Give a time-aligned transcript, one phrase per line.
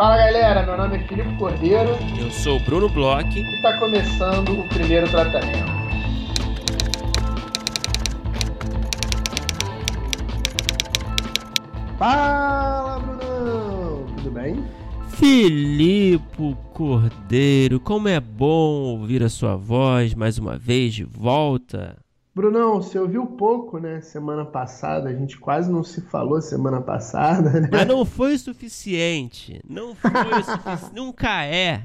[0.00, 1.90] Fala galera, meu nome é Filipe Cordeiro.
[2.18, 3.38] Eu sou o Bruno Bloch.
[3.38, 5.70] E está começando o primeiro tratamento.
[11.98, 14.06] Fala, Brunão!
[14.16, 14.64] Tudo bem?
[15.10, 21.98] Filipe Cordeiro, como é bom ouvir a sua voz mais uma vez de volta.
[22.40, 24.00] Brunão, você ouviu pouco, né?
[24.00, 27.68] Semana passada, a gente quase não se falou semana passada, né?
[27.70, 29.60] Mas não foi o suficiente.
[29.68, 30.88] Não foi o suficiente.
[30.96, 31.82] Nunca é.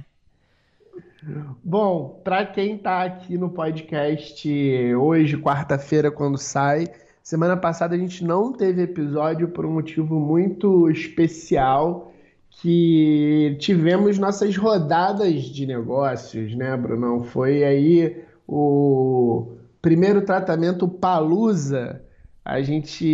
[1.62, 4.50] Bom, para quem tá aqui no podcast
[4.96, 6.88] hoje, quarta-feira, quando sai,
[7.22, 12.14] semana passada a gente não teve episódio por um motivo muito especial
[12.50, 17.26] que tivemos nossas rodadas de negócios, né, Brunão?
[17.26, 19.55] Foi aí o
[19.86, 22.02] primeiro tratamento Palusa.
[22.44, 23.06] A gente,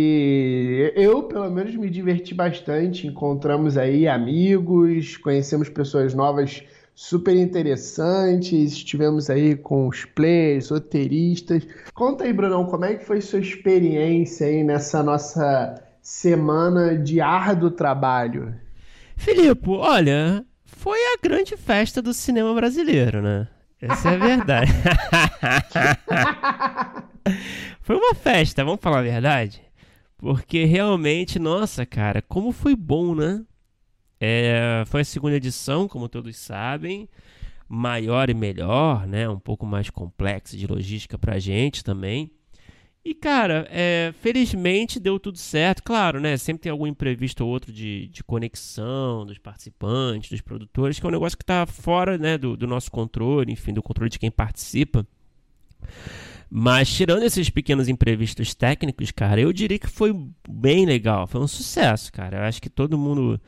[0.96, 6.62] eu pelo menos me diverti bastante, encontramos aí amigos, conhecemos pessoas novas
[6.94, 11.66] super interessantes, estivemos aí com os players, roteiristas.
[11.92, 17.70] Conta aí, Brunão, como é que foi sua experiência aí nessa nossa semana de árduo
[17.70, 18.54] trabalho?
[19.14, 23.46] Filipe, olha, foi a grande festa do cinema brasileiro, né?
[23.82, 24.70] Essa é a verdade.
[27.82, 29.60] foi uma festa, vamos falar a verdade?
[30.16, 33.44] Porque realmente, nossa, cara, como foi bom, né?
[34.20, 37.08] É, foi a segunda edição, como todos sabem.
[37.68, 39.28] Maior e melhor, né?
[39.28, 42.30] Um pouco mais complexa de logística pra gente também.
[43.04, 45.82] E, cara, é, felizmente deu tudo certo.
[45.82, 46.36] Claro, né?
[46.36, 51.08] Sempre tem algum imprevisto ou outro de, de conexão dos participantes, dos produtores, que é
[51.08, 54.30] um negócio que está fora né, do, do nosso controle, enfim, do controle de quem
[54.30, 55.04] participa.
[56.48, 60.14] Mas tirando esses pequenos imprevistos técnicos, cara, eu diria que foi
[60.48, 61.26] bem legal.
[61.26, 62.36] Foi um sucesso, cara.
[62.36, 63.40] Eu acho que todo mundo.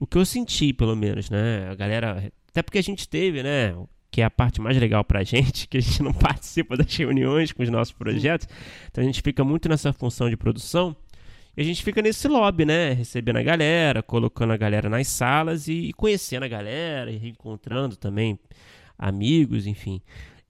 [0.00, 1.68] O que eu senti, pelo menos, né?
[1.70, 2.32] A galera.
[2.48, 3.74] Até porque a gente teve, né?
[4.10, 6.94] Que é a parte mais legal para a gente, que a gente não participa das
[6.94, 8.48] reuniões com os nossos projetos.
[8.90, 10.96] Então a gente fica muito nessa função de produção.
[11.56, 12.92] E a gente fica nesse lobby, né?
[12.92, 18.38] Recebendo a galera, colocando a galera nas salas e, conhecendo a galera, e reencontrando também
[18.96, 20.00] amigos, enfim.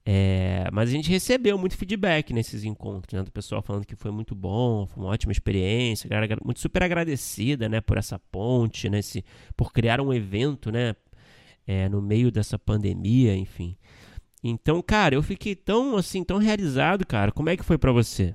[0.05, 3.23] É, mas a gente recebeu muito feedback nesses encontros, né?
[3.23, 7.67] Do pessoal falando que foi muito bom, foi uma ótima experiência, galera muito super agradecida,
[7.67, 7.81] né?
[7.81, 8.99] Por essa ponte, né?
[8.99, 9.25] Esse,
[9.57, 10.95] por criar um evento, né?
[11.69, 13.77] É, no meio dessa pandemia, enfim.
[14.43, 17.31] Então, cara, eu fiquei tão assim, tão realizado, cara.
[17.31, 18.33] Como é que foi para você?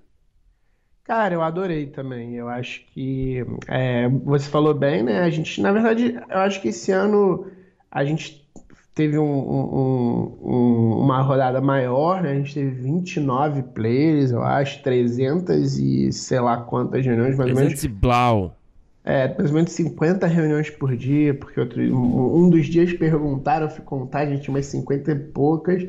[1.03, 2.35] Cara, eu adorei também.
[2.35, 5.23] Eu acho que é, você falou bem, né?
[5.23, 7.51] A gente, na verdade, eu acho que esse ano
[7.91, 8.49] a gente
[8.95, 12.31] teve um, um, um, uma rodada maior, né?
[12.31, 17.57] A gente teve 29 players, eu acho, 300 e sei lá quantas reuniões, mais 300
[17.57, 17.81] ou menos.
[17.81, 18.57] 300 e blau.
[19.05, 24.21] É, menos 50 reuniões por dia, porque outro, um dos dias perguntaram, eu fui contar,
[24.21, 25.83] a gente tinha umas 50 e poucas.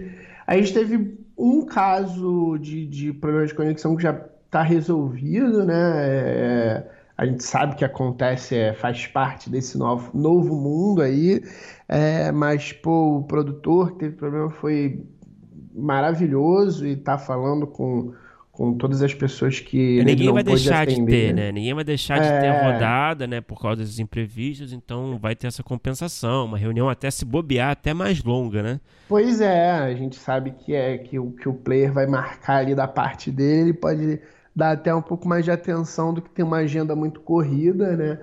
[0.45, 4.11] Aí a gente teve um caso de, de problema de conexão que já
[4.45, 5.73] está resolvido, né?
[5.75, 6.87] É,
[7.17, 11.41] a gente sabe que acontece, é, faz parte desse novo, novo mundo aí,
[11.87, 15.05] é, mas pô, o produtor que teve problema foi
[15.73, 18.13] maravilhoso e está falando com
[18.55, 21.05] com todas as pessoas que ninguém vai deixar atender.
[21.05, 21.51] de ter, né?
[21.51, 22.71] Ninguém vai deixar de ter a é.
[22.71, 23.41] rodada, né?
[23.41, 27.93] Por causa dos imprevistos, então vai ter essa compensação, uma reunião até se bobear, até
[27.93, 28.79] mais longa, né?
[29.09, 32.73] Pois é, a gente sabe que é que o que o player vai marcar ali
[32.73, 34.19] da parte dele, ele pode
[34.55, 38.19] dar até um pouco mais de atenção do que tem uma agenda muito corrida, né?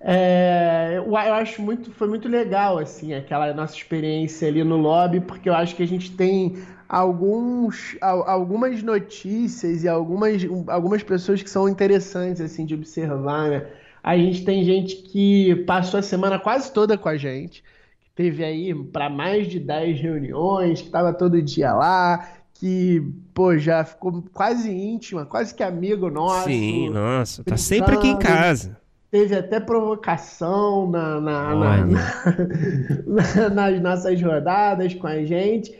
[0.00, 5.48] É, eu acho muito, foi muito legal assim aquela nossa experiência ali no lobby, porque
[5.48, 6.56] eu acho que a gente tem
[6.90, 13.66] alguns, algumas notícias e algumas, algumas pessoas que são interessantes assim de observar, né?
[14.02, 17.62] A gente tem gente que passou a semana quase toda com a gente,
[18.00, 23.00] que teve aí para mais de 10 reuniões, que estava todo dia lá, que,
[23.32, 26.48] pô, já ficou quase íntima, quase que amigo nosso.
[26.48, 28.76] Sim, nossa, tá sempre aqui em casa.
[29.12, 31.86] Teve até provocação na, na, na,
[33.06, 35.72] na, nas nossas rodadas com a gente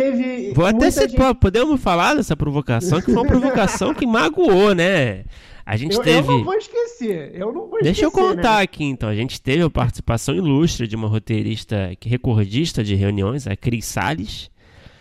[0.00, 0.52] teve.
[0.54, 1.34] Vou até se gente...
[1.40, 5.24] podemos falar dessa provocação, que foi uma provocação que magoou, né?
[5.64, 6.28] A gente eu, teve.
[6.28, 7.32] Eu não vou esquecer.
[7.34, 8.62] Eu não vou Deixa esquecer, eu contar né?
[8.62, 9.08] aqui, então.
[9.08, 14.50] A gente teve a participação ilustre de uma roteirista recordista de reuniões, a Cris Salles.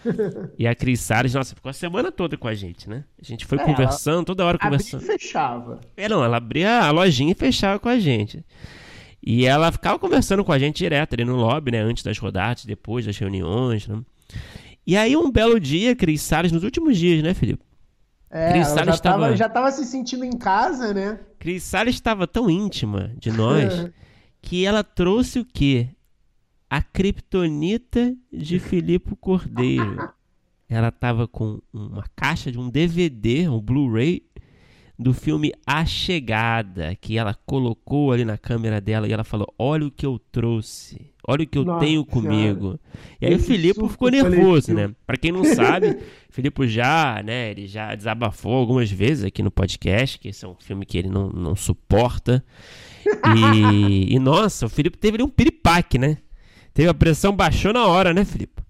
[0.58, 3.04] e a Cris Salles, nossa, ficou a semana toda com a gente, né?
[3.22, 5.02] A gente foi é, conversando, toda hora conversando.
[5.02, 5.80] Abria e fechava.
[5.98, 8.44] É, não, ela abria a lojinha e fechava com a gente.
[9.22, 11.82] E ela ficava conversando com a gente direto ali no lobby, né?
[11.82, 14.00] Antes das rodadas, depois das reuniões, né?
[14.90, 17.64] E aí, um belo dia, Cris Salles, nos últimos dias, né, Felipe?
[18.30, 21.20] É, Cris Salles já, tava, já tava se sentindo em casa, né?
[21.38, 23.88] Cris Salles estava tão íntima de nós
[24.42, 25.90] que ela trouxe o quê?
[26.70, 30.10] a Kryptonita de Filipe Cordeiro.
[30.70, 34.22] Ela tava com uma caixa de um DVD, um Blu-ray
[35.00, 39.88] do filme A Chegada, que ela colocou ali na câmera dela e ela falou: "Olha
[39.88, 41.14] o que eu trouxe.
[41.26, 42.78] Olha o que eu Nossa, tenho comigo".
[43.22, 44.74] E aí o Filipe ficou nervoso, coletivo.
[44.74, 44.96] né?
[45.08, 45.98] Para quem não sabe,
[46.30, 50.56] Filipe já, né, ele já desabafou algumas vezes aqui no podcast, que esse é um
[50.56, 52.44] filme que ele não, não suporta.
[53.06, 56.18] E, e nossa, o Felipe teve ali um piripaque, né?
[56.74, 58.62] Teve a pressão baixou na hora, né, Felipe?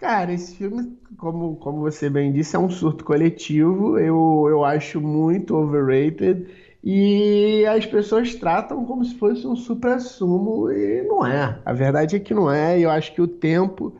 [0.00, 3.98] Cara, esse filme, como, como você bem disse, é um surto coletivo.
[3.98, 6.46] Eu, eu acho muito overrated.
[6.82, 11.60] E as pessoas tratam como se fosse um supra-sumo e não é.
[11.66, 12.78] A verdade é que não é.
[12.78, 13.94] E eu acho que o tempo,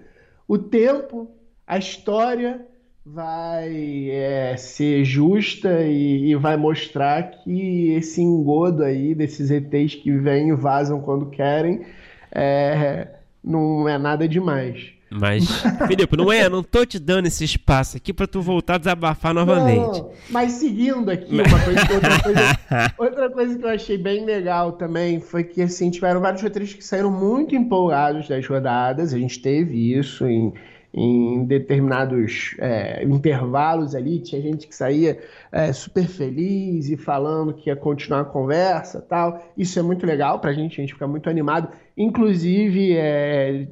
[0.49, 1.31] o tempo,
[1.67, 2.67] a história
[3.05, 10.13] vai é, ser justa e, e, vai mostrar que esse engodo aí desses ETs que
[10.13, 11.85] vêm e vazam quando querem
[12.33, 13.09] é,
[13.45, 15.00] não é nada demais.
[15.11, 15.45] Mas,
[15.89, 16.49] Felipe, não é?
[16.49, 20.01] Não tô te dando esse espaço aqui para tu voltar a desabafar novamente.
[20.01, 24.73] Não, mas seguindo aqui, uma coisa, outra, coisa, outra coisa que eu achei bem legal
[24.73, 29.13] também foi que, assim, tiveram vários roteiristas que saíram muito empolgados das rodadas.
[29.13, 30.53] A gente teve isso em
[30.93, 35.19] em determinados é, intervalos ali, tinha gente que saía
[35.53, 39.45] é, super feliz e falando que ia continuar a conversa tal.
[39.57, 41.69] Isso é muito legal para a gente, a gente fica muito animado.
[41.97, 43.69] Inclusive, é,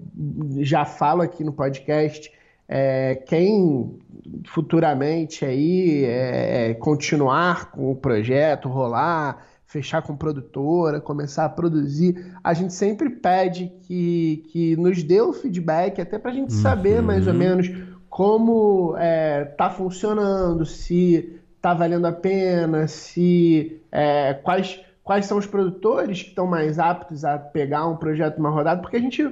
[0.59, 2.31] já falo aqui no podcast,
[2.69, 3.99] é, quem
[4.47, 12.55] futuramente aí é, continuar com o projeto, rolar, fechar com produtora, começar a produzir, a
[12.55, 17.05] gente sempre pede que, que nos dê o feedback, até para a gente saber uhum.
[17.05, 17.70] mais ou menos
[18.09, 25.47] como é, tá funcionando, se tá valendo a pena, se é, quais, quais são os
[25.47, 29.23] produtores que estão mais aptos a pegar um projeto uma rodada, porque a gente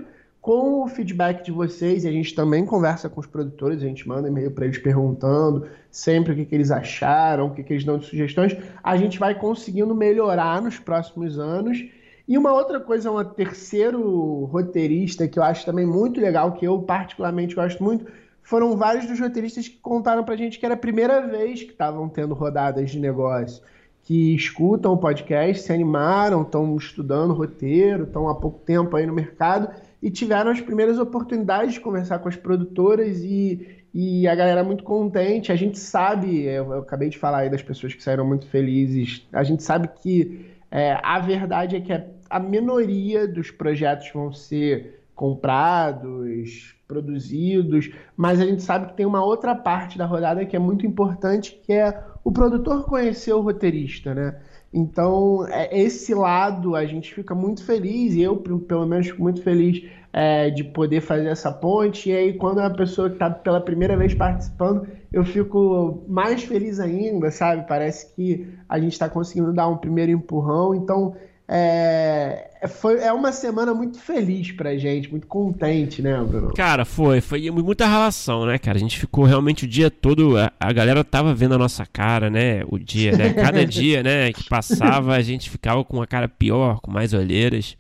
[0.47, 4.07] com o feedback de vocês, e a gente também conversa com os produtores, a gente
[4.07, 7.83] manda e-mail para eles perguntando sempre o que, que eles acharam, o que, que eles
[7.83, 11.85] dão de sugestões, a gente vai conseguindo melhorar nos próximos anos.
[12.29, 16.81] E uma outra coisa, um terceiro roteirista que eu acho também muito legal, que eu
[16.81, 18.07] particularmente gosto muito,
[18.41, 21.73] foram vários dos roteiristas que contaram para a gente que era a primeira vez que
[21.73, 23.65] estavam tendo rodadas de negócio
[24.05, 29.13] que escutam o podcast, se animaram, estão estudando roteiro, estão há pouco tempo aí no
[29.13, 29.69] mercado
[30.07, 34.85] e tiveram as primeiras oportunidades de conversar com as produtoras e, e a galera muito
[34.85, 35.51] contente.
[35.51, 39.27] A gente sabe, eu, eu acabei de falar aí das pessoas que saíram muito felizes,
[39.33, 44.33] a gente sabe que é, a verdade é que a, a minoria dos projetos vão
[44.33, 50.55] ser comprados, produzidos, mas a gente sabe que tem uma outra parte da rodada que
[50.55, 54.41] é muito importante, que é o produtor conhecer o roteirista, né?
[54.77, 59.41] Então, é, esse lado a gente fica muito feliz, e eu, pelo menos, fico muito
[59.43, 59.83] feliz
[60.13, 62.11] é, de poder fazer essa ponte.
[62.11, 66.43] E aí, quando é uma pessoa que está pela primeira vez participando, eu fico mais
[66.45, 67.67] feliz ainda, sabe?
[67.67, 70.75] Parece que a gente está conseguindo dar um primeiro empurrão.
[70.75, 71.17] Então,
[71.49, 76.53] é, é, foi, é uma semana muito feliz pra gente, muito contente, né, Bruno?
[76.55, 78.77] Cara, foi, foi muita relação, né, cara?
[78.77, 82.29] A gente ficou realmente o dia todo, a, a galera tava vendo a nossa cara,
[82.29, 82.65] né?
[82.69, 83.33] O dia, né?
[83.33, 87.77] Cada dia, né, que passava, a gente ficava com a cara pior, com mais olheiras.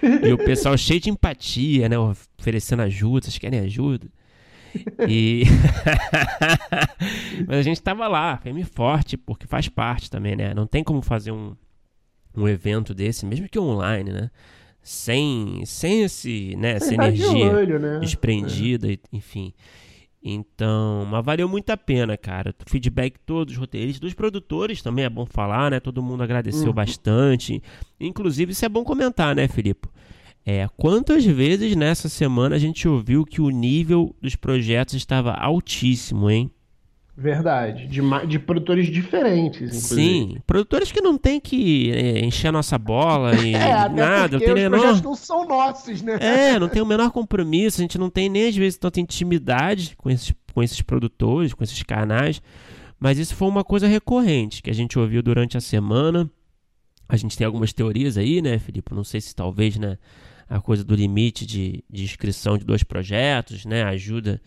[0.00, 1.96] E o pessoal cheio de empatia, né?
[1.98, 4.06] Oferecendo ajuda, vocês querem ajuda?
[5.08, 5.42] E.
[7.48, 10.54] Mas a gente tava lá, firme forte, porque faz parte também, né?
[10.54, 11.56] Não tem como fazer um
[12.38, 14.30] um evento desse, mesmo que online, né?
[14.80, 17.98] Sem, sem esse, né, essa energia olho, né?
[17.98, 18.96] desprendida, é.
[19.12, 19.52] enfim.
[20.22, 22.54] Então, mas valeu muito a pena, cara.
[22.66, 25.80] Feedback todos os roteiristas, dos produtores também é bom falar, né?
[25.80, 26.72] Todo mundo agradeceu uhum.
[26.72, 27.62] bastante.
[28.00, 29.88] Inclusive, isso é bom comentar, né, Filipe?
[30.44, 36.30] É, quantas vezes nessa semana a gente ouviu que o nível dos projetos estava altíssimo,
[36.30, 36.50] hein?
[37.20, 37.88] Verdade.
[37.88, 40.00] De, de produtores diferentes, inclusive.
[40.00, 44.38] Sim, produtores que não tem que é, encher a nossa bola e é, nada.
[44.38, 44.78] Não tem os menor...
[44.78, 46.16] projetos não são nossos, né?
[46.20, 49.96] É, não tem o menor compromisso, a gente não tem nem às vezes tanta intimidade
[49.96, 52.40] com esses, com esses produtores, com esses canais.
[53.00, 56.30] Mas isso foi uma coisa recorrente que a gente ouviu durante a semana.
[57.08, 58.94] A gente tem algumas teorias aí, né, Felipe?
[58.94, 59.98] Não sei se talvez, né,
[60.48, 64.40] a coisa do limite de, de inscrição de dois projetos, né, ajuda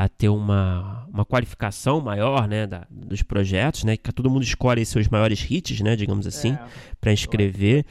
[0.00, 3.98] a ter uma, uma qualificação maior né, da, dos projetos, né?
[3.98, 6.58] Que todo mundo escolhe seus maiores hits, né, digamos assim, é,
[6.98, 7.84] para inscrever.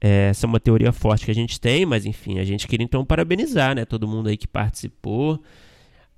[0.00, 2.84] É, essa é uma teoria forte que a gente tem, mas enfim, a gente queria
[2.84, 5.42] então parabenizar né, todo mundo aí que participou.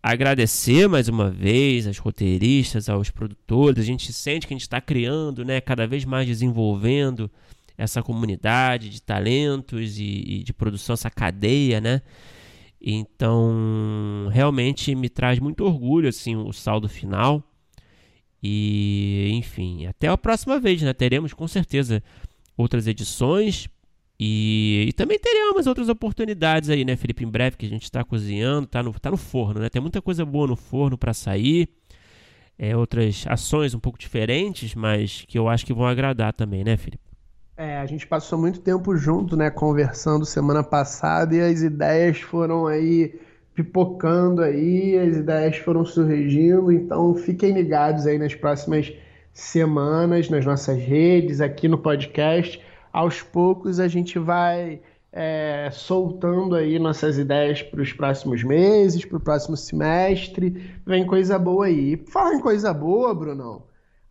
[0.03, 3.83] Agradecer mais uma vez aos roteiristas, aos produtores.
[3.83, 7.31] A gente sente que a gente está criando, né, cada vez mais desenvolvendo
[7.79, 12.03] essa comunidade de talentos e, e de produção, essa cadeia, né?
[12.87, 17.43] Então, realmente me traz muito orgulho assim o saldo final.
[18.43, 20.93] E, enfim, até a próxima vez, né?
[20.93, 22.03] Teremos com certeza
[22.57, 23.69] outras edições
[24.19, 27.25] e, e, também teremos outras oportunidades aí, né, Felipe?
[27.25, 29.69] Em breve que a gente está cozinhando, está no, tá no forno, né?
[29.69, 31.69] Tem muita coisa boa no forno para sair.
[32.57, 36.77] É, outras ações um pouco diferentes, mas que eu acho que vão agradar também, né,
[36.77, 37.04] Felipe?
[37.57, 42.67] É, a gente passou muito tempo junto, né, conversando semana passada e as ideias foram
[42.67, 43.15] aí
[43.55, 48.93] pipocando aí, as ideias foram surgindo, então fiquem ligados aí nas próximas
[49.33, 52.61] semanas nas nossas redes, aqui no podcast.
[52.93, 54.81] Aos poucos a gente vai
[55.13, 60.75] é, soltando aí nossas ideias para os próximos meses, para o próximo semestre.
[60.85, 61.97] Vem coisa boa aí.
[62.09, 63.63] Fala em coisa boa, Brunão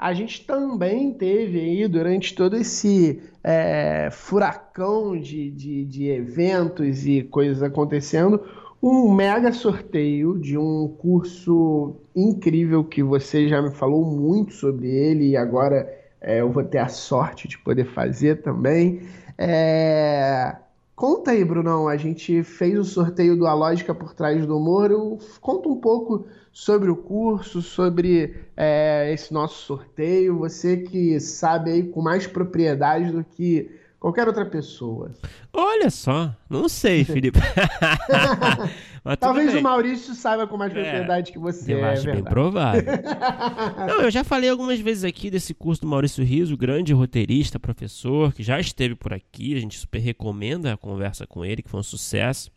[0.03, 7.23] a gente também teve aí durante todo esse é, furacão de, de, de, eventos e
[7.23, 8.43] coisas acontecendo
[8.81, 15.29] um mega sorteio de um curso incrível que você já me falou muito sobre ele
[15.29, 19.03] e agora é, eu vou ter a sorte de poder fazer também.
[19.37, 20.57] É...
[20.97, 24.85] Conta aí, Brunão, a gente fez o sorteio do A Lógica por Trás do.
[24.85, 25.17] Eu...
[25.39, 30.37] Conta um pouco sobre o curso, sobre é, esse nosso sorteio.
[30.37, 35.11] Você que sabe aí com mais propriedade do que qualquer outra pessoa.
[35.51, 37.39] Olha só, não sei, Felipe.
[39.19, 39.59] Talvez bem.
[39.59, 41.73] o Maurício saiba com mais é, propriedade é, que você.
[41.73, 42.83] Eu é acho bem provável.
[43.87, 48.31] não, eu já falei algumas vezes aqui desse curso do Maurício Riso, grande roteirista, professor,
[48.31, 49.55] que já esteve por aqui.
[49.55, 52.49] A gente super recomenda a conversa com ele, que foi um sucesso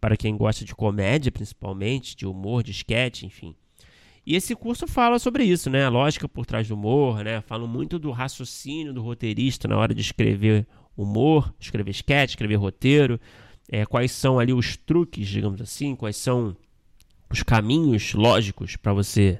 [0.00, 3.54] para quem gosta de comédia, principalmente, de humor, de sketch, enfim.
[4.24, 5.86] E esse curso fala sobre isso, né?
[5.86, 7.40] A lógica por trás do humor, né?
[7.40, 13.18] Fala muito do raciocínio do roteirista na hora de escrever humor, escrever sketch, escrever roteiro.
[13.70, 16.56] É, quais são ali os truques, digamos assim, quais são
[17.30, 19.38] os caminhos lógicos para você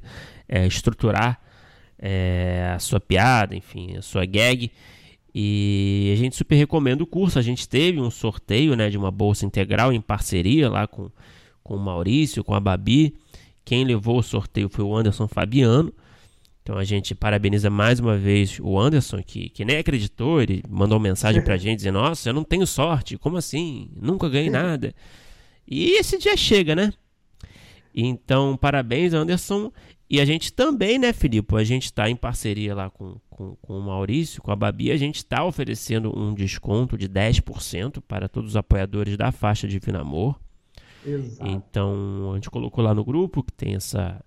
[0.49, 1.41] é, estruturar
[1.99, 4.71] é, a sua piada, enfim, a sua gag.
[5.40, 7.38] E a gente super recomenda o curso.
[7.38, 11.12] A gente teve um sorteio né, de uma bolsa integral em parceria lá com,
[11.62, 13.14] com o Maurício, com a Babi.
[13.64, 15.95] Quem levou o sorteio foi o Anderson Fabiano.
[16.61, 20.99] Então a gente parabeniza mais uma vez o Anderson, que, que nem acreditou, ele mandou
[20.99, 23.88] mensagem pra gente dizendo: Nossa, eu não tenho sorte, como assim?
[23.95, 24.92] Nunca ganhei nada.
[25.68, 26.92] E esse dia chega, né?
[27.95, 29.71] Então, parabéns, Anderson.
[30.11, 31.55] E a gente também, né, Filipe?
[31.55, 34.91] A gente está em parceria lá com, com, com o Maurício, com a Babi.
[34.91, 40.00] A gente está oferecendo um desconto de 10% para todos os apoiadores da faixa Divino
[40.00, 40.38] Amor.
[41.07, 41.50] Exato.
[41.50, 44.19] Então, a gente colocou lá no grupo que tem essa,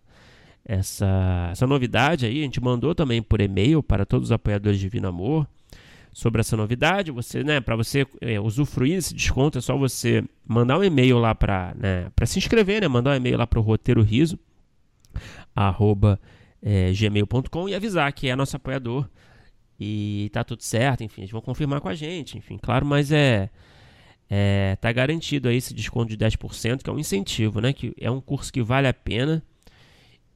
[0.63, 2.41] essa, essa novidade aí.
[2.41, 5.47] A gente mandou também por e-mail para todos os apoiadores de Divino Amor
[6.13, 7.09] sobre essa novidade.
[7.09, 11.33] Você, né, para você é, usufruir desse desconto, é só você mandar um e-mail lá
[11.33, 12.87] para né, se inscrever, né?
[12.87, 14.37] Mandar um e-mail lá para o Roteiro Riso
[15.55, 16.19] arroba
[16.61, 19.07] é, gmail.com e avisar que é nosso apoiador
[19.79, 23.49] e tá tudo certo, enfim, eles vão confirmar com a gente, enfim, claro, mas é,
[24.29, 28.11] é tá garantido aí esse desconto de 10%, que é um incentivo, né, que é
[28.11, 29.43] um curso que vale a pena.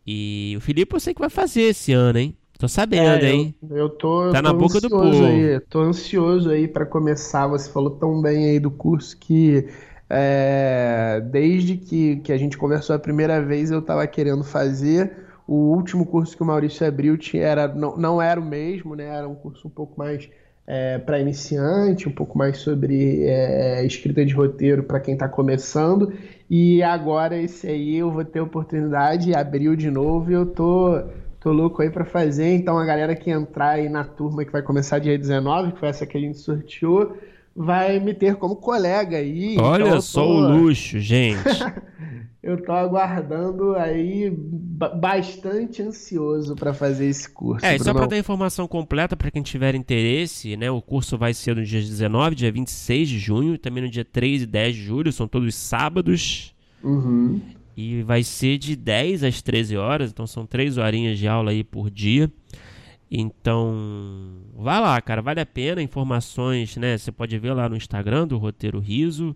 [0.07, 2.38] E o Felipe eu sei que vai fazer esse ano, hein?
[2.57, 3.55] Tô sabendo, é, hein?
[3.69, 5.25] Eu, eu tô Tá eu tô na boca do povo.
[5.25, 7.48] Aí, tô ansioso aí para começar.
[7.48, 9.67] Você falou tão bem aí do curso que
[10.10, 15.26] é, desde que, que a gente conversou a primeira vez, eu estava querendo fazer.
[15.48, 19.06] O último curso que o Maurício abriu tinha, era, não, não era o mesmo, né?
[19.06, 20.30] Era um curso um pouco mais
[20.68, 26.14] é, para iniciante, um pouco mais sobre é, escrita de roteiro para quem está começando.
[26.50, 31.02] E agora esse aí eu vou ter oportunidade, abriu de novo e eu tô,
[31.40, 32.56] tô louco aí para fazer.
[32.56, 35.90] Então a galera que entrar aí na turma que vai começar dia 19, que foi
[35.90, 37.16] essa que a gente sorteou,
[37.56, 39.56] vai me ter como colega aí.
[39.60, 40.30] Olha então só tô...
[40.30, 41.40] o luxo, gente.
[42.44, 44.30] eu tô aguardando aí
[45.00, 47.66] bastante ansioso para fazer esse curso.
[47.66, 50.70] É, só para dar informação completa para quem tiver interesse, né?
[50.70, 54.06] O curso vai ser no dia 19, dia 26 de junho, e também no dia
[54.06, 56.54] 3 e 10 de julho, são todos sábados.
[56.84, 57.42] Uhum.
[57.76, 61.64] E vai ser de 10 às 13 horas, então são 3 horinhas de aula aí
[61.64, 62.32] por dia.
[63.10, 63.74] Então,
[64.56, 65.82] vai lá, cara, vale a pena.
[65.82, 66.98] Informações, né?
[66.98, 69.36] Você pode ver lá no Instagram do Roteiro Riso,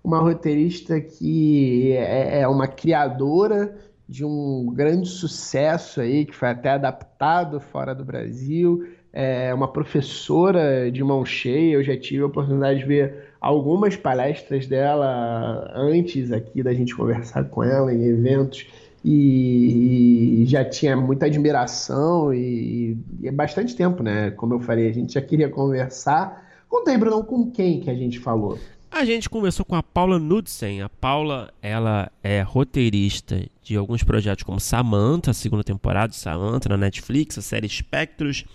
[0.03, 3.75] uma roteirista que é, é uma criadora
[4.11, 10.91] de um grande sucesso aí, que foi até adaptado fora do Brasil, é uma professora
[10.91, 16.61] de mão cheia, eu já tive a oportunidade de ver algumas palestras dela antes aqui
[16.61, 18.67] da gente conversar com ela em eventos
[19.01, 24.31] e, e já tinha muita admiração e, e é bastante tempo, né?
[24.31, 26.49] Como eu falei, a gente já queria conversar.
[26.67, 28.59] Conta aí, Bruno, com quem que a gente falou?
[29.01, 30.83] A gente conversou com a Paula Knudsen.
[30.83, 36.69] A Paula, ela é roteirista de alguns projetos como Samantha, a segunda temporada de Samantha
[36.69, 38.45] na Netflix, a série Spectros.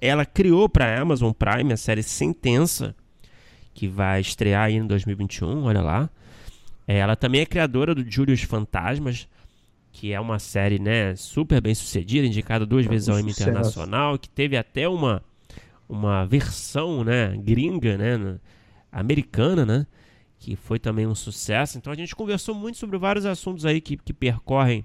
[0.00, 2.94] Ela criou para a Amazon Prime a série Sentença,
[3.74, 6.08] que vai estrear aí em 2021, olha lá.
[6.86, 9.26] É, ela também é criadora do Július Fantasmas,
[9.90, 14.16] que é uma série né, super bem sucedida, indicada duas é vezes ao Emmy Internacional,
[14.16, 15.24] que teve até uma,
[15.88, 18.38] uma versão né, gringa, né?
[18.90, 19.86] Americana, né?
[20.38, 21.78] Que foi também um sucesso.
[21.78, 24.84] Então a gente conversou muito sobre vários assuntos aí que, que percorrem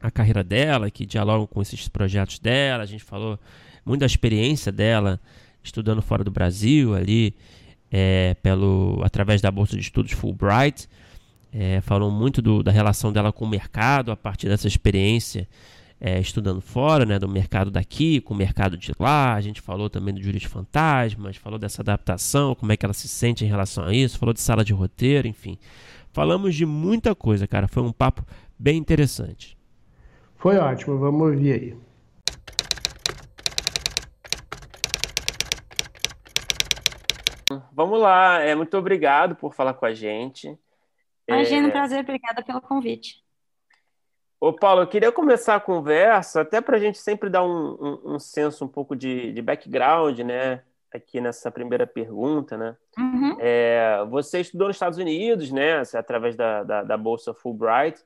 [0.00, 2.82] a carreira dela, que dialogam com esses projetos dela.
[2.82, 3.38] A gente falou
[3.84, 5.20] muito da experiência dela
[5.62, 7.34] estudando fora do Brasil, ali,
[7.90, 10.88] é, pelo, através da Bolsa de Estudos Fulbright.
[11.52, 15.48] É, falou muito do, da relação dela com o mercado a partir dessa experiência
[16.00, 19.34] é, estudando fora, né, do mercado daqui com o mercado de lá.
[19.34, 22.94] A gente falou também do Júlio de Fantasmas, falou dessa adaptação, como é que ela
[22.94, 25.58] se sente em relação a isso, falou de sala de roteiro, enfim.
[26.12, 27.68] Falamos de muita coisa, cara.
[27.68, 28.24] Foi um papo
[28.58, 29.56] bem interessante.
[30.36, 31.76] Foi ótimo, vamos ouvir aí.
[37.72, 40.56] Vamos lá, é, muito obrigado por falar com a gente.
[41.28, 41.68] Imagina, é...
[41.68, 43.22] um prazer, obrigada pelo convite.
[44.40, 48.14] Ô, Paulo, eu queria começar a conversa, até para a gente sempre dar um, um,
[48.14, 50.62] um, senso um pouco de, de background, né?
[50.90, 52.74] Aqui nessa primeira pergunta, né?
[52.98, 53.36] Uhum.
[53.38, 55.82] É, você estudou nos Estados Unidos, né?
[55.94, 58.02] Através da, da, da Bolsa Fulbright.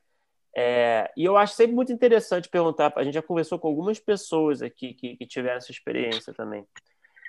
[0.53, 4.61] É, e eu acho sempre muito interessante perguntar, a gente já conversou com algumas pessoas
[4.61, 6.67] aqui que, que tiveram essa experiência também.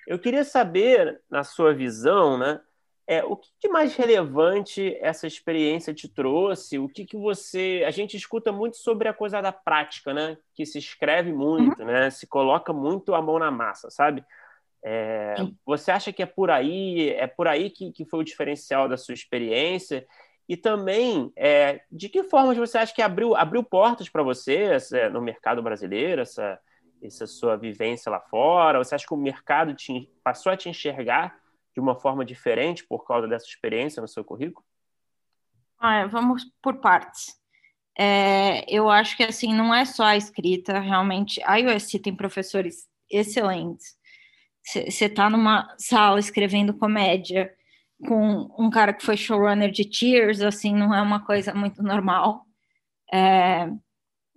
[0.07, 2.61] Eu queria saber, na sua visão, né?
[3.09, 6.79] É, o que de mais relevante essa experiência te trouxe?
[6.79, 7.85] O que, que você.
[7.87, 10.37] A gente escuta muito sobre a coisa da prática, né?
[10.55, 11.87] Que se escreve muito, uhum.
[11.87, 12.11] né?
[12.11, 14.25] Se coloca muito a mão na massa, sabe?
[14.85, 18.88] É, você acha que é por aí, é por aí que, que foi o diferencial
[18.88, 20.07] da sua experiência?
[20.49, 25.11] E também, é, de que formas você acha que abriu, abriu portas para você essa,
[25.11, 26.59] no mercado brasileiro, essa,
[27.03, 28.79] essa sua vivência lá fora?
[28.79, 31.37] Você acha que o mercado te, passou a te enxergar
[31.76, 34.64] de uma forma diferente por causa dessa experiência no seu currículo?
[35.78, 37.36] Ah, vamos por partes.
[37.98, 41.38] É, eu acho que assim não é só a escrita, realmente.
[41.44, 43.94] A USC tem professores excelentes.
[44.64, 47.54] Você está numa sala escrevendo comédia
[48.06, 52.46] com um cara que foi showrunner de Cheers, assim, não é uma coisa muito normal.
[53.12, 53.68] É,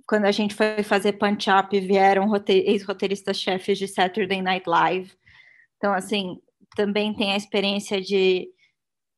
[0.06, 5.14] quando a gente foi fazer Punch Up, vieram ex-roteiristas-chefes de Saturday Night Live.
[5.78, 6.40] Então, assim,
[6.76, 8.50] também tem a experiência de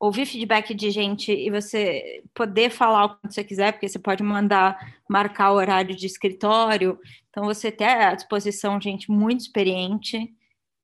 [0.02, 4.24] ouvir feedback de gente e você poder falar o que você quiser, porque você pode
[4.24, 4.76] mandar
[5.08, 7.00] marcar o horário de escritório.
[7.30, 10.34] Então, você ter à disposição gente muito experiente,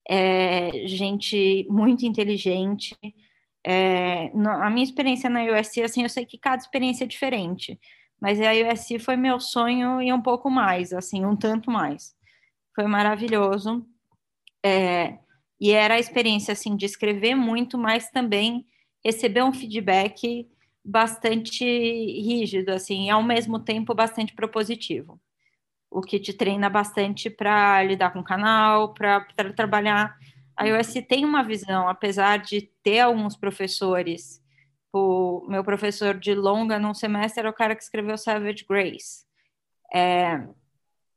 [0.07, 2.95] é, gente muito inteligente.
[3.65, 7.79] É, no, a minha experiência na USC, assim, eu sei que cada experiência é diferente,
[8.21, 12.15] mas a USC foi meu sonho e um pouco mais, assim, um tanto mais.
[12.75, 13.83] Foi maravilhoso.
[14.63, 15.17] É,
[15.59, 18.65] e era a experiência assim de escrever muito, mas também
[19.03, 20.47] receber um feedback
[20.83, 25.19] bastante rígido, assim, e ao mesmo tempo bastante propositivo.
[25.89, 30.15] O que te treina bastante para lidar com o canal, para trabalhar.
[30.55, 34.41] A iOS tem uma visão, apesar de ter alguns professores.
[34.93, 39.25] O meu professor de longa num semestre era o cara que escreveu Savage Grace.
[39.93, 40.47] É,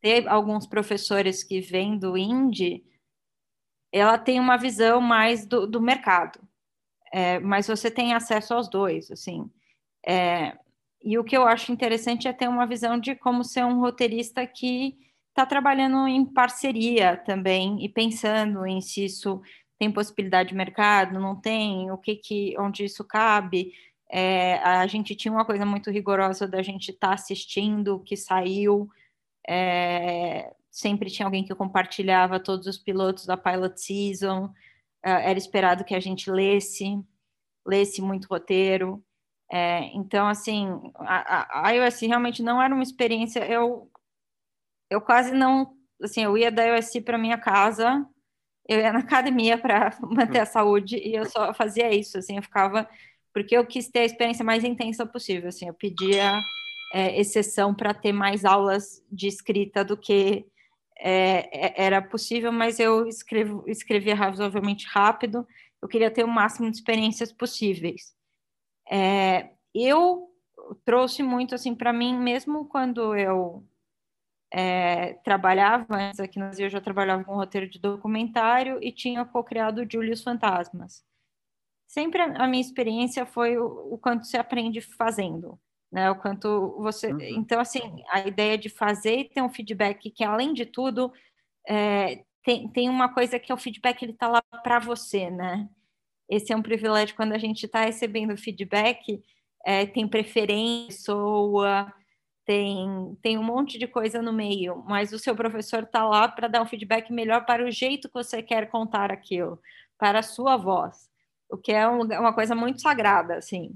[0.01, 2.85] ter alguns professores que vêm do indie
[3.93, 6.41] ela tem uma visão mais do, do mercado,
[7.13, 9.51] é, mas você tem acesso aos dois, assim.
[10.07, 10.57] É,
[11.03, 14.47] e o que eu acho interessante é ter uma visão de como ser um roteirista
[14.47, 14.97] que
[15.29, 19.41] está trabalhando em parceria também e pensando em se isso
[19.79, 23.73] tem possibilidade de mercado, não tem, o que que, onde isso cabe.
[24.11, 28.17] É, a gente tinha uma coisa muito rigorosa da gente estar tá assistindo o que
[28.17, 28.91] saiu.
[29.49, 34.53] É, sempre tinha alguém que compartilhava todos os pilotos da pilot season.
[35.03, 37.03] É, era esperado que a gente lesse,
[37.67, 39.05] lesse muito roteiro.
[39.53, 43.45] É, então, assim, a, a iOS realmente não era uma experiência.
[43.51, 43.91] Eu,
[44.89, 45.77] eu quase não.
[46.03, 48.07] Assim, eu ia da iOS para minha casa,
[48.69, 52.19] eu ia na academia para manter a saúde e eu só fazia isso.
[52.19, 52.89] Assim, eu ficava.
[53.33, 55.49] Porque eu quis ter a experiência mais intensa possível.
[55.49, 56.41] Assim, eu pedia
[56.93, 60.47] é, exceção para ter mais aulas de escrita do que
[61.01, 65.47] é, é, era possível, mas eu escrevo, escrevia razoavelmente rápido.
[65.81, 68.15] Eu queria ter o máximo de experiências possíveis.
[68.91, 70.29] É, eu
[70.85, 73.65] trouxe muito assim para mim, mesmo quando eu
[74.53, 79.25] é, trabalhava antes aqui no Brasil, eu já trabalhava com roteiro de documentário e tinha
[79.25, 81.05] co-criado Julius Fantasmas.
[81.87, 85.59] Sempre a, a minha experiência foi o, o, quanto se aprende fazendo,
[85.91, 86.11] né?
[86.11, 87.13] O quanto você.
[87.13, 87.21] Uhum.
[87.21, 91.13] Então, assim, a ideia de fazer e ter um feedback que, além de tudo,
[91.69, 95.69] é, tem, tem uma coisa que é o feedback, ele está lá para você, né?
[96.31, 99.21] esse é um privilégio quando a gente está recebendo feedback,
[99.67, 101.13] é, tem preferência,
[102.45, 106.47] tem, tem um monte de coisa no meio, mas o seu professor está lá para
[106.47, 109.61] dar um feedback melhor para o jeito que você quer contar aquilo,
[109.99, 111.11] para a sua voz,
[111.51, 113.75] o que é um, uma coisa muito sagrada, assim,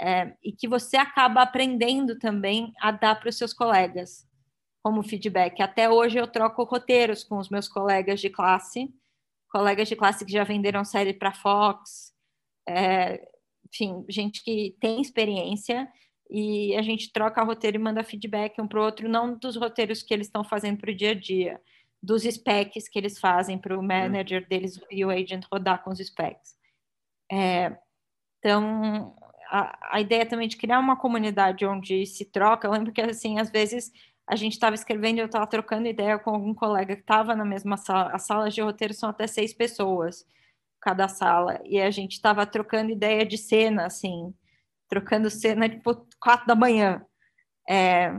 [0.00, 4.26] é, e que você acaba aprendendo também a dar para os seus colegas
[4.82, 5.60] como feedback.
[5.60, 8.88] Até hoje eu troco roteiros com os meus colegas de classe,
[9.50, 12.14] colegas de classe que já venderam série para Fox,
[12.68, 13.26] é,
[13.68, 15.88] enfim, gente que tem experiência
[16.30, 20.02] e a gente troca roteiro e manda feedback um para o outro, não dos roteiros
[20.02, 21.60] que eles estão fazendo para o dia a dia,
[22.02, 23.86] dos specs que eles fazem para o hum.
[23.86, 26.56] manager deles e o agent rodar com os specs.
[27.30, 27.76] É,
[28.38, 29.16] então,
[29.48, 33.38] a, a, ideia também de criar uma comunidade onde se troca, eu lembro que, assim,
[33.38, 33.92] às vezes
[34.26, 37.44] a gente estava escrevendo e eu estava trocando ideia com algum colega que estava na
[37.44, 38.10] mesma sala.
[38.12, 40.26] As salas de roteiro são até seis pessoas,
[40.80, 41.60] cada sala.
[41.64, 44.34] E a gente estava trocando ideia de cena, assim,
[44.88, 47.04] trocando cena tipo quatro da manhã.
[47.68, 48.12] É,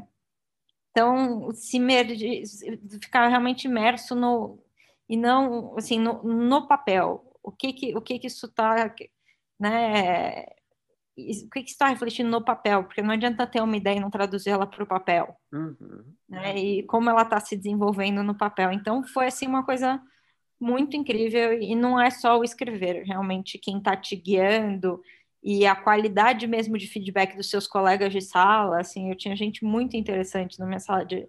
[0.91, 1.79] então, se
[3.01, 4.59] ficar realmente imerso no
[5.07, 7.23] e não assim no, no papel.
[7.43, 8.93] O que que o que que isso está,
[9.59, 10.45] né?
[11.17, 14.11] O que, que está refletindo no papel, porque não adianta ter uma ideia e não
[14.11, 16.03] traduzir ela para o papel, uhum.
[16.29, 16.55] né?
[16.57, 18.71] E como ela está se desenvolvendo no papel.
[18.71, 19.99] Então foi assim uma coisa
[20.59, 25.01] muito incrível e não é só o escrever, realmente quem está te guiando
[25.43, 29.63] e a qualidade mesmo de feedback dos seus colegas de sala, assim, eu tinha gente
[29.63, 31.27] muito interessante na minha sala de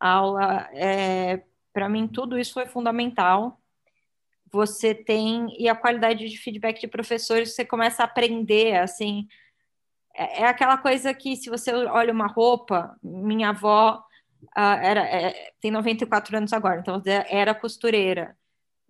[0.00, 0.68] aula.
[0.72, 1.42] É,
[1.72, 3.61] para mim tudo isso foi fundamental
[4.52, 9.26] você tem e a qualidade de feedback de professores você começa a aprender assim.
[10.14, 14.02] É, é aquela coisa que se você olha uma roupa minha avó
[14.56, 18.36] uh, era é, tem 94 anos agora então era costureira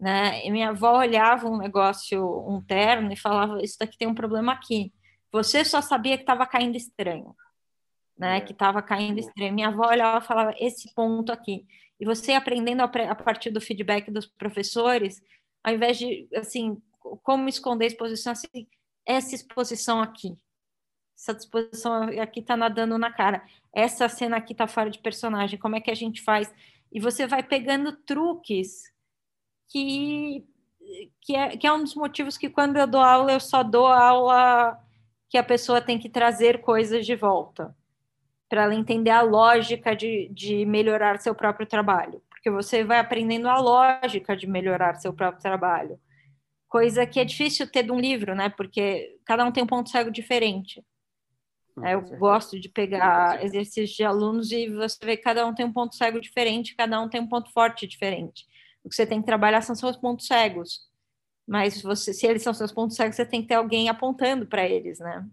[0.01, 0.45] né?
[0.45, 4.53] E minha avó olhava um negócio um terno e falava isso daqui tem um problema
[4.53, 4.93] aqui.
[5.33, 7.37] Você só sabia que estava caindo estranho
[8.19, 8.39] né?
[8.39, 8.41] É.
[8.41, 9.53] que estava caindo estranho.
[9.53, 11.67] Minha avó olhava e falava esse ponto aqui.
[11.99, 15.21] E você aprendendo a, a partir do feedback dos professores
[15.63, 16.81] ao invés de, assim,
[17.23, 18.67] como esconder a exposição, assim,
[19.07, 20.37] essa exposição aqui,
[21.17, 25.77] essa disposição aqui está nadando na cara, essa cena aqui está fora de personagem, como
[25.77, 26.53] é que a gente faz?
[26.91, 28.93] E você vai pegando truques
[29.69, 30.45] que,
[31.21, 33.87] que, é, que é um dos motivos que quando eu dou aula, eu só dou
[33.87, 34.79] aula
[35.29, 37.75] que a pessoa tem que trazer coisas de volta,
[38.49, 43.49] para ela entender a lógica de, de melhorar seu próprio trabalho porque você vai aprendendo
[43.49, 45.97] a lógica de melhorar seu próprio trabalho.
[46.69, 48.49] Coisa que é difícil ter de um livro, né?
[48.49, 50.85] Porque cada um tem um ponto cego diferente.
[51.77, 55.65] Hum, eu gosto de pegar exercícios de alunos e você vê que cada um tem
[55.65, 58.45] um ponto cego diferente, cada um tem um ponto forte diferente.
[58.83, 60.91] O que você tem que trabalhar são seus pontos cegos.
[61.47, 64.69] Mas você, se eles são seus pontos cegos, você tem que ter alguém apontando para
[64.69, 65.25] eles, né?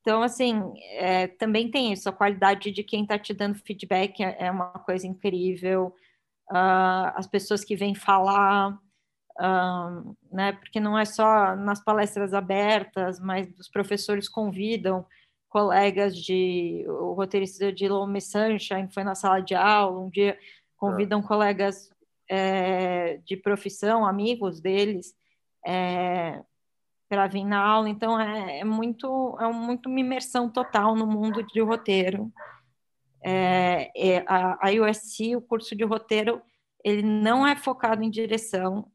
[0.00, 4.46] Então, assim, é, também tem isso, a qualidade de quem está te dando feedback é,
[4.46, 5.94] é uma coisa incrível
[6.50, 8.72] uh, as pessoas que vêm falar,
[9.38, 10.52] uh, né?
[10.52, 15.06] Porque não é só nas palestras abertas, mas os professores convidam
[15.56, 20.38] colegas de o roteirista de Lome Sunshine foi na sala de aula um dia
[20.76, 21.22] convidam ah.
[21.22, 21.88] colegas
[22.28, 25.14] é, de profissão amigos deles
[25.64, 26.42] é,
[27.08, 31.42] para vir na aula então é, é, muito é muito uma imersão total no mundo
[31.42, 32.30] de roteiro
[33.28, 36.40] é, é, a, a USC, o curso de roteiro,
[36.84, 38.90] ele não é focado em direção.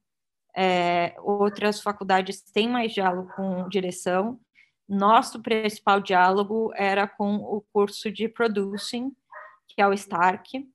[0.55, 4.39] É, outras faculdades têm mais diálogo com direção,
[4.91, 9.15] nosso principal diálogo era com o curso de Producing,
[9.69, 10.69] que é o Stark,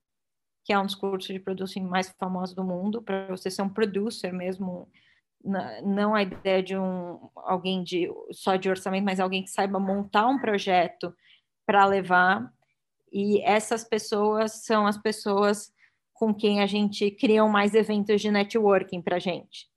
[0.65, 3.69] que é um dos cursos de Producing mais famosos do mundo, para você ser um
[3.69, 4.89] producer mesmo,
[5.85, 10.27] não a ideia de um alguém de só de orçamento, mas alguém que saiba montar
[10.27, 11.15] um projeto
[11.67, 12.51] para levar.
[13.13, 15.73] E essas pessoas são as pessoas
[16.13, 19.69] com quem a gente cria mais eventos de networking para a gente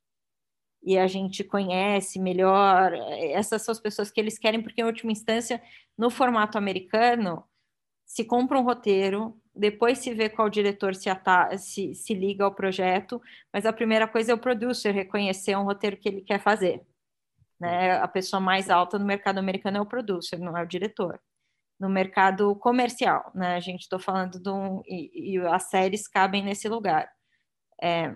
[0.84, 2.94] e a gente conhece melhor.
[2.94, 5.62] Essas são as pessoas que eles querem, porque, em última instância,
[5.98, 7.44] no formato americano,
[8.06, 11.10] se compra um roteiro, depois se vê qual diretor se,
[11.58, 13.22] se, se liga ao projeto,
[13.54, 16.82] mas a primeira coisa é o producer reconhecer um roteiro que ele quer fazer.
[17.60, 17.98] Né?
[17.98, 21.20] A pessoa mais alta no mercado americano é o producer, não é o diretor.
[21.80, 23.56] No mercado comercial, né?
[23.56, 24.82] A gente estou falando de um.
[24.86, 27.10] E, e, as séries cabem nesse lugar.
[27.82, 28.14] É,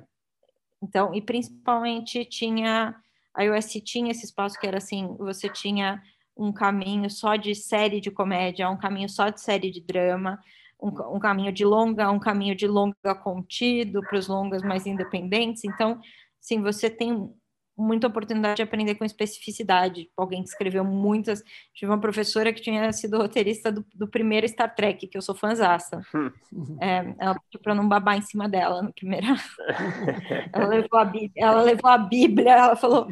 [0.81, 2.95] então, e principalmente tinha
[3.33, 6.01] a iOS tinha esse espaço que era assim, você tinha
[6.37, 10.39] um caminho só de série de comédia, um caminho só de série de drama,
[10.81, 15.63] um, um caminho de longa, um caminho de longa contido para os longas mais independentes.
[15.63, 15.99] Então,
[16.39, 17.33] sim, você tem
[17.75, 20.09] muita oportunidade de aprender com especificidade.
[20.15, 21.43] Alguém que escreveu muitas.
[21.73, 25.35] Tive uma professora que tinha sido roteirista do, do primeiro Star Trek, que eu sou
[25.35, 26.01] fãzaça.
[26.79, 29.27] É, ela pediu para não babar em cima dela no primeiro.
[30.51, 33.07] ela, levou a Bíblia, ela levou a Bíblia, ela falou: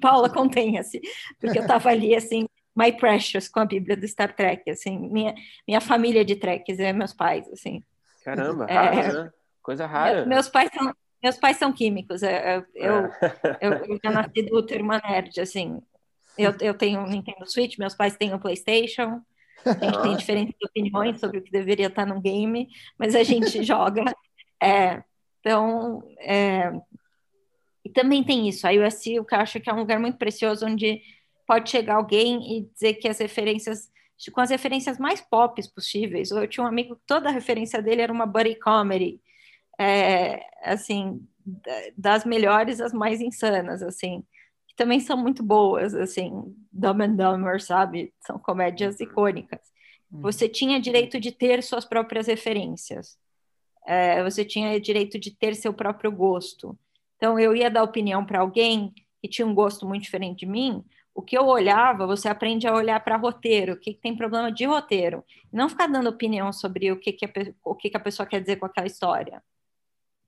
[0.00, 1.00] Paula, contenha-se,
[1.40, 2.46] porque eu estava ali assim.
[2.76, 5.34] My Precious com a Bíblia do Star Trek, assim, minha,
[5.66, 7.82] minha família de Treks, é meus pais, assim.
[8.22, 9.30] Caramba, é, né?
[9.62, 10.26] coisa rara.
[10.26, 13.10] Meus pais são, meus pais são químicos, é, é, eu,
[13.60, 15.80] eu, eu já nasci do útero uma nerd, assim.
[16.36, 19.22] Eu, eu tenho um Nintendo Switch, meus pais têm um PlayStation.
[19.64, 23.62] A gente tem diferentes opiniões sobre o que deveria estar no game, mas a gente
[23.64, 24.04] joga.
[24.62, 25.02] É,
[25.40, 26.72] então, é,
[27.84, 28.66] e também tem isso.
[28.66, 31.00] A USC, eu acho que é um lugar muito precioso onde
[31.46, 33.90] pode chegar alguém e dizer que as referências,
[34.32, 36.30] com as referências mais pop possíveis.
[36.30, 39.20] Eu tinha um amigo que toda a referência dele era uma buddy comedy
[39.78, 41.26] é, assim,
[41.96, 44.24] das melhores às mais insanas, assim,
[44.66, 46.30] que também são muito boas, assim,
[46.72, 48.12] Dumb and Dumber, sabe?
[48.20, 49.06] São comédias uhum.
[49.06, 49.60] icônicas.
[50.10, 50.22] Uhum.
[50.22, 53.18] Você tinha direito de ter suas próprias referências.
[53.86, 56.76] É, você tinha direito de ter seu próprio gosto.
[57.16, 60.84] Então, eu ia dar opinião para alguém que tinha um gosto muito diferente de mim,
[61.14, 64.52] o que eu olhava, você aprende a olhar para roteiro, o que, que, tem problema
[64.52, 65.24] de roteiro.
[65.50, 67.30] Não ficar dando opinião sobre o que, que, a,
[67.64, 69.42] o que, que a pessoa quer dizer com aquela história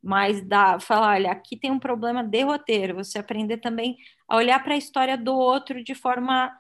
[0.03, 3.97] mas dá, falar, olha, aqui tem um problema de roteiro, você aprender também
[4.29, 6.57] a olhar para a história do outro de forma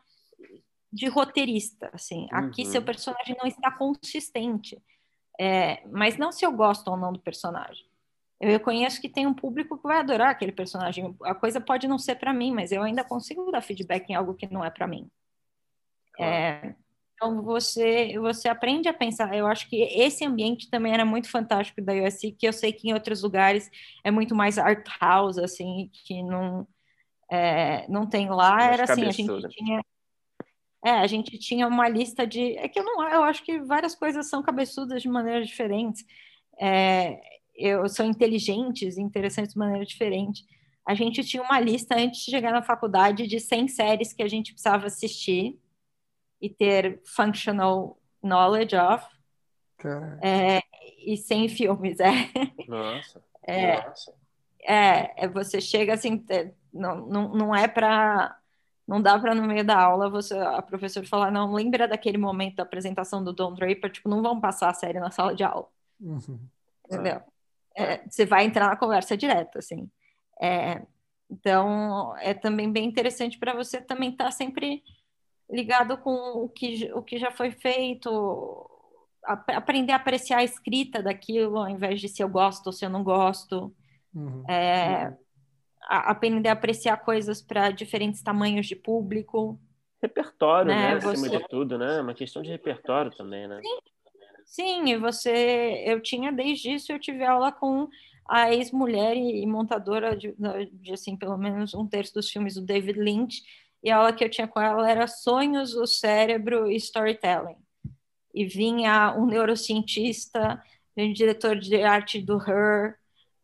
[0.92, 2.38] de roteirista, assim, uhum.
[2.38, 4.82] aqui seu personagem não está consistente,
[5.38, 7.86] é, mas não se eu gosto ou não do personagem.
[8.40, 11.16] Eu reconheço que tem um público que vai adorar aquele personagem.
[11.24, 14.34] A coisa pode não ser para mim, mas eu ainda consigo dar feedback em algo
[14.34, 15.10] que não é para mim.
[16.20, 16.74] É,
[17.18, 19.36] então você você aprende a pensar.
[19.36, 22.88] Eu acho que esse ambiente também era muito fantástico da USC, que eu sei que
[22.88, 23.68] em outros lugares
[24.04, 26.66] é muito mais art house, assim, que não
[27.30, 28.62] é, não tem lá.
[28.62, 29.82] era assim, a gente tinha
[30.84, 32.56] é, a gente tinha uma lista de.
[32.56, 33.02] É que eu não.
[33.08, 36.04] Eu acho que várias coisas são cabeçudas de maneiras diferentes.
[36.60, 37.20] É,
[37.56, 40.44] eu são inteligentes, interessantes de maneira diferente.
[40.86, 44.28] A gente tinha uma lista antes de chegar na faculdade de 100 séries que a
[44.28, 45.58] gente precisava assistir
[46.40, 49.04] e ter functional knowledge of.
[50.22, 50.60] É,
[51.04, 52.12] e sem filmes, é.
[52.66, 54.14] Nossa, é, nossa.
[54.60, 58.36] É, é, você chega assim, é, não, não, não é para
[58.86, 62.56] não dá para no meio da aula você a professora falar não lembra daquele momento
[62.56, 65.68] da apresentação do Don Draper tipo não vamos passar a série na sala de aula
[66.00, 66.40] uhum.
[66.86, 67.20] entendeu
[67.76, 69.90] é, você vai entrar na conversa direto assim
[70.40, 70.82] é,
[71.30, 74.82] então é também bem interessante para você também estar tá sempre
[75.50, 78.68] ligado com o que, o que já foi feito,
[79.24, 82.84] a, aprender a apreciar a escrita daquilo, ao invés de se eu gosto ou se
[82.84, 83.74] eu não gosto.
[84.14, 84.44] Uhum.
[84.48, 85.16] É,
[85.82, 89.58] a, aprender a apreciar coisas para diferentes tamanhos de público.
[90.02, 90.90] Repertório, né?
[90.90, 90.96] né?
[90.96, 91.38] Acima você...
[91.38, 92.00] de tudo, né?
[92.00, 93.60] Uma questão de repertório também, né?
[93.62, 93.78] Sim.
[94.48, 97.86] Sim, e você, eu tinha desde isso, eu tive aula com
[98.26, 100.34] a ex-mulher e, montadora de,
[100.72, 103.42] de, assim, pelo menos um terço dos filmes do David Lynch,
[103.82, 107.56] e a aula que eu tinha com ela era sonhos, o cérebro e storytelling.
[108.34, 110.62] E vinha um neurocientista,
[110.96, 112.96] um diretor de arte do Her,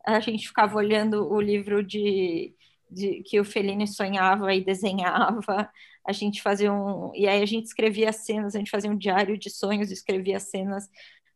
[0.05, 2.53] a gente ficava olhando o livro de,
[2.89, 5.69] de que o Fellini sonhava e desenhava,
[6.05, 9.37] a gente fazia um, e aí a gente escrevia cenas, a gente fazia um diário
[9.37, 10.87] de sonhos, escrevia cenas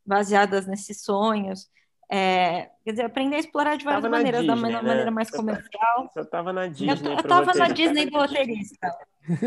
[0.05, 1.67] baseadas nesses sonhos.
[2.11, 4.81] É, quer dizer, aprender a explorar de várias maneiras, Disney, da né?
[4.81, 6.09] maneira mais comercial.
[6.11, 6.89] Você estava na Disney.
[6.89, 8.97] Eu, estava na Disney do roteirista.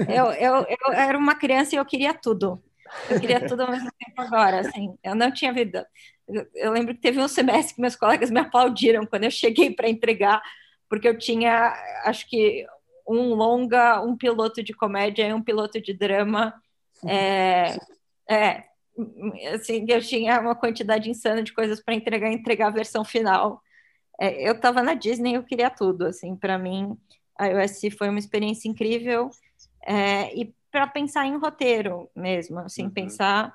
[0.08, 2.62] Eu, eu, eu era uma criança e eu queria tudo.
[3.10, 4.96] Eu queria tudo ao mesmo tempo agora, assim.
[5.02, 5.88] Eu não tinha vida.
[6.28, 9.74] Eu, eu lembro que teve um semestre que meus colegas me aplaudiram quando eu cheguei
[9.74, 10.40] para entregar,
[10.88, 12.64] porque eu tinha, acho que,
[13.08, 16.54] um longa, um piloto de comédia e um piloto de drama.
[17.04, 17.76] É,
[18.30, 18.62] é,
[19.54, 23.62] assim, eu tinha uma quantidade insana de coisas para entregar, entregar a versão final.
[24.20, 26.96] É, eu estava na Disney, eu queria tudo, assim, para mim
[27.38, 29.30] a USC foi uma experiência incrível
[29.84, 32.90] é, e para pensar em roteiro mesmo, assim, uhum.
[32.90, 33.54] pensar,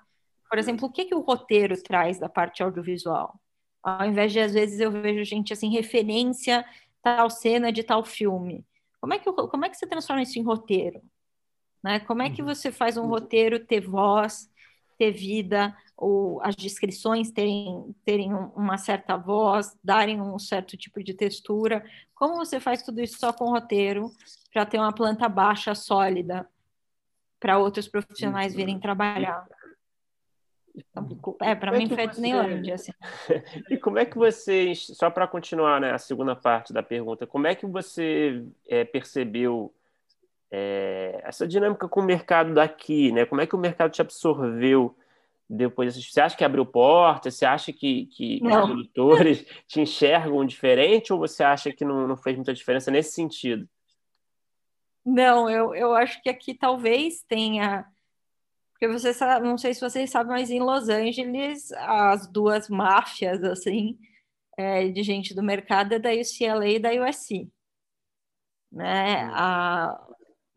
[0.50, 3.40] por exemplo, o que que o roteiro traz da parte audiovisual?
[3.82, 6.66] Ao invés de às vezes eu vejo gente assim referência
[7.02, 8.66] tal cena de tal filme.
[9.00, 11.02] Como é que como é que você transforma isso em roteiro?
[11.84, 12.00] Né?
[12.02, 12.48] Como é que uhum.
[12.48, 14.50] você faz um roteiro ter voz,
[14.98, 21.14] ter vida, ou as descrições terem, terem uma certa voz, darem um certo tipo de
[21.14, 21.84] textura.
[22.14, 24.12] Como você faz tudo isso só com roteiro
[24.52, 26.48] para ter uma planta baixa, sólida,
[27.40, 29.48] para outros profissionais virem trabalhar?
[30.76, 31.08] Então,
[31.42, 32.92] é, para mim é foi Disneylandia, assim.
[33.70, 37.48] E como é que você, só para continuar né, a segunda parte da pergunta, como
[37.48, 39.74] é que você é, percebeu
[40.52, 43.26] é, essa dinâmica com o mercado daqui, né?
[43.26, 44.96] Como é que o mercado te absorveu
[45.50, 45.96] depois?
[45.96, 47.30] Você acha que abriu porta?
[47.30, 52.18] Você acha que, que os produtores te enxergam diferente ou você acha que não, não
[52.18, 53.68] fez muita diferença nesse sentido?
[55.06, 57.86] Não, eu, eu acho que aqui talvez tenha.
[58.72, 63.44] Porque você sabe, não sei se vocês sabem, mas em Los Angeles as duas máfias
[63.44, 63.98] assim
[64.58, 67.50] é, de gente do mercado é da UCLA e da USC.
[68.72, 69.30] Né?
[69.32, 69.98] A,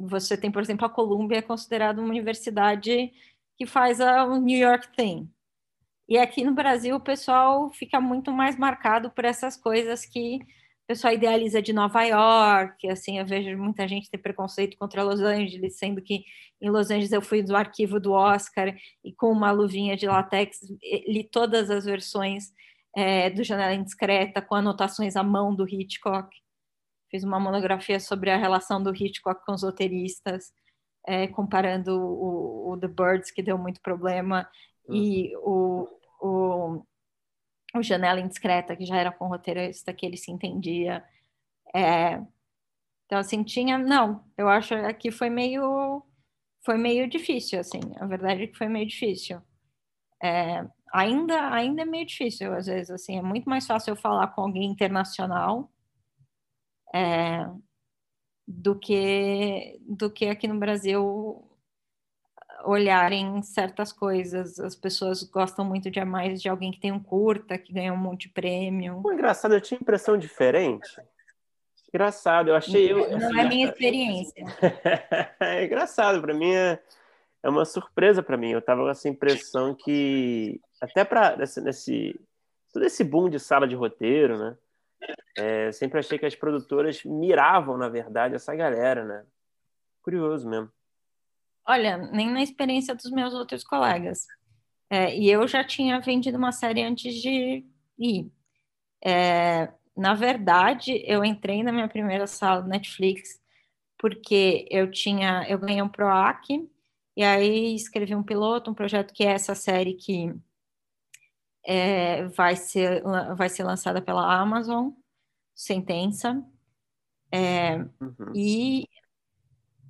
[0.00, 3.12] você tem, por exemplo, a Columbia é considerada uma universidade
[3.56, 5.30] que faz a New York Thing.
[6.08, 10.86] E aqui no Brasil o pessoal fica muito mais marcado por essas coisas que o
[10.88, 15.78] pessoal idealiza de Nova York, assim, eu vejo muita gente ter preconceito contra Los Angeles,
[15.78, 16.24] sendo que
[16.60, 20.58] em Los Angeles eu fui do arquivo do Oscar e com uma luvinha de latex
[21.06, 22.52] li todas as versões
[22.96, 26.28] é, do Janela Indiscreta, com anotações à mão do Hitchcock
[27.10, 30.52] fiz uma monografia sobre a relação do Hitchcock com os roteiristas,
[31.06, 34.48] é, comparando o, o, The Birds, que deu muito problema,
[34.88, 34.94] uhum.
[34.94, 35.88] e o,
[36.20, 36.84] o,
[37.74, 41.04] o, Janela Indiscreta, que já era com o roteirista, que ele se entendia.
[41.74, 42.20] É,
[43.06, 43.76] então, assim, tinha...
[43.76, 46.02] Não, eu acho que foi meio...
[46.62, 47.80] Foi meio difícil, assim.
[47.98, 49.40] A verdade é que foi meio difícil.
[50.22, 53.18] É, ainda, ainda é meio difícil, às vezes, assim.
[53.18, 55.70] É muito mais fácil eu falar com alguém internacional
[56.94, 57.46] é,
[58.46, 61.46] do que do que aqui no Brasil
[62.64, 64.58] olharem certas coisas.
[64.58, 67.96] As pessoas gostam muito de mais de alguém que tem um curta, que ganha um
[67.96, 69.00] monte de prêmio.
[69.02, 70.88] Pô, engraçado, eu tinha impressão diferente.
[71.92, 72.92] Engraçado, eu achei.
[72.92, 74.44] Eu, Não assim, é minha experiência.
[75.40, 76.78] é engraçado, para mim é,
[77.42, 78.50] é uma surpresa para mim.
[78.50, 82.20] Eu tava com essa impressão que até para nesse, nesse
[82.72, 84.56] todo esse boom de sala de roteiro, né?
[85.36, 89.24] É, sempre achei que as produtoras miravam, na verdade, essa galera, né?
[90.02, 90.70] Curioso mesmo.
[91.66, 94.26] Olha, nem na experiência dos meus outros colegas.
[94.88, 97.64] É, e eu já tinha vendido uma série antes de
[97.98, 98.32] ir.
[99.04, 103.40] É, na verdade, eu entrei na minha primeira sala do Netflix
[103.96, 106.68] porque eu tinha, eu ganhei um PROAC
[107.16, 110.34] e aí escrevi um piloto, um projeto que é essa série que
[111.64, 113.02] é, vai, ser,
[113.36, 114.90] vai ser lançada pela Amazon,
[115.54, 116.42] Sentença.
[117.32, 118.32] É, uhum.
[118.34, 118.88] e,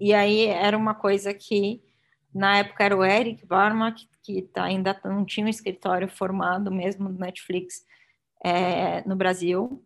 [0.00, 1.82] e aí era uma coisa que,
[2.34, 6.70] na época, era o Eric Barma, que, que tá, ainda não tinha um escritório formado
[6.70, 7.84] mesmo no Netflix
[8.44, 9.84] é, no Brasil,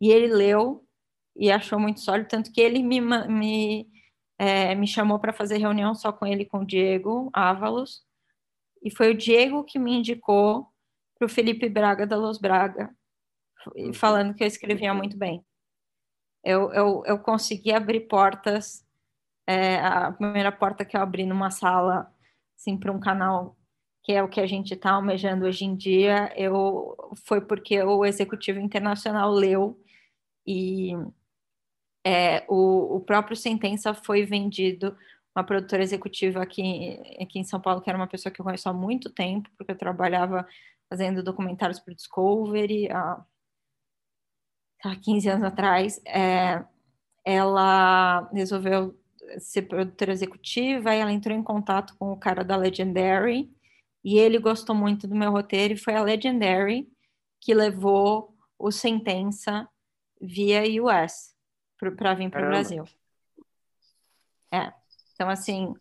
[0.00, 0.86] e ele leu
[1.34, 3.88] e achou muito sólido, tanto que ele me, me,
[4.38, 8.04] é, me chamou para fazer reunião só com ele com o Diego Ávalos,
[8.82, 10.72] e foi o Diego que me indicou
[11.18, 12.94] para o Felipe Braga da Los Braga,
[13.74, 13.92] uhum.
[13.92, 15.44] falando que eu escrevia muito bem.
[16.44, 18.86] Eu, eu, eu consegui abrir portas,
[19.46, 22.12] é, a primeira porta que eu abri numa sala,
[22.56, 23.56] assim, para um canal
[24.02, 28.04] que é o que a gente está almejando hoje em dia, eu, foi porque o
[28.04, 29.76] Executivo Internacional leu
[30.46, 30.92] e
[32.04, 34.96] é, o, o próprio Sentença foi vendido
[35.34, 38.68] uma produtora executiva aqui, aqui em São Paulo, que era uma pessoa que eu conheço
[38.68, 40.46] há muito tempo, porque eu trabalhava
[40.88, 43.24] fazendo documentários para o Discovery há,
[44.84, 46.00] há 15 anos atrás.
[46.06, 46.64] É,
[47.24, 48.98] ela resolveu
[49.38, 53.50] ser produtora executiva e ela entrou em contato com o cara da Legendary
[54.04, 56.88] e ele gostou muito do meu roteiro e foi a Legendary
[57.40, 59.68] que levou o Sentença
[60.20, 61.34] via US
[61.76, 62.84] para vir para o Brasil.
[64.52, 64.72] É.
[65.14, 65.74] Então, assim,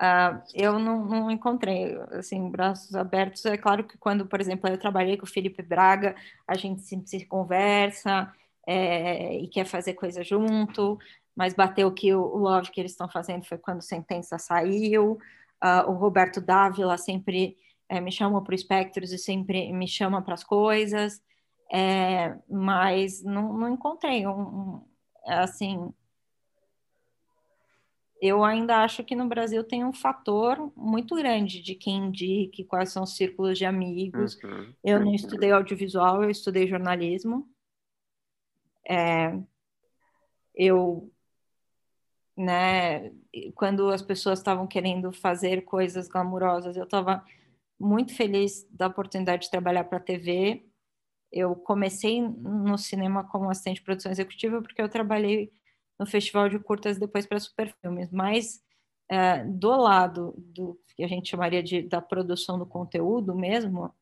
[0.00, 3.44] uh, eu não, não, encontrei, assim, braços abertos.
[3.44, 6.14] É claro que quando, por exemplo, eu trabalhei com o Felipe Braga,
[6.46, 8.32] a gente sempre se conversa
[8.66, 10.98] é, e quer fazer coisa junto,
[11.34, 15.18] mas bateu que o, o Love que eles estão fazendo foi quando Sentença saiu.
[15.62, 17.56] Uh, o Roberto Dávila sempre
[17.88, 21.20] é, me chama para o Espectros e sempre me chama para as coisas,
[21.70, 24.84] é, mas não, não encontrei um, um,
[25.26, 25.92] assim.
[28.24, 32.92] Eu ainda acho que no Brasil tem um fator muito grande de quem indique, quais
[32.92, 34.40] são os círculos de amigos.
[34.44, 34.72] Uhum.
[34.84, 37.50] Eu não estudei audiovisual, eu estudei jornalismo.
[38.88, 39.36] É,
[40.54, 41.10] eu
[42.36, 43.12] né?
[43.56, 47.24] Quando as pessoas estavam querendo fazer coisas glamurosas, eu estava
[47.78, 50.64] muito feliz da oportunidade de trabalhar para a TV.
[51.32, 55.52] Eu comecei no cinema como assistente de produção executiva porque eu trabalhei
[55.98, 58.62] no festival de curtas depois para Superfilmes, mas
[59.10, 63.92] é, do lado do que a gente chamaria de da produção do conteúdo mesmo,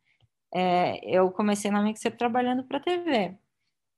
[0.54, 3.36] é, eu comecei na Mixer trabalhando para TV.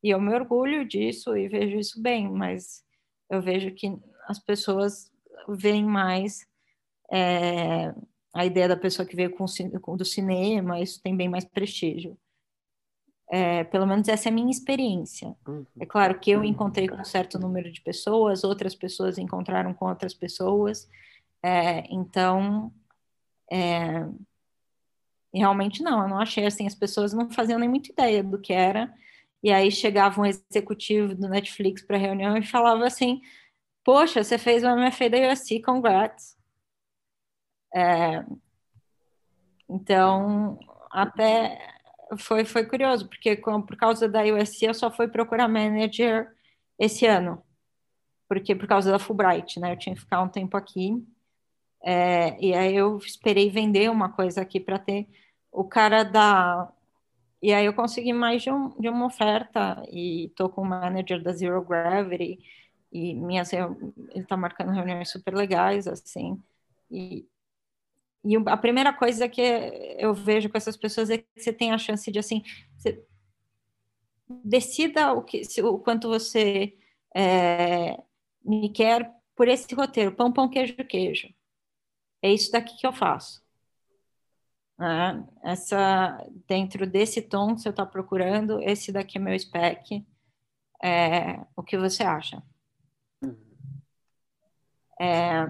[0.02, 2.84] E eu me orgulho disso e vejo isso bem, mas
[3.30, 5.10] eu vejo que as pessoas
[5.48, 6.46] veem mais
[7.10, 7.94] é,
[8.34, 12.18] a ideia da pessoa que veio com, do cinema, isso tem bem mais prestígio.
[13.34, 15.34] É, pelo menos essa é a minha experiência.
[15.48, 15.64] Uhum.
[15.80, 19.86] É claro que eu encontrei com um certo número de pessoas, outras pessoas encontraram com
[19.86, 20.86] outras pessoas,
[21.42, 22.70] é, então
[23.50, 24.06] é,
[25.32, 28.52] realmente não, eu não achei assim, as pessoas não faziam nem muita ideia do que
[28.52, 28.92] era,
[29.42, 33.22] e aí chegava um executivo do Netflix para reunião e falava assim:
[33.84, 36.36] Poxa, você fez uma MFA da USC, congrats.
[37.74, 38.24] É,
[39.68, 40.58] então,
[40.90, 41.71] até
[42.18, 46.30] foi, foi curioso, porque com, por causa da USC eu só fui procurar manager
[46.78, 47.42] esse ano,
[48.28, 49.72] porque por causa da Fulbright, né?
[49.72, 51.04] Eu tinha que ficar um tempo aqui,
[51.82, 55.08] é, e aí eu esperei vender uma coisa aqui para ter
[55.50, 56.72] o cara da.
[57.42, 61.22] E aí eu consegui mais de, um, de uma oferta, e tô com o manager
[61.22, 62.38] da Zero Gravity
[62.92, 63.66] e minhas ele
[64.14, 66.38] está marcando reuniões super legais assim
[66.90, 67.26] e,
[68.24, 69.42] e a primeira coisa que
[69.98, 72.42] eu vejo com essas pessoas é que você tem a chance de assim
[74.44, 76.76] decida o que o quanto você
[77.14, 78.02] é,
[78.44, 81.28] me quer por esse roteiro pão pão queijo queijo.
[82.22, 83.42] É isso daqui que eu faço.
[84.78, 85.24] Né?
[85.44, 90.04] essa dentro desse tom que você está procurando esse daqui é meu spec.
[90.82, 92.42] É, o que você acha?
[95.00, 95.48] É,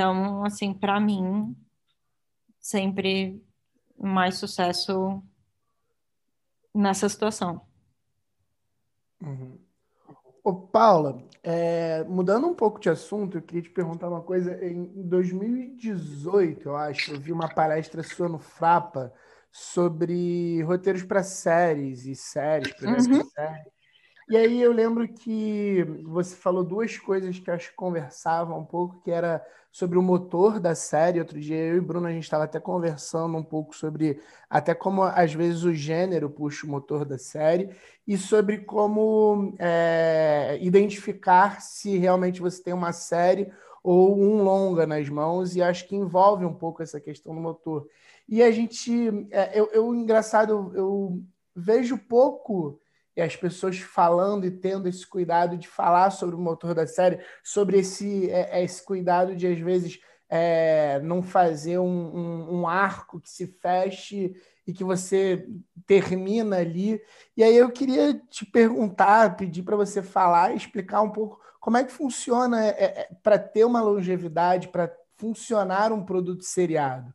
[0.00, 1.54] então, assim, para mim,
[2.58, 3.44] sempre
[3.98, 5.22] mais sucesso
[6.74, 7.60] nessa situação.
[9.22, 9.58] Uhum.
[10.42, 14.64] Ô, Paula, é, mudando um pouco de assunto, eu queria te perguntar uma coisa.
[14.64, 19.12] Em 2018, eu acho, eu vi uma palestra sua no Frapa
[19.52, 23.24] sobre roteiros para séries e séries, projetos uhum.
[23.26, 23.79] séries.
[24.30, 29.00] E aí eu lembro que você falou duas coisas que acho que conversavam um pouco,
[29.02, 31.18] que era sobre o motor da série.
[31.18, 35.02] Outro dia eu e Bruno a gente estava até conversando um pouco sobre até como
[35.02, 37.70] às vezes o gênero puxa o motor da série
[38.06, 43.52] e sobre como é, identificar se realmente você tem uma série
[43.82, 47.88] ou um longa nas mãos e acho que envolve um pouco essa questão do motor.
[48.28, 48.92] E a gente,
[49.32, 51.20] é, eu, eu engraçado, eu
[51.52, 52.79] vejo pouco
[53.16, 57.20] e as pessoas falando e tendo esse cuidado de falar sobre o motor da série,
[57.42, 62.68] sobre esse, é, é, esse cuidado de, às vezes, é, não fazer um, um, um,
[62.68, 64.32] arco que se feche
[64.64, 65.44] e que você
[65.86, 67.02] termina ali.
[67.36, 71.84] E aí eu queria te perguntar, pedir para você falar, explicar um pouco como é
[71.84, 77.12] que funciona é, é, para ter uma longevidade, para funcionar um produto seriado.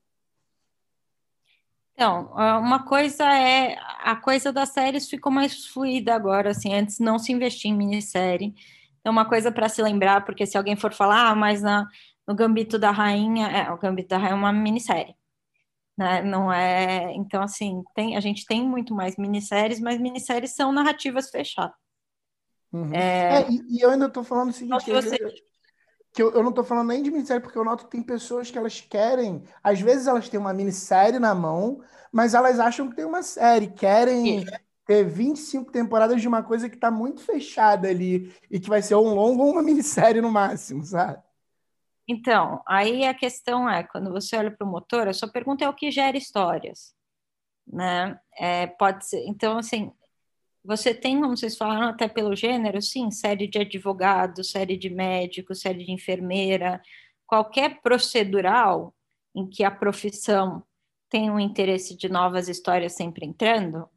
[1.95, 2.29] Então,
[2.59, 7.31] uma coisa é a coisa das séries ficou mais fluida agora, assim, antes não se
[7.31, 8.53] investia em minissérie.
[8.99, 11.87] Então, uma coisa para se lembrar, porque se alguém for falar, ah, mas na,
[12.27, 15.15] no Gambito da Rainha, é, o Gambito da Rainha é uma minissérie.
[15.97, 16.21] Né?
[16.21, 17.13] Não é.
[17.13, 21.75] Então, assim, tem, a gente tem muito mais minisséries, mas minisséries são narrativas fechadas.
[22.73, 22.93] Uhum.
[22.93, 23.41] É...
[23.41, 24.83] É, e, e, eu ainda estou falando o seguinte.
[24.83, 25.15] Então, você...
[25.15, 25.29] eu,
[26.15, 28.49] que eu, eu não estou falando nem de minissérie, porque eu noto que tem pessoas
[28.49, 32.95] que elas querem, às vezes elas têm uma minissérie na mão, mas elas acham que
[32.95, 34.45] tem uma série, querem
[34.85, 38.95] ter 25 temporadas de uma coisa que está muito fechada ali e que vai ser
[38.95, 41.21] um longo ou uma minissérie no máximo, sabe?
[42.07, 45.69] Então, aí a questão é, quando você olha para o motor, a sua pergunta é
[45.69, 46.95] o que gera histórias.
[47.67, 48.17] né?
[48.39, 49.25] É, pode ser.
[49.27, 49.91] Então, assim,
[50.65, 55.53] você tem, como vocês falaram, até pelo gênero, sim, série de advogado, série de médico,
[55.53, 56.81] série de enfermeira,
[57.27, 58.93] qualquer procedural
[59.35, 60.63] em que a profissão
[61.09, 63.87] tem um interesse de novas histórias sempre entrando,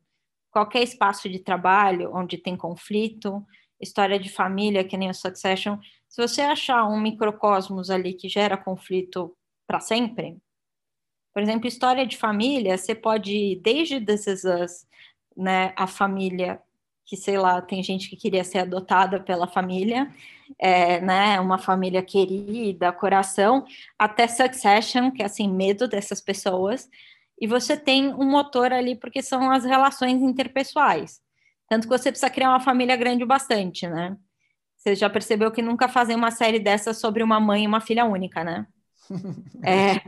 [0.50, 3.44] qualquer espaço de trabalho onde tem conflito,
[3.80, 8.56] história de família, que nem o Succession, se você achar um microcosmos ali que gera
[8.56, 10.36] conflito para sempre,
[11.32, 14.86] por exemplo, história de família, você pode ir desde This Is Us,
[15.38, 16.60] né, a família
[17.06, 20.12] que, sei lá, tem gente que queria ser adotada pela família,
[20.58, 23.64] é, né, uma família querida, coração,
[23.98, 26.86] até Succession, que é assim, medo dessas pessoas,
[27.40, 31.20] e você tem um motor ali porque são as relações interpessoais.
[31.68, 34.16] Tanto que você precisa criar uma família grande bastante, né?
[34.76, 38.04] Você já percebeu que nunca fazem uma série dessa sobre uma mãe e uma filha
[38.04, 38.66] única, né?
[39.64, 40.00] É,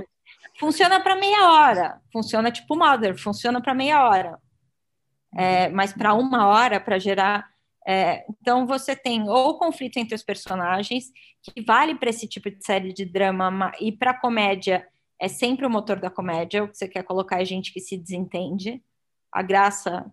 [0.59, 4.39] funciona para meia hora, funciona tipo Mother, funciona para meia hora.
[5.35, 7.49] É, mas para uma hora, para gerar.
[7.87, 11.11] É, então, você tem ou conflito entre os personagens,
[11.43, 14.87] que vale para esse tipo de série de drama, e para comédia
[15.20, 17.97] é sempre o motor da comédia, o que você quer colocar é gente que se
[17.97, 18.83] desentende.
[19.33, 20.11] A graça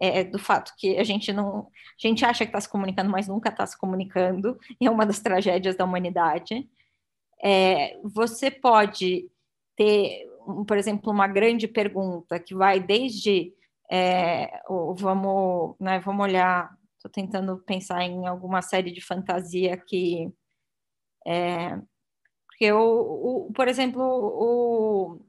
[0.00, 1.60] é, do fato que a gente não.
[1.68, 5.06] A gente acha que está se comunicando, mas nunca está se comunicando, e é uma
[5.06, 6.68] das tragédias da humanidade.
[7.42, 9.30] É, você pode
[9.76, 10.26] ter,
[10.66, 13.52] por exemplo, uma grande pergunta que vai desde.
[13.90, 14.60] É,
[14.96, 16.76] vamos, né, vamos olhar.
[16.96, 20.32] Estou tentando pensar em alguma série de fantasia que.
[21.26, 21.78] É,
[22.46, 25.20] porque, o, o, por exemplo, o,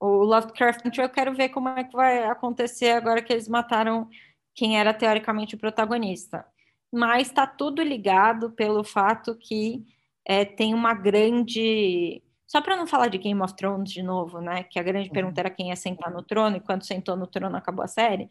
[0.00, 4.08] o Lovecraft Country, eu quero ver como é que vai acontecer agora que eles mataram
[4.54, 6.46] quem era teoricamente o protagonista.
[6.92, 9.84] Mas está tudo ligado pelo fato que
[10.24, 12.22] é, tem uma grande.
[12.46, 14.62] Só para não falar de Game of Thrones de novo, né?
[14.64, 15.14] Que a grande uhum.
[15.14, 18.28] pergunta era quem ia sentar no trono, e quando sentou no trono acabou a série.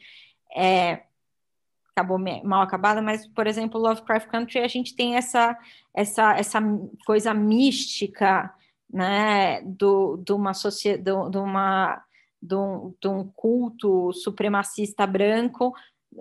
[0.55, 1.03] É,
[1.95, 5.57] acabou mal acabada, mas, por exemplo, Lovecraft Country, a gente tem essa,
[5.93, 6.59] essa, essa
[7.05, 8.53] coisa mística
[8.91, 12.03] né, do, de uma sociedade, de, uma
[12.41, 15.74] de um, de um culto supremacista branco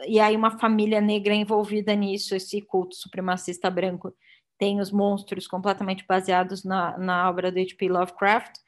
[0.06, 4.14] e aí uma família negra envolvida nisso, esse culto supremacista branco
[4.62, 7.88] tem os monstros completamente baseados na, na obra do H.P.
[7.88, 8.60] Lovecraft.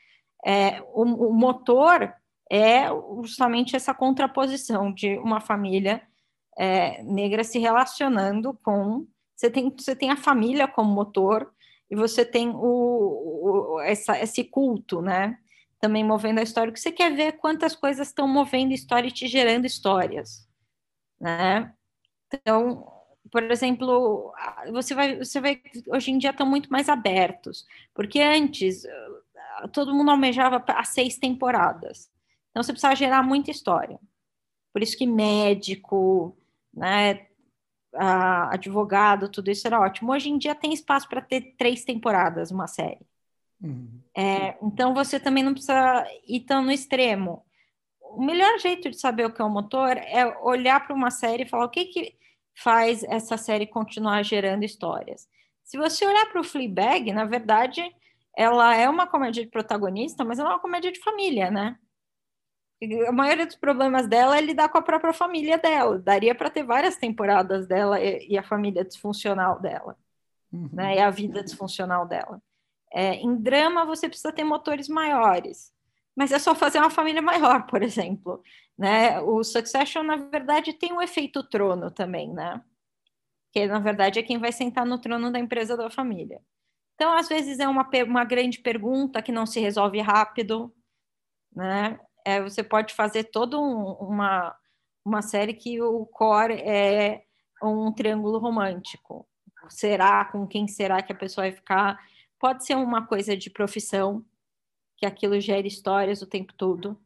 [0.44, 2.12] É, o, o motor
[2.50, 2.88] é
[3.22, 6.02] justamente essa contraposição de uma família
[6.58, 9.06] é, negra se relacionando com.
[9.36, 11.52] Você tem, você tem a família como motor,
[11.88, 15.38] e você tem o, o essa, esse culto, né?
[15.78, 19.28] Também movendo a história, que você quer ver quantas coisas estão movendo história e te
[19.28, 20.48] gerando histórias,
[21.20, 21.72] né?
[22.32, 22.84] Então,
[23.30, 24.32] por exemplo,
[24.70, 28.84] você vai, você vai, hoje em dia estão muito mais abertos, porque antes
[29.72, 32.10] todo mundo almejava as seis temporadas,
[32.50, 33.98] então você precisava gerar muita história.
[34.72, 36.36] Por isso que médico,
[36.72, 37.26] né,
[38.50, 40.12] advogado, tudo isso era ótimo.
[40.12, 43.06] Hoje em dia tem espaço para ter três temporadas uma série.
[43.62, 44.00] Uhum.
[44.14, 47.44] É, então você também não precisa ir tão no extremo.
[48.00, 51.44] O melhor jeito de saber o que é o motor é olhar para uma série
[51.44, 52.16] e falar o que, que
[52.54, 55.28] faz essa série continuar gerando histórias.
[55.62, 57.82] Se você olhar para o Fleabag, na verdade,
[58.36, 61.76] ela é uma comédia de protagonista, mas ela é uma comédia de família, né?
[63.08, 65.98] A maioria dos problemas dela é lidar com a própria família dela.
[65.98, 69.96] Daria para ter várias temporadas dela e, a família disfuncional dela,
[70.52, 70.68] uhum.
[70.72, 70.96] né?
[70.96, 72.42] E a vida disfuncional dela.
[72.92, 75.72] É, em drama você precisa ter motores maiores,
[76.16, 78.42] mas é só fazer uma família maior, por exemplo,
[78.78, 79.20] né?
[79.20, 82.62] O Succession na verdade tem um efeito trono também, né?
[83.52, 86.40] Que na verdade é quem vai sentar no trono da empresa da família.
[86.94, 90.74] Então às vezes é uma, uma grande pergunta que não se resolve rápido,
[91.54, 91.98] né?
[92.24, 94.56] é, você pode fazer toda um, uma,
[95.04, 97.22] uma série que o core é
[97.62, 99.28] um triângulo romântico.
[99.68, 100.24] Será?
[100.24, 101.98] Com quem será que a pessoa vai ficar?
[102.38, 104.24] Pode ser uma coisa de profissão,
[105.04, 106.98] que aquilo gere histórias o tempo todo.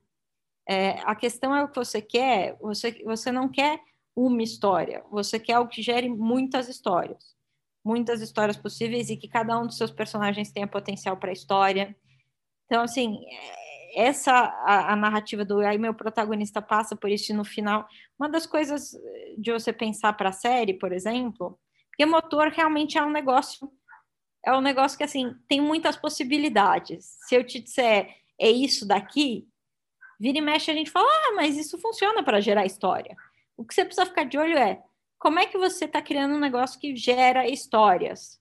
[0.69, 3.81] É, a questão é o que você quer, você, você não quer
[4.15, 7.37] uma história, você quer algo que gere muitas histórias.
[7.85, 11.97] Muitas histórias possíveis e que cada um dos seus personagens tenha potencial para história.
[12.67, 13.19] Então, assim,
[13.95, 17.89] essa a, a, narrativa do aí meu protagonista passa por isso no final.
[18.19, 18.93] Uma das coisas
[19.39, 21.59] de você pensar para a série, por exemplo,
[21.97, 23.71] que motor realmente é um negócio
[24.45, 27.17] é um negócio que assim tem muitas possibilidades.
[27.27, 29.49] Se eu te disser é isso daqui,
[30.19, 33.17] vira e mexe a gente fala, ah, mas isso funciona para gerar história.
[33.57, 34.83] O que você precisa ficar de olho é
[35.19, 38.41] como é que você está criando um negócio que gera histórias,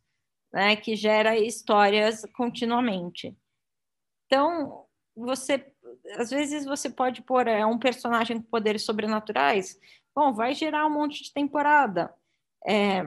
[0.54, 0.76] né?
[0.76, 3.36] Que gera histórias continuamente.
[4.28, 4.86] Então,
[5.16, 5.66] você
[6.18, 9.80] às vezes você pode pôr é, um personagem com poderes sobrenaturais,
[10.16, 12.14] bom, vai gerar um monte de temporada.
[12.66, 13.06] É,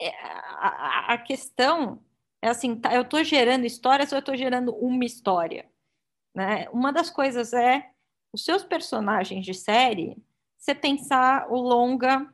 [0.00, 2.02] a, a, questão
[2.42, 5.68] é assim, tá, eu estou gerando histórias ou eu estou gerando uma história?
[6.34, 6.68] Né?
[6.70, 7.90] Uma das coisas é
[8.32, 10.16] os seus personagens de série,
[10.58, 12.26] você pensar o longa,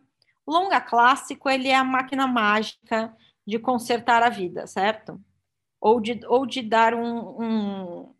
[0.46, 3.14] o longa clássico, ele é a máquina mágica
[3.46, 5.20] de consertar a vida, certo?
[5.80, 8.14] Ou de, ou de dar um, um,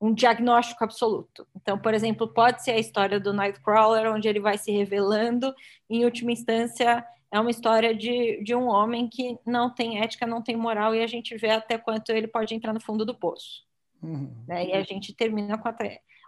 [0.00, 1.46] um diagnóstico absoluto.
[1.54, 5.54] Então, por exemplo, pode ser a história do Nightcrawler, onde ele vai se revelando,
[5.88, 10.42] em última instância, é uma história de, de um homem que não tem ética, não
[10.42, 13.64] tem moral, e a gente vê até quanto ele pode entrar no fundo do poço.
[14.02, 14.32] Uhum.
[14.48, 14.68] Né?
[14.68, 15.76] E a gente termina com a.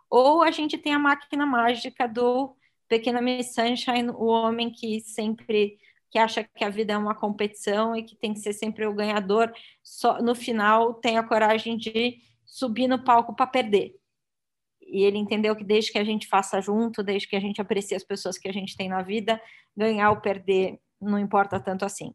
[0.08, 2.54] Ou a gente tem a máquina mágica do
[2.88, 5.78] Pequena Miss Sunshine, o homem que sempre
[6.10, 8.92] que acha que a vida é uma competição e que tem que ser sempre o
[8.92, 9.50] ganhador,
[9.82, 13.96] só no final tem a coragem de subir no palco para perder.
[14.82, 17.96] E ele entendeu que desde que a gente faça junto, desde que a gente aprecie
[17.96, 19.40] as pessoas que a gente tem na vida,
[19.74, 22.14] ganhar ou perder não importa tanto assim.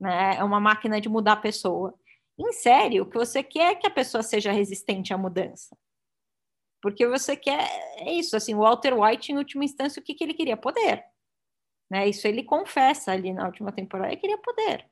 [0.00, 0.36] Né?
[0.36, 1.94] É uma máquina de mudar a pessoa.
[2.38, 5.76] Em sério, o que você quer é que a pessoa seja resistente à mudança.
[6.82, 7.68] Porque você quer.
[7.98, 10.56] É isso, assim, o Walter White, em última instância, o que, que ele queria?
[10.56, 11.04] Poder.
[11.90, 12.08] Né?
[12.08, 14.88] Isso ele confessa ali na última temporada, ele queria poder.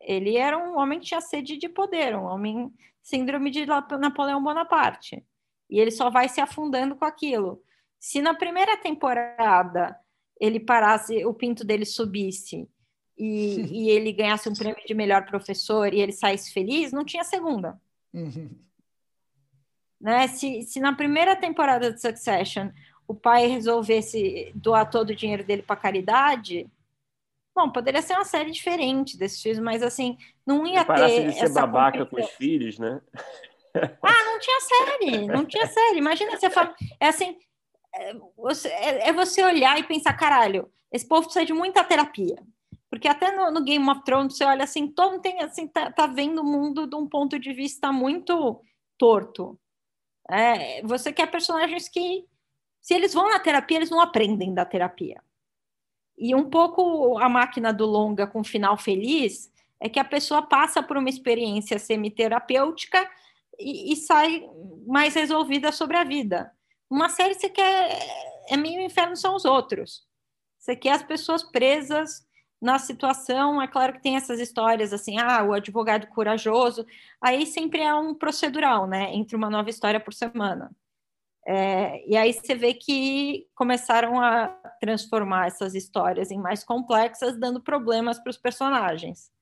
[0.00, 5.24] Ele era um homem que tinha sede de poder, um homem síndrome de Napoleão Bonaparte.
[5.70, 7.62] E ele só vai se afundando com aquilo.
[8.00, 9.96] Se na primeira temporada
[10.42, 12.68] ele parasse, o pinto dele subisse
[13.16, 17.22] e, e ele ganhasse um prêmio de melhor professor e ele saísse feliz, não tinha
[17.22, 17.80] segunda.
[18.12, 18.50] Uhum.
[20.00, 20.26] Né?
[20.26, 22.70] Se, se na primeira temporada de Succession
[23.06, 26.68] o pai resolvesse doar todo o dinheiro dele para caridade,
[27.54, 31.28] bom, poderia ser uma série diferente desses filmes, mas assim, não ia ter.
[31.30, 33.00] de ser babaca com os filhos, né?
[33.74, 35.98] Ah, não tinha série, não tinha série.
[35.98, 37.38] Imagina você fala, é assim,
[37.94, 42.36] é você, é você olhar e pensar, caralho, esse povo precisa de muita terapia.
[42.90, 45.90] Porque até no, no, Game of Thrones você olha assim, todo mundo tem assim, tá,
[45.90, 48.60] tá vendo o mundo de um ponto de vista muito
[48.98, 49.58] torto.
[50.30, 52.26] É, você quer personagens que,
[52.80, 55.22] se eles vão na terapia, eles não aprendem da terapia.
[56.18, 60.82] E um pouco a máquina do longa com final feliz é que a pessoa passa
[60.82, 63.10] por uma experiência semiterapêutica
[63.58, 64.48] e, e sai
[64.86, 66.52] mais resolvida sobre a vida.
[66.92, 68.06] Uma série você quer
[68.50, 70.06] é meio inferno são os outros.
[70.58, 72.22] Você quer as pessoas presas
[72.60, 76.84] na situação, é claro que tem essas histórias assim, ah, o advogado corajoso,
[77.18, 80.70] aí sempre é um procedural, né, entre uma nova história por semana.
[81.46, 87.62] É, e aí você vê que começaram a transformar essas histórias em mais complexas, dando
[87.62, 89.32] problemas para os personagens.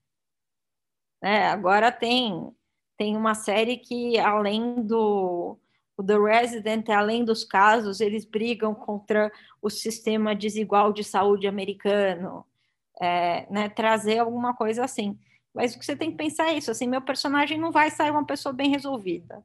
[1.20, 2.54] É, agora tem,
[2.96, 5.58] tem uma série que, além do
[6.00, 9.30] o The Resident, além dos casos, eles brigam contra
[9.60, 12.44] o sistema desigual de saúde americano,
[12.98, 15.18] é, né, trazer alguma coisa assim.
[15.52, 18.10] Mas o que você tem que pensar é isso, assim, meu personagem não vai sair
[18.10, 19.44] uma pessoa bem resolvida.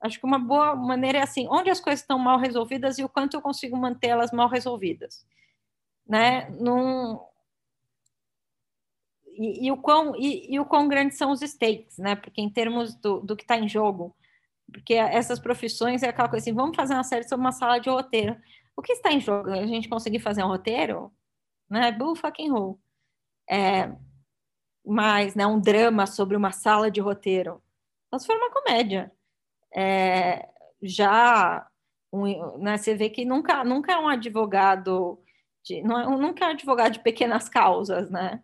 [0.00, 3.08] Acho que uma boa maneira é assim, onde as coisas estão mal resolvidas e o
[3.08, 5.26] quanto eu consigo mantê-las mal resolvidas,
[6.08, 6.48] né?
[6.58, 7.20] Num...
[9.34, 12.16] E, e, o quão, e, e, o quão grandes são os stakes, né?
[12.16, 14.14] Porque em termos do, do que está em jogo,
[14.70, 17.90] porque essas profissões é aquela coisa assim, vamos fazer uma série sobre uma sala de
[17.90, 18.36] roteiro.
[18.76, 19.50] O que está em jogo?
[19.50, 21.12] A gente conseguir fazer um roteiro?
[21.68, 21.92] Né?
[21.92, 22.80] Bull fucking who
[23.50, 23.92] é,
[24.86, 27.60] mais né, um drama sobre uma sala de roteiro.
[28.06, 29.10] Então, se for uma comédia.
[29.74, 30.48] É,
[30.82, 31.68] já
[32.12, 35.20] um, né, você vê que nunca, nunca é um advogado,
[35.64, 38.42] de, não é, nunca é um advogado de pequenas causas, né?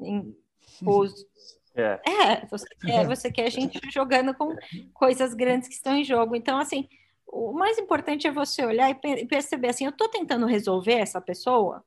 [0.00, 0.36] Em,
[0.84, 1.12] os,
[1.80, 2.00] é.
[2.06, 4.54] é, você quer, você quer gente jogando com
[4.92, 6.34] coisas grandes que estão em jogo.
[6.34, 6.88] Então, assim,
[7.26, 11.84] o mais importante é você olhar e perceber assim, eu estou tentando resolver essa pessoa,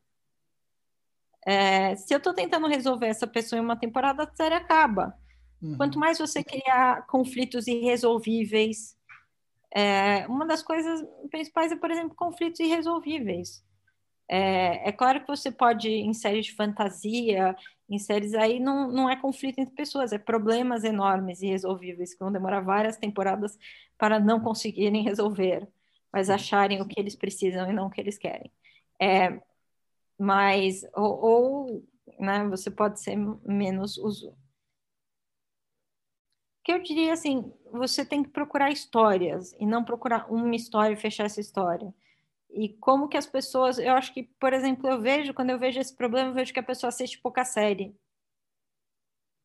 [1.45, 5.15] é, se eu estou tentando resolver essa pessoa em uma temporada, a série acaba.
[5.61, 5.75] Uhum.
[5.77, 8.95] Quanto mais você criar conflitos irresolvíveis,
[9.73, 13.63] é, uma das coisas principais é, por exemplo, conflitos irresolvíveis.
[14.29, 17.55] É, é, claro que você pode, em séries de fantasia,
[17.95, 22.19] em séries aí, não, não é conflito entre pessoas, é problemas enormes e irresolvíveis que
[22.19, 23.57] vão demorar várias temporadas
[23.97, 25.67] para não conseguirem resolver,
[26.11, 28.51] mas acharem o que eles precisam e não o que eles querem.
[28.99, 29.41] É,
[30.17, 31.87] mas ou, ou
[32.19, 34.35] né, você pode ser menos uso.
[36.63, 40.97] Que eu diria assim, você tem que procurar histórias e não procurar uma história e
[40.97, 41.93] fechar essa história.
[42.53, 45.79] E como que as pessoas, eu acho que, por exemplo, eu vejo, quando eu vejo
[45.79, 47.95] esse problema, eu vejo que a pessoa assiste pouca série.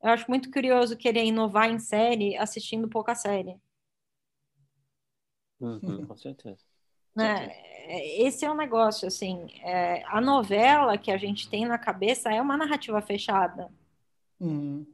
[0.03, 3.61] Eu acho muito curioso querer inovar em série assistindo pouca série.
[5.61, 6.65] Uhum, com certeza.
[7.15, 7.51] Né?
[8.19, 12.31] Esse é o um negócio, assim, é, a novela que a gente tem na cabeça
[12.31, 13.73] é uma narrativa fechada.
[14.39, 14.87] Uhum.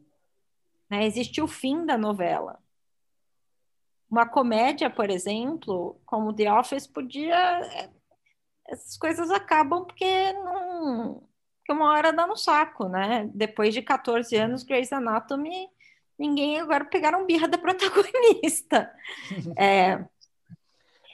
[0.88, 1.04] Né?
[1.06, 2.62] Existe o fim da novela.
[4.08, 7.60] Uma comédia, por exemplo, como The Office, podia.
[8.68, 11.22] É, essas coisas acabam porque não.
[11.58, 13.30] Porque uma hora dá no saco, né?
[13.34, 15.68] Depois de 14 anos, Grey's Anatomy,
[16.18, 18.92] ninguém agora pegaram birra da protagonista.
[19.56, 20.04] é,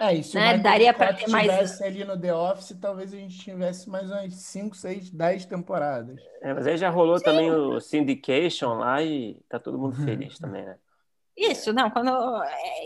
[0.01, 0.37] é, isso.
[0.37, 0.57] Né?
[0.59, 1.83] Daria para ter mais.
[1.83, 6.21] ali no The Office, talvez a gente tivesse mais umas 5, 6, 10 temporadas.
[6.41, 7.25] É, mas aí já rolou Sim.
[7.25, 10.77] também o Syndication lá e tá todo mundo feliz também, né?
[11.37, 12.11] Isso, não, quando.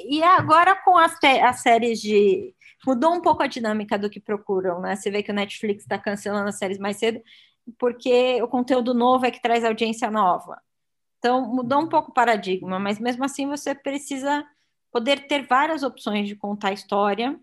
[0.08, 2.54] E agora com as, as séries de.
[2.86, 4.96] Mudou um pouco a dinâmica do que procuram, né?
[4.96, 7.22] Você vê que o Netflix está cancelando as séries mais cedo,
[7.78, 10.60] porque o conteúdo novo é que traz audiência nova.
[11.18, 14.44] Então, mudou um pouco o paradigma, mas mesmo assim você precisa
[14.90, 17.38] poder ter várias opções de contar a história.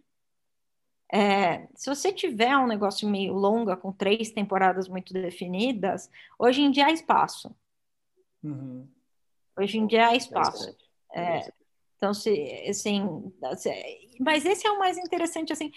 [1.11, 6.69] É, se você tiver um negócio meio longa, com três temporadas muito definidas, hoje em
[6.69, 7.55] dia há espaço.
[8.43, 8.87] Uhum.
[9.57, 10.75] Hoje em dia há espaço.
[11.13, 11.51] É,
[11.99, 12.31] então, se,
[12.69, 13.03] assim,
[14.21, 15.69] mas esse é o mais interessante, assim,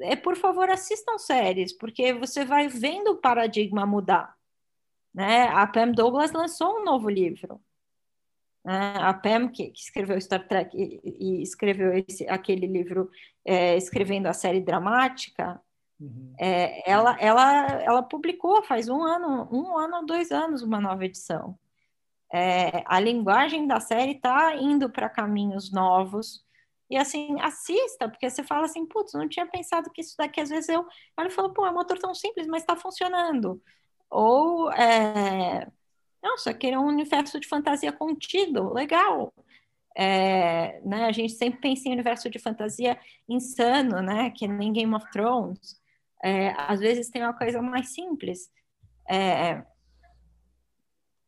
[0.00, 4.34] é por favor assistam séries, porque você vai vendo o paradigma mudar.
[5.14, 5.48] Né?
[5.48, 7.60] A Pam Douglas lançou um novo livro.
[8.64, 8.94] Né?
[8.96, 13.10] A Pam, que, que, escreveu Star Trek e, e escreveu esse, aquele livro
[13.44, 15.60] é, escrevendo a série dramática,
[16.00, 16.34] uhum.
[16.40, 21.04] é, ela, ela, ela publicou faz um ano, um ano ou dois anos uma nova
[21.04, 21.58] edição.
[22.36, 26.44] É, a linguagem da série está indo para caminhos novos.
[26.90, 30.50] E assim, assista, porque você fala assim, putz, não tinha pensado que isso daqui, às
[30.50, 30.86] vezes eu.
[31.16, 33.60] Ela falou, pô, é um motor tão simples, mas está funcionando.
[34.10, 35.66] Ou é,
[36.22, 39.32] nossa, querer um universo de fantasia contido, legal.
[39.96, 44.94] É, né, a gente sempre pensa em universo de fantasia insano, né, que nem Game
[44.94, 45.80] of Thrones.
[46.22, 48.50] É, às vezes tem uma coisa mais simples.
[49.08, 49.64] É,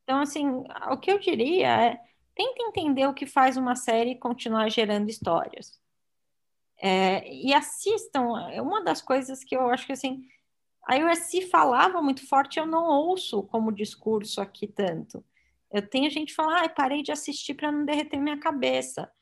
[0.09, 0.49] então, assim,
[0.91, 2.01] o que eu diria é
[2.35, 5.79] tenta entender o que faz uma série continuar gerando histórias.
[6.79, 8.39] É, e assistam.
[8.51, 10.27] É uma das coisas que eu acho que assim
[10.87, 15.23] a USC falava muito forte, eu não ouço como discurso aqui tanto.
[15.71, 19.13] Eu tenho gente falar, ah, parei de assistir para não derreter minha cabeça.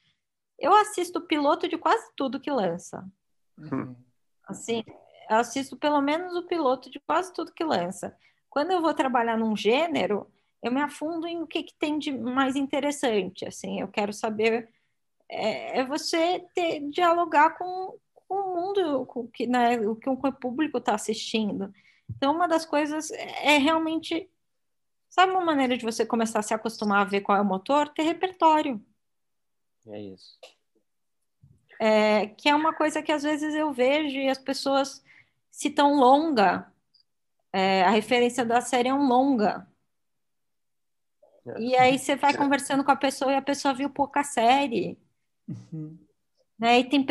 [0.56, 3.04] Eu assisto o piloto de quase tudo que lança.
[3.58, 3.96] Uhum.
[4.46, 4.84] Assim,
[5.28, 8.16] eu assisto pelo menos o piloto de quase tudo que lança.
[8.48, 10.30] Quando eu vou trabalhar num gênero,
[10.62, 13.46] eu me afundo em o que, que tem de mais interessante.
[13.46, 14.68] Assim, eu quero saber
[15.28, 17.98] é, é você ter, dialogar com,
[18.28, 21.72] o mundo com que, né, o que o público está assistindo.
[22.10, 24.28] Então, uma das coisas é realmente,
[25.08, 27.88] sabe, uma maneira de você começar a se acostumar a ver qual é o motor,
[27.88, 28.84] ter repertório.
[29.88, 30.38] É isso.
[31.78, 35.04] É, que é uma coisa que às vezes eu vejo e as pessoas
[35.50, 36.72] citam longa.
[37.52, 39.66] É, a referência da série é um longa.
[41.46, 41.60] É.
[41.60, 44.98] E aí você vai conversando com a pessoa e a pessoa viu pouca série.
[45.48, 45.96] Uhum.
[46.58, 46.80] Né?
[46.80, 47.04] E tem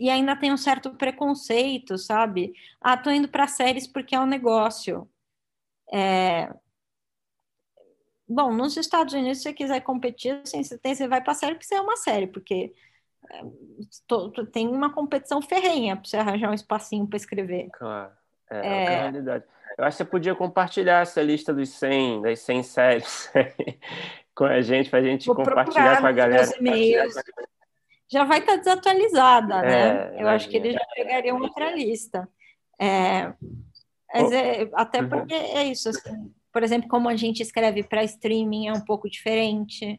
[0.00, 2.54] e ainda tem um certo preconceito, sabe?
[2.80, 5.06] Ah, tô indo para séries porque é um negócio.
[5.92, 6.50] É...
[8.26, 11.54] Bom, nos Estados Unidos, se você quiser competir, assim, você, tem, você vai para série
[11.54, 12.72] porque você é uma série, porque
[13.30, 13.42] é,
[14.06, 17.68] tô, tô, tem uma competição ferrenha para você arranjar um espacinho para escrever.
[17.72, 18.12] Claro,
[18.48, 18.84] é, é...
[18.84, 19.44] é a realidade.
[19.80, 23.32] Eu acho que você podia compartilhar essa lista dos 100, das 100 séries
[24.36, 26.44] com a gente, para a gente Vou compartilhar com a galera.
[28.06, 30.18] Já vai estar tá desatualizada, né?
[30.18, 32.28] É, Eu acho que eles já pegariam outra lista.
[32.78, 33.32] É,
[34.12, 35.08] é, até uhum.
[35.08, 39.08] porque é isso, assim, por exemplo, como a gente escreve para streaming é um pouco
[39.08, 39.98] diferente,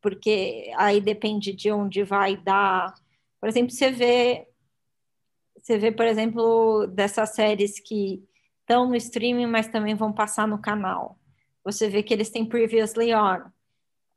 [0.00, 2.94] porque aí depende de onde vai dar.
[3.40, 4.46] Por exemplo, você vê,
[5.60, 8.27] você vê, por exemplo, dessas séries que
[8.68, 11.18] estão no streaming, mas também vão passar no canal.
[11.64, 13.50] Você vê que eles têm previously on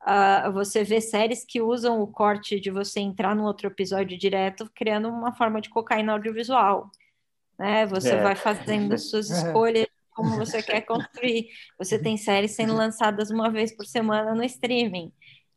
[0.02, 4.70] uh, você vê séries que usam o corte de você entrar num outro episódio direto,
[4.76, 6.92] criando uma forma de cocaína audiovisual.
[7.58, 7.86] Né?
[7.88, 8.22] Você é.
[8.22, 11.50] vai fazendo suas escolhas como você quer construir.
[11.78, 15.12] Você tem séries sendo lançadas uma vez por semana no streaming.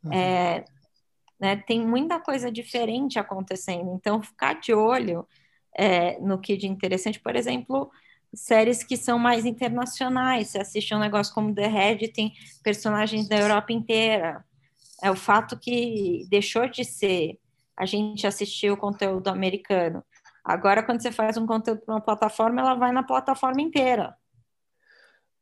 [0.05, 0.13] Uhum.
[0.13, 0.65] É,
[1.41, 3.93] né, tem muita coisa diferente acontecendo.
[3.95, 5.27] Então, ficar de olho
[5.77, 7.91] é, no que de interessante, por exemplo,
[8.35, 10.49] séries que são mais internacionais.
[10.49, 12.33] Você assiste um negócio como The Red, tem
[12.63, 14.45] personagens da Europa inteira.
[15.03, 17.39] É o fato que deixou de ser
[17.77, 20.05] a gente assistir o conteúdo americano.
[20.45, 24.17] Agora, quando você faz um conteúdo para uma plataforma, ela vai na plataforma inteira.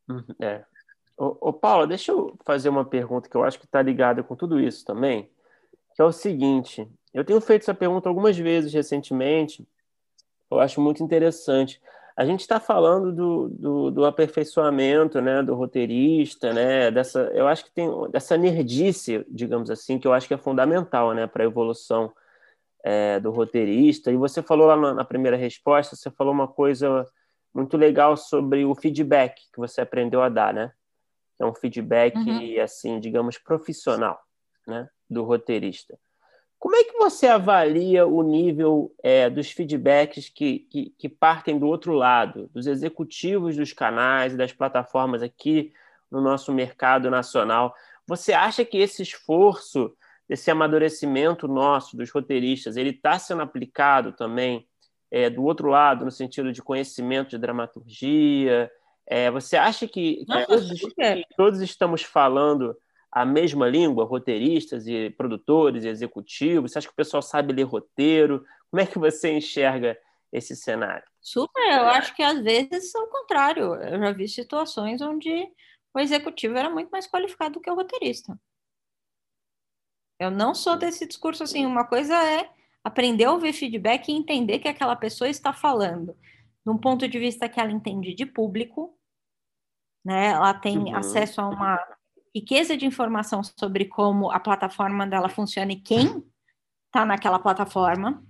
[0.09, 0.63] Uhum, é.
[1.17, 4.35] Ô, ô Paula, deixa eu fazer uma pergunta que eu acho que está ligada com
[4.35, 5.29] tudo isso também.
[5.95, 9.67] que é o seguinte: eu tenho feito essa pergunta algumas vezes recentemente,
[10.49, 11.81] eu acho muito interessante.
[12.15, 17.65] A gente está falando do, do, do, aperfeiçoamento, né, do roteirista, né, dessa, eu acho
[17.65, 21.47] que tem dessa nerdice, digamos assim, que eu acho que é fundamental, né, para a
[21.47, 22.13] evolução
[22.83, 24.11] é, do roteirista.
[24.11, 27.07] E você falou lá na, na, primeira resposta, você falou uma coisa
[27.53, 30.71] muito legal sobre o feedback que você aprendeu a dar, né?
[31.39, 32.61] É um feedback, uhum.
[32.61, 34.19] assim, digamos, profissional,
[34.67, 35.97] né, do roteirista.
[36.63, 41.67] Como é que você avalia o nível é, dos feedbacks que, que, que, partem do
[41.67, 45.73] outro lado, dos executivos dos canais e das plataformas aqui
[46.09, 47.75] no nosso mercado nacional?
[48.07, 49.93] Você acha que esse esforço,
[50.29, 54.65] esse amadurecimento nosso dos roteiristas, ele está sendo aplicado também
[55.11, 58.71] é, do outro lado, no sentido de conhecimento de dramaturgia?
[59.05, 62.73] É, você acha que, Nossa, todos, que todos estamos falando
[63.13, 66.71] a mesma língua, roteiristas e produtores e executivos?
[66.71, 68.43] Você acha que o pessoal sabe ler roteiro?
[68.71, 69.95] Como é que você enxerga
[70.31, 71.05] esse cenário?
[71.21, 73.75] Super, eu acho que às vezes é o contrário.
[73.75, 75.29] Eu já vi situações onde
[75.93, 78.35] o executivo era muito mais qualificado do que o roteirista.
[80.19, 81.67] Eu não sou desse discurso assim.
[81.67, 82.49] Uma coisa é
[82.83, 86.17] aprender a ouvir feedback e entender que aquela pessoa está falando
[86.65, 88.97] de um ponto de vista que ela entende de público,
[90.03, 90.29] né?
[90.29, 90.95] Ela tem uhum.
[90.95, 91.79] acesso a uma
[92.33, 96.23] riqueza de informação sobre como a plataforma dela funciona e quem
[96.87, 98.23] está naquela plataforma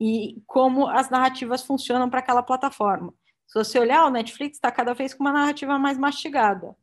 [0.00, 3.12] e como as narrativas funcionam para aquela plataforma.
[3.46, 6.76] Se você olhar, o Netflix está cada vez com uma narrativa mais mastigada.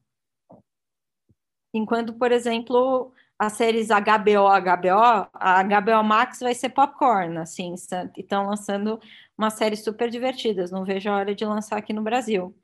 [1.73, 7.73] Enquanto, por exemplo, as séries HBO, HBO, a HBO Max vai ser popcorn, assim,
[8.17, 8.99] estão lançando
[9.37, 12.55] umas séries super divertidas, não vejo a hora de lançar aqui no Brasil.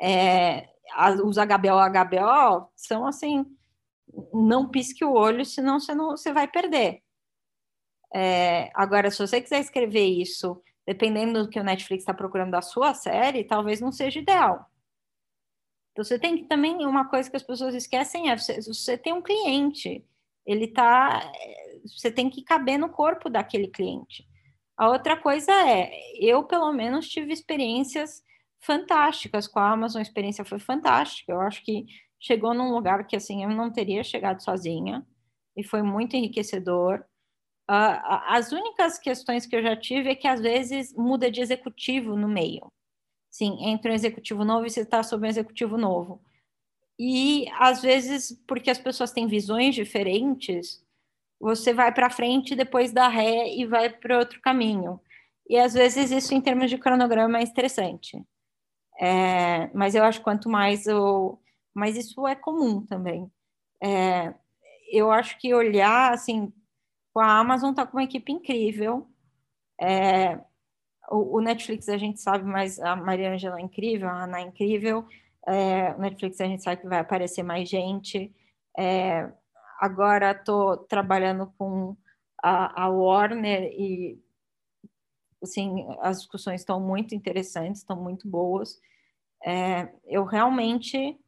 [0.00, 0.68] É,
[1.24, 3.44] os HBO HBO são assim,
[4.32, 7.02] não pisque o olho, senão você, não, você vai perder.
[8.14, 12.62] É, agora, se você quiser escrever isso, dependendo do que o Netflix está procurando da
[12.62, 14.66] sua série, talvez não seja ideal.
[15.92, 19.12] Então, você tem que também, uma coisa que as pessoas esquecem é, você, você tem
[19.12, 20.04] um cliente,
[20.44, 21.32] ele tá,
[21.84, 24.26] você tem que caber no corpo daquele cliente.
[24.76, 28.22] A outra coisa é, eu pelo menos tive experiências
[28.66, 31.32] fantásticas com a Amazon, a experiência foi fantástica.
[31.32, 31.86] Eu acho que
[32.20, 35.06] chegou num lugar que assim eu não teria chegado sozinha
[35.56, 37.04] e foi muito enriquecedor.
[37.70, 37.98] Uh,
[38.28, 42.28] as únicas questões que eu já tive é que às vezes muda de executivo no
[42.28, 42.70] meio.
[43.30, 46.20] Sim, entra um executivo novo e você está sob um executivo novo.
[46.98, 50.82] E às vezes, porque as pessoas têm visões diferentes,
[51.38, 55.00] você vai para frente depois da ré e vai para outro caminho.
[55.48, 58.24] E às vezes isso, em termos de cronograma, é estressante.
[58.98, 61.40] É, mas eu acho quanto mais eu.
[61.74, 63.30] Mas isso é comum também.
[63.82, 64.34] É,
[64.90, 66.52] eu acho que olhar, assim,
[67.16, 69.06] a Amazon está com uma equipe incrível.
[69.80, 70.36] É,
[71.10, 74.42] o, o, Netflix a gente sabe, mas a Maria Angela é incrível, a Ana é
[74.42, 75.06] incrível.
[75.46, 78.34] É, o Netflix a gente sabe que vai aparecer mais gente.
[78.78, 79.30] É,
[79.78, 81.96] agora estou trabalhando com
[82.42, 84.18] a, a Warner e
[85.42, 88.80] assim, as discussões estão muito interessantes, estão muito boas.
[89.44, 91.18] É, eu realmente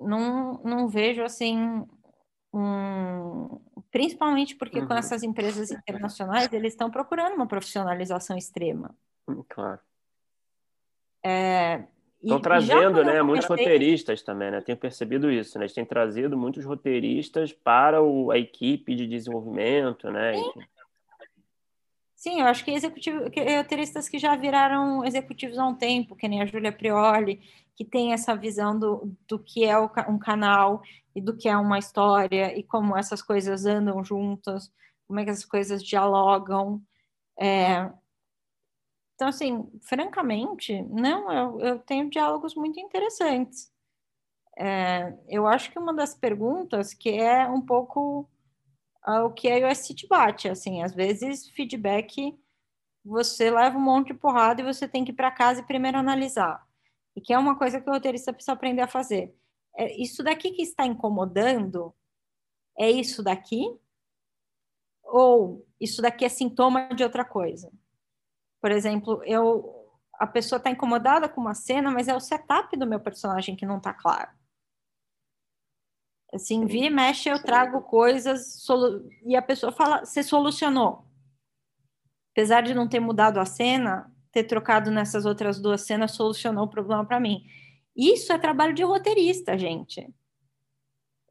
[0.00, 1.84] não, não vejo assim
[2.52, 4.86] um, principalmente porque uhum.
[4.86, 8.96] com essas empresas internacionais eles estão procurando uma profissionalização extrema.
[9.28, 9.80] Hum, claro.
[11.24, 11.84] É,
[12.22, 14.60] Estão trazendo, né, muitos roteiristas também, né?
[14.60, 15.64] Tenho percebido isso, né?
[15.64, 20.34] Eles têm trazido muitos roteiristas para o, a equipe de desenvolvimento, né?
[20.34, 20.62] Sim.
[22.18, 23.20] Sim, eu acho que executivo,
[23.56, 27.40] roteiristas que já viraram executivos há um tempo, que nem a Júlia Prioli,
[27.76, 30.82] que tem essa visão do, do que é um canal
[31.14, 34.68] e do que é uma história e como essas coisas andam juntas,
[35.06, 36.82] como é que essas coisas dialogam.
[37.38, 37.88] É...
[39.14, 43.70] Então, assim, francamente, não, eu, eu tenho diálogos muito interessantes.
[44.58, 48.28] É, eu acho que uma das perguntas que é um pouco
[49.06, 52.36] o que a iOS te bate, assim, às vezes feedback
[53.04, 55.98] você leva um monte de porrada e você tem que ir para casa e primeiro
[55.98, 56.66] analisar.
[57.16, 59.34] E que é uma coisa que o roteirista precisa aprender a fazer.
[59.76, 61.94] É isso daqui que está incomodando?
[62.78, 63.64] É isso daqui?
[65.02, 67.72] Ou isso daqui é sintoma de outra coisa?
[68.60, 69.74] Por exemplo, eu
[70.18, 73.64] a pessoa está incomodada com uma cena, mas é o setup do meu personagem que
[73.64, 74.28] não está claro.
[76.32, 78.62] Assim, vira e mexe, eu trago coisas
[79.24, 81.06] e a pessoa fala, você solucionou.
[82.32, 86.70] Apesar de não ter mudado a cena, ter trocado nessas outras duas cenas solucionou o
[86.70, 87.44] problema para mim.
[87.96, 90.06] Isso é trabalho de roteirista, gente.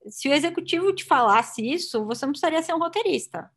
[0.10, 3.52] se o executivo te falasse isso, você não precisaria ser um roteirista.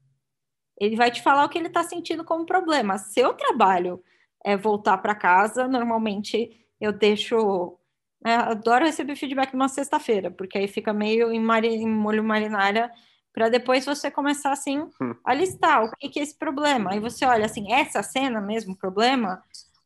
[0.79, 2.99] Ele vai te falar o que ele está sentindo como problema.
[2.99, 4.03] Seu trabalho
[4.45, 7.79] é voltar para casa, normalmente eu deixo.
[8.23, 12.91] Né, adoro receber feedback numa sexta-feira, porque aí fica meio em, mari, em molho marinária,
[13.33, 14.87] para depois você começar assim
[15.25, 16.93] a listar o que, que é esse problema.
[16.93, 19.43] Aí você olha assim, essa cena mesmo, problema,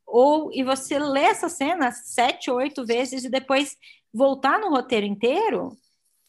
[0.07, 3.77] ou e você lê essa cena sete, oito vezes e depois
[4.13, 5.77] voltar no roteiro inteiro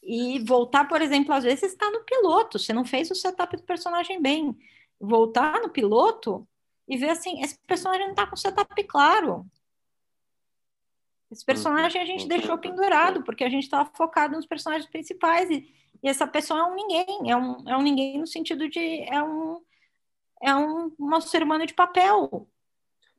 [0.01, 3.63] e voltar, por exemplo, às vezes está no piloto, você não fez o setup do
[3.63, 4.55] personagem bem.
[4.99, 6.47] Voltar no piloto
[6.87, 9.45] e ver assim, esse personagem não está com setup claro.
[11.31, 15.73] Esse personagem a gente deixou pendurado, porque a gente estava focado nos personagens principais, e,
[16.03, 19.21] e, essa pessoa é um ninguém, é um, é um ninguém no sentido de é
[19.23, 19.61] um,
[20.41, 22.47] é um, um ser humano de papel.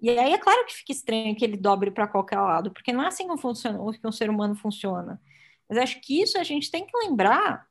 [0.00, 3.02] E aí é claro que fica estranho que ele dobre para qualquer lado, porque não
[3.02, 5.20] é assim que, funciona, que um ser humano funciona.
[5.68, 7.66] Mas acho que isso a gente tem que lembrar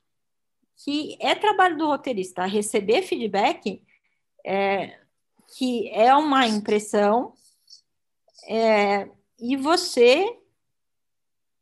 [0.83, 3.81] que é trabalho do roteirista receber feedback,
[4.45, 4.99] é,
[5.55, 7.33] que é uma impressão,
[8.47, 9.09] é,
[9.39, 10.39] e você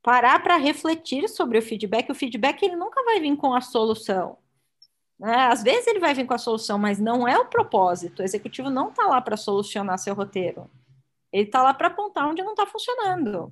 [0.02, 2.12] parar para refletir sobre o feedback.
[2.12, 4.38] O feedback ele nunca vai vir com a solução.
[5.18, 5.34] Né?
[5.48, 8.20] Às vezes ele vai vir com a solução, mas não é o propósito.
[8.20, 10.70] O executivo não está lá para solucionar seu roteiro.
[11.32, 13.52] Ele está lá para apontar onde não está funcionando.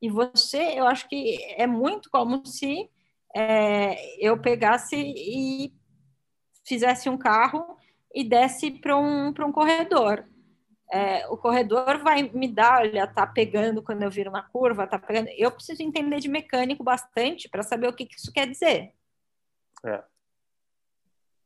[0.00, 2.88] E você, eu acho que é muito como se
[3.34, 5.74] é, eu pegasse e
[6.64, 7.76] fizesse um carro
[8.14, 10.24] e desse para um, um corredor.
[10.90, 14.98] É, o corredor vai me dar, olha, tá pegando quando eu viro uma curva, tá
[14.98, 15.28] pegando.
[15.36, 18.94] Eu preciso entender de mecânico bastante para saber o que, que, isso quer dizer.
[19.84, 20.02] É.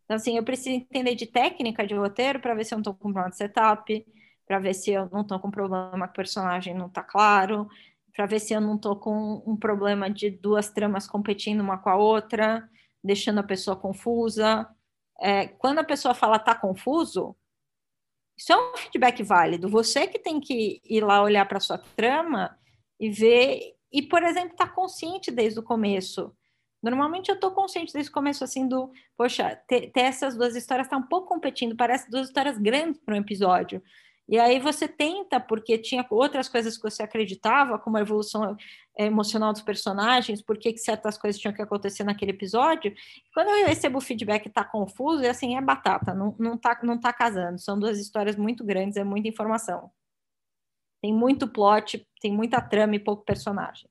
[0.04, 2.94] Então, assim, eu preciso entender de técnica de roteiro para ver se eu não estou
[2.94, 4.06] com problema de setup,
[4.46, 7.68] para ver se eu não estou com problema que o personagem não está claro,
[8.14, 11.88] para ver se eu não estou com um problema de duas tramas competindo uma com
[11.88, 12.68] a outra,
[13.02, 14.68] deixando a pessoa confusa.
[15.20, 17.34] É, quando a pessoa fala tá confuso,
[18.42, 19.68] isso é um feedback válido.
[19.68, 22.58] Você que tem que ir lá olhar para sua trama
[22.98, 26.34] e ver, e, por exemplo, tá consciente desde o começo.
[26.82, 30.88] Normalmente eu estou consciente desde o começo, assim, do, poxa, ter, ter essas duas histórias
[30.88, 33.80] tá um pouco competindo, parece duas histórias grandes para um episódio.
[34.28, 38.56] E aí você tenta, porque tinha outras coisas que você acreditava, como a evolução
[38.98, 42.94] emocional dos personagens, por que certas coisas tinham que acontecer naquele episódio.
[43.32, 46.98] Quando eu recebo o feedback está confuso, é assim, é batata, não, não, tá, não
[46.98, 47.58] tá casando.
[47.58, 49.90] São duas histórias muito grandes, é muita informação.
[51.00, 53.88] Tem muito plot, tem muita trama e pouco personagem.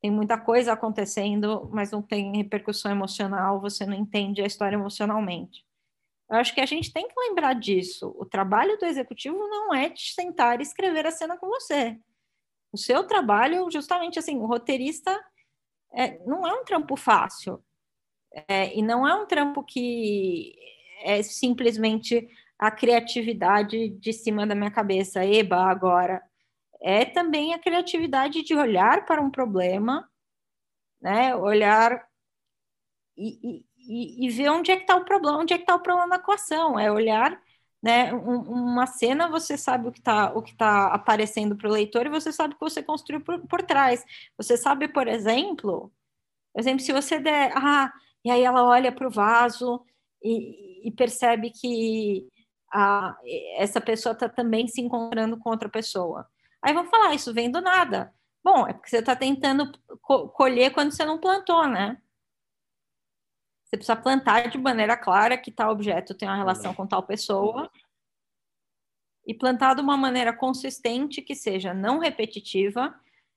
[0.00, 5.64] Tem muita coisa acontecendo, mas não tem repercussão emocional, você não entende a história emocionalmente.
[6.30, 8.14] Eu acho que a gente tem que lembrar disso.
[8.16, 11.98] O trabalho do executivo não é de sentar e escrever a cena com você.
[12.72, 15.18] O seu trabalho, justamente assim, o roteirista
[15.92, 17.62] é, não é um trampo fácil.
[18.48, 20.54] É, e não é um trampo que
[21.02, 26.22] é simplesmente a criatividade de cima da minha cabeça, eba, agora.
[26.80, 30.08] É também a criatividade de olhar para um problema,
[31.00, 31.34] né?
[31.34, 32.06] Olhar
[33.16, 35.82] e, e, e ver onde é que está o problema, onde é que está o
[35.82, 37.40] problema na equação, é olhar
[37.82, 41.72] né, um, uma cena, você sabe o que está o que tá aparecendo para o
[41.72, 44.04] leitor e você sabe o que você construiu por, por trás.
[44.36, 45.92] Você sabe, por exemplo,
[46.52, 47.92] por exemplo, se você der, ah,
[48.24, 49.84] e aí ela olha para o vaso
[50.22, 52.28] e, e, percebe que
[52.72, 53.16] a,
[53.56, 56.26] essa pessoa está também se encontrando com outra pessoa.
[56.62, 58.12] Aí vão falar, isso vem do nada.
[58.44, 59.70] Bom, é porque você está tentando
[60.02, 61.98] co colher quando você não plantou, né?
[63.70, 67.70] Você precisa plantar de maneira clara que tal objeto tem uma relação com tal pessoa
[69.24, 72.92] e plantar de uma maneira consistente que seja não repetitiva,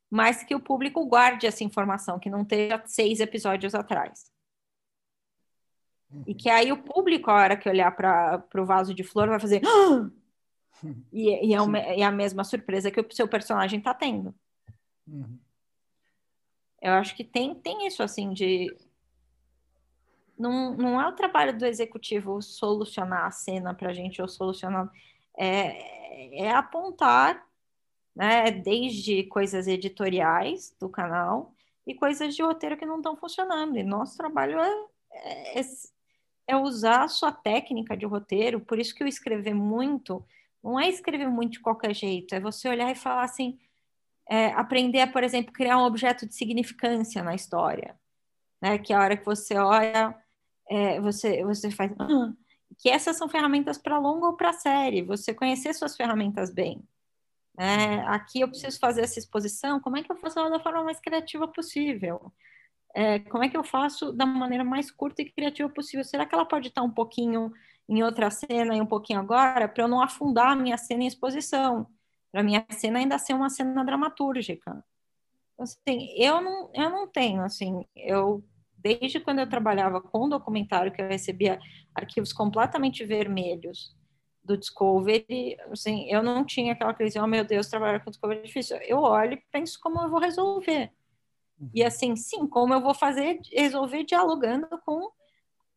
[0.10, 4.32] mas que o público guarde essa informação, que não esteja seis episódios atrás.
[6.26, 9.40] E que aí o público, a hora que olhar para o vaso de flor, vai
[9.40, 9.62] fazer.
[9.64, 10.10] Ah!
[11.12, 14.34] E, e, é uma, é, a mesma surpresa que o seu personagem está tendo.
[15.08, 15.38] Uhum.
[16.82, 18.76] Eu acho que tem, tem isso, assim, de
[20.44, 24.92] não, não é o trabalho do executivo solucionar a cena para a gente ou solucionar.
[25.38, 27.44] É, é apontar,
[28.16, 31.54] né, desde coisas editoriais do canal
[31.88, 33.78] e coisas de roteiro que não estão funcionando.
[33.78, 35.62] E nosso trabalho é, é,
[36.48, 40.24] é usar a sua técnica de roteiro, por isso que eu escrever muito
[40.64, 43.60] não é escrever muito de qualquer jeito, é você olhar e falar assim,
[44.30, 48.00] é, aprender a, por exemplo, criar um objeto de significância na história,
[48.62, 48.78] né?
[48.78, 50.16] Que é a hora que você olha
[50.74, 51.92] é, você, você faz.
[52.00, 52.34] Ah,
[52.80, 56.82] que essas são ferramentas para longa ou para série, você conhecer suas ferramentas bem.
[57.58, 60.84] É, aqui eu preciso fazer essa exposição, como é que eu faço ela da forma
[60.84, 62.34] mais criativa possível?
[62.96, 66.04] É, como é que eu faço da maneira mais curta e criativa possível?
[66.04, 67.52] Será que ela pode estar um pouquinho
[67.88, 71.08] em outra cena e um pouquinho agora, para eu não afundar a minha cena em
[71.08, 71.88] exposição,
[72.32, 74.84] para minha cena ainda ser uma cena dramatúrgica?
[75.60, 78.44] Assim, eu não, eu não tenho, assim, eu
[78.84, 81.60] desde quando eu trabalhava com documentário, que eu recebia
[81.96, 83.96] arquivos completamente vermelhos
[84.44, 88.44] do Discovery, assim, eu não tinha aquela crise, oh meu Deus, trabalhar com Discovery é
[88.44, 88.78] difícil.
[88.82, 90.92] Eu olho e penso como eu vou resolver.
[91.74, 91.88] E uhum.
[91.88, 95.12] assim, sim, como eu vou fazer, resolver dialogando com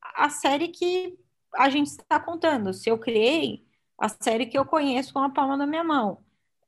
[0.03, 1.17] a série que
[1.55, 2.75] a gente está contando.
[2.75, 3.65] Se eu criei
[3.99, 6.19] a série que eu conheço com a palma da minha mão.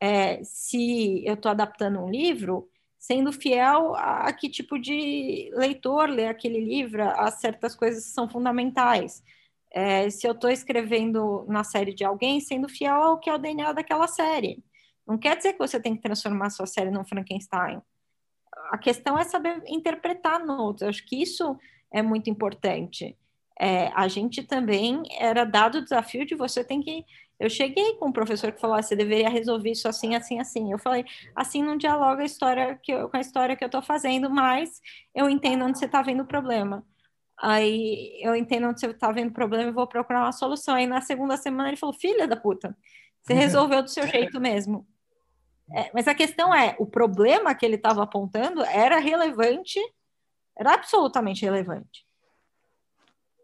[0.00, 2.68] É, se eu estou adaptando um livro,
[2.98, 8.28] sendo fiel a, que tipo de leitor lê aquele livro, a certas coisas que são
[8.28, 9.22] fundamentais.
[9.70, 13.38] É, se eu estou escrevendo na série de alguém, sendo fiel ao que é o
[13.38, 14.62] DNA daquela série.
[15.06, 17.80] Não quer dizer que você tem que transformar sua série num Frankenstein.
[18.70, 20.82] A questão é saber interpretar notes.
[20.82, 21.56] Eu acho que isso
[21.92, 23.16] é muito importante.
[23.60, 27.04] É, a gente também era dado o desafio de você tem que
[27.38, 30.72] eu cheguei com um professor que falou: ah, você deveria resolver isso assim, assim, assim.
[30.72, 33.82] Eu falei: assim não dialoga a história que eu, com a história que eu estou
[33.82, 34.80] fazendo, mas
[35.14, 36.84] eu entendo onde você está vendo o problema.
[37.40, 40.74] Aí eu entendo onde você está vendo o problema e vou procurar uma solução.
[40.74, 42.76] Aí na segunda semana ele falou: filha da puta,
[43.22, 44.86] você resolveu do seu jeito mesmo.
[45.72, 49.78] É, mas a questão é: o problema que ele estava apontando era relevante,
[50.56, 52.07] era absolutamente relevante.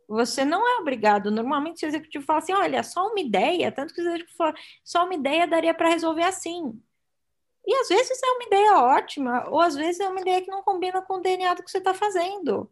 [0.08, 1.30] Você não é obrigado.
[1.30, 3.72] Normalmente, o executivo fala assim: olha, só uma ideia.
[3.72, 6.80] Tanto que o executivo fala: só uma ideia daria para resolver assim.
[7.66, 10.62] E às vezes é uma ideia ótima, ou às vezes é uma ideia que não
[10.62, 12.70] combina com o DNA do que você está fazendo.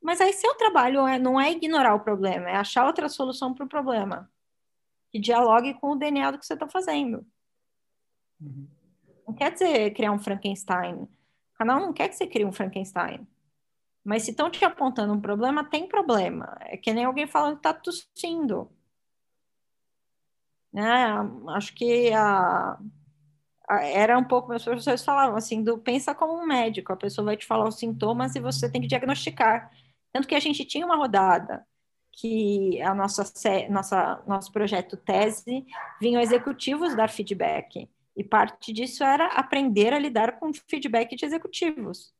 [0.00, 3.64] Mas aí, seu trabalho é, não é ignorar o problema, é achar outra solução para
[3.64, 4.30] o problema
[5.16, 7.26] que dialogue com o DNA do que você está fazendo.
[8.40, 8.68] Uhum.
[9.26, 10.94] Não quer dizer criar um Frankenstein.
[10.94, 13.26] O canal não quer que você crie um Frankenstein.
[14.06, 16.56] Mas se estão te apontando um problema, tem problema.
[16.60, 18.70] É que nem alguém falando que está tossindo.
[20.72, 21.08] Né?
[21.48, 22.78] Acho que a,
[23.68, 27.36] era um pouco, meus professores falavam assim, do pensa como um médico, a pessoa vai
[27.36, 29.72] te falar os sintomas e você tem que diagnosticar.
[30.12, 31.66] Tanto que a gente tinha uma rodada
[32.12, 33.24] que a nossa,
[33.68, 35.66] nossa nosso projeto tese
[36.00, 37.90] vinham executivos dar feedback.
[38.16, 42.14] E parte disso era aprender a lidar com feedback de executivos.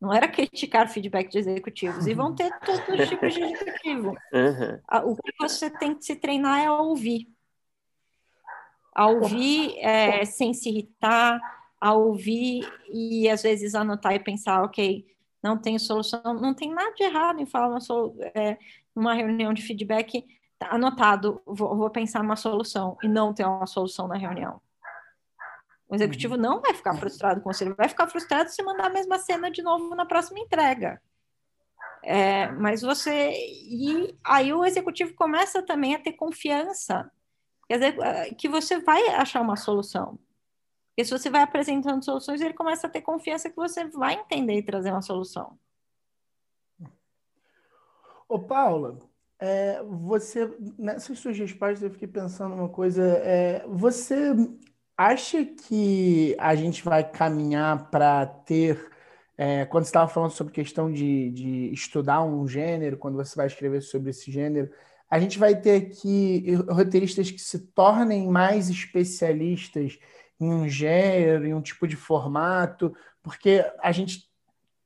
[0.00, 2.06] Não era criticar feedback de executivos.
[2.06, 4.16] E vão ter todos os tipos de executivo.
[4.32, 5.12] Uhum.
[5.12, 7.28] O que você tem que se treinar é a ouvir.
[8.94, 11.40] A ouvir é, sem se irritar,
[11.80, 15.06] a ouvir e às vezes anotar e pensar, ok,
[15.42, 17.78] não tem solução, não tem nada de errado em falar uma,
[18.34, 18.58] é,
[18.94, 20.24] numa reunião de feedback,
[20.58, 24.60] tá anotado, vou, vou pensar numa solução e não ter uma solução na reunião.
[25.88, 26.40] O executivo uhum.
[26.40, 29.50] não vai ficar frustrado com você, ele vai ficar frustrado se mandar a mesma cena
[29.50, 31.00] de novo na próxima entrega.
[32.02, 33.32] É, mas você.
[33.32, 37.10] E aí o executivo começa também a ter confiança
[37.70, 40.18] dizer, ah, que você vai achar uma solução.
[40.90, 44.54] Porque se você vai apresentando soluções, ele começa a ter confiança que você vai entender
[44.54, 45.58] e trazer uma solução.
[48.28, 48.98] Ô, Paula,
[49.38, 53.02] é, você, nessas suas respostas, eu fiquei pensando uma coisa.
[53.02, 54.34] É, você
[54.98, 58.90] acha que a gente vai caminhar para ter.
[59.36, 63.46] É, quando você estava falando sobre questão de, de estudar um gênero, quando você vai
[63.46, 64.68] escrever sobre esse gênero,
[65.08, 69.96] a gente vai ter aqui roteiristas que se tornem mais especialistas
[70.40, 72.92] em um gênero, em um tipo de formato,
[73.22, 74.28] porque a gente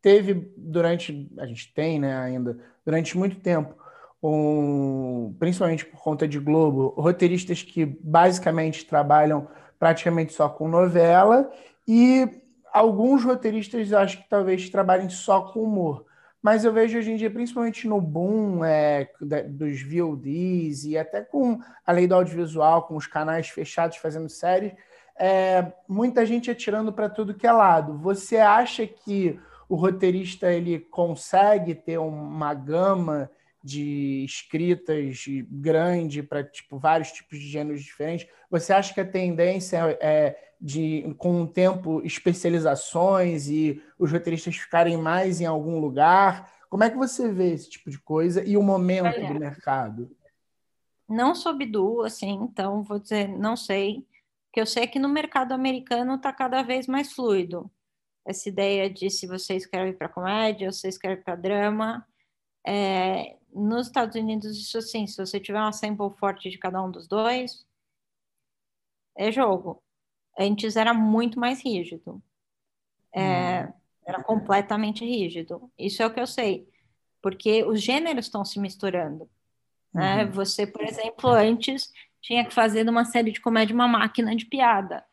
[0.02, 3.74] teve durante, a gente tem né, ainda, durante muito tempo,
[4.22, 9.48] um, principalmente por conta de Globo, roteiristas que basicamente trabalham
[9.82, 11.50] praticamente só com novela,
[11.88, 12.40] e
[12.72, 16.06] alguns roteiristas acho que talvez trabalhem só com humor.
[16.40, 19.10] Mas eu vejo hoje em dia, principalmente no boom é,
[19.48, 24.72] dos VODs e até com a lei do audiovisual, com os canais fechados fazendo séries,
[25.18, 27.98] é, muita gente atirando para tudo que é lado.
[27.98, 29.36] Você acha que
[29.68, 33.28] o roteirista ele consegue ter uma gama
[33.62, 38.26] de escritas grande para tipo vários tipos de gêneros diferentes.
[38.50, 44.96] Você acha que a tendência é de com o tempo especializações e os roteiristas ficarem
[44.96, 46.52] mais em algum lugar?
[46.68, 50.16] Como é que você vê esse tipo de coisa e o momento Olha, do mercado?
[51.08, 54.06] Não soube do assim, então vou dizer, não sei.
[54.52, 57.70] Que eu sei é que no mercado americano está cada vez mais fluido.
[58.24, 62.06] Essa ideia de se você escreve para comédia, ou você escreve para drama,
[62.66, 66.90] é, nos Estados Unidos, isso assim, se você tiver uma sample forte de cada um
[66.90, 67.66] dos dois,
[69.16, 69.82] é jogo.
[70.38, 72.22] Antes era muito mais rígido.
[73.14, 73.72] É, hum.
[74.06, 75.70] Era completamente rígido.
[75.78, 76.68] Isso é o que eu sei.
[77.20, 79.28] Porque os gêneros estão se misturando.
[79.92, 80.24] Né?
[80.24, 80.32] Uhum.
[80.32, 84.46] Você, por exemplo, antes tinha que fazer de uma série de comédia uma máquina de
[84.46, 85.04] piada.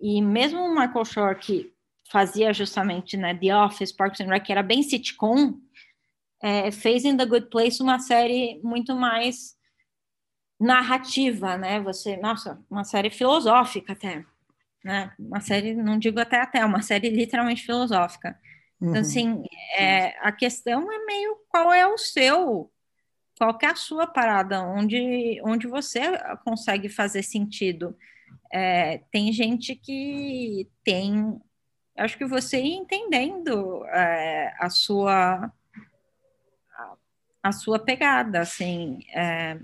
[0.00, 1.72] E mesmo o Michael Shore, que
[2.10, 5.54] fazia justamente né, The Office, Parks and Rec, que era bem sitcom,
[6.44, 9.56] é, fez em The Good Place uma série muito mais
[10.60, 11.80] narrativa, né?
[11.80, 14.22] Você, nossa, uma série filosófica até,
[14.84, 15.10] né?
[15.18, 18.38] Uma série, não digo até até, uma série literalmente filosófica.
[18.76, 19.00] Então, uhum.
[19.00, 19.42] assim,
[19.78, 22.70] é, a questão é meio qual é o seu,
[23.38, 26.02] qual é a sua parada, onde, onde você
[26.44, 27.96] consegue fazer sentido.
[28.52, 31.40] É, tem gente que tem,
[31.96, 35.50] acho que você ir entendendo é, a sua
[37.44, 39.58] a, sua pegada, assim, é,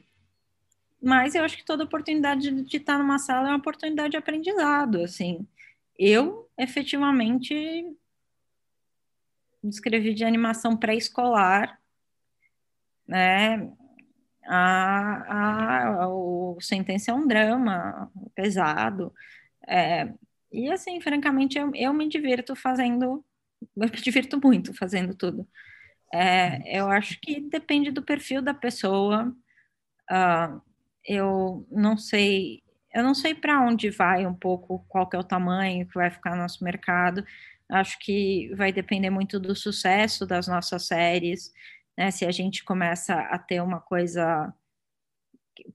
[1.02, 5.02] mas eu acho que toda oportunidade de, estar numa sala é uma oportunidade de aprendizado,
[5.02, 5.46] assim.
[5.98, 7.54] Eu, efetivamente,
[9.64, 11.80] escrevi de animação pré-escolar,
[13.06, 13.72] né?
[14.46, 19.12] A, a, o Sentença é um drama pesado.
[19.66, 20.12] É,
[20.52, 23.24] e assim, francamente, eu, eu me divirto fazendo,
[23.76, 25.48] eu me divirto muito fazendo tudo.
[26.12, 29.34] É, eu acho que depende do perfil da pessoa.
[30.10, 30.60] Uh,
[31.04, 32.62] eu não sei,
[32.92, 36.10] eu não sei para onde vai um pouco, qual que é o tamanho que vai
[36.10, 37.24] ficar nosso mercado.
[37.68, 41.52] Acho que vai depender muito do sucesso das nossas séries,
[41.96, 42.10] né?
[42.10, 44.52] Se a gente começa a ter uma coisa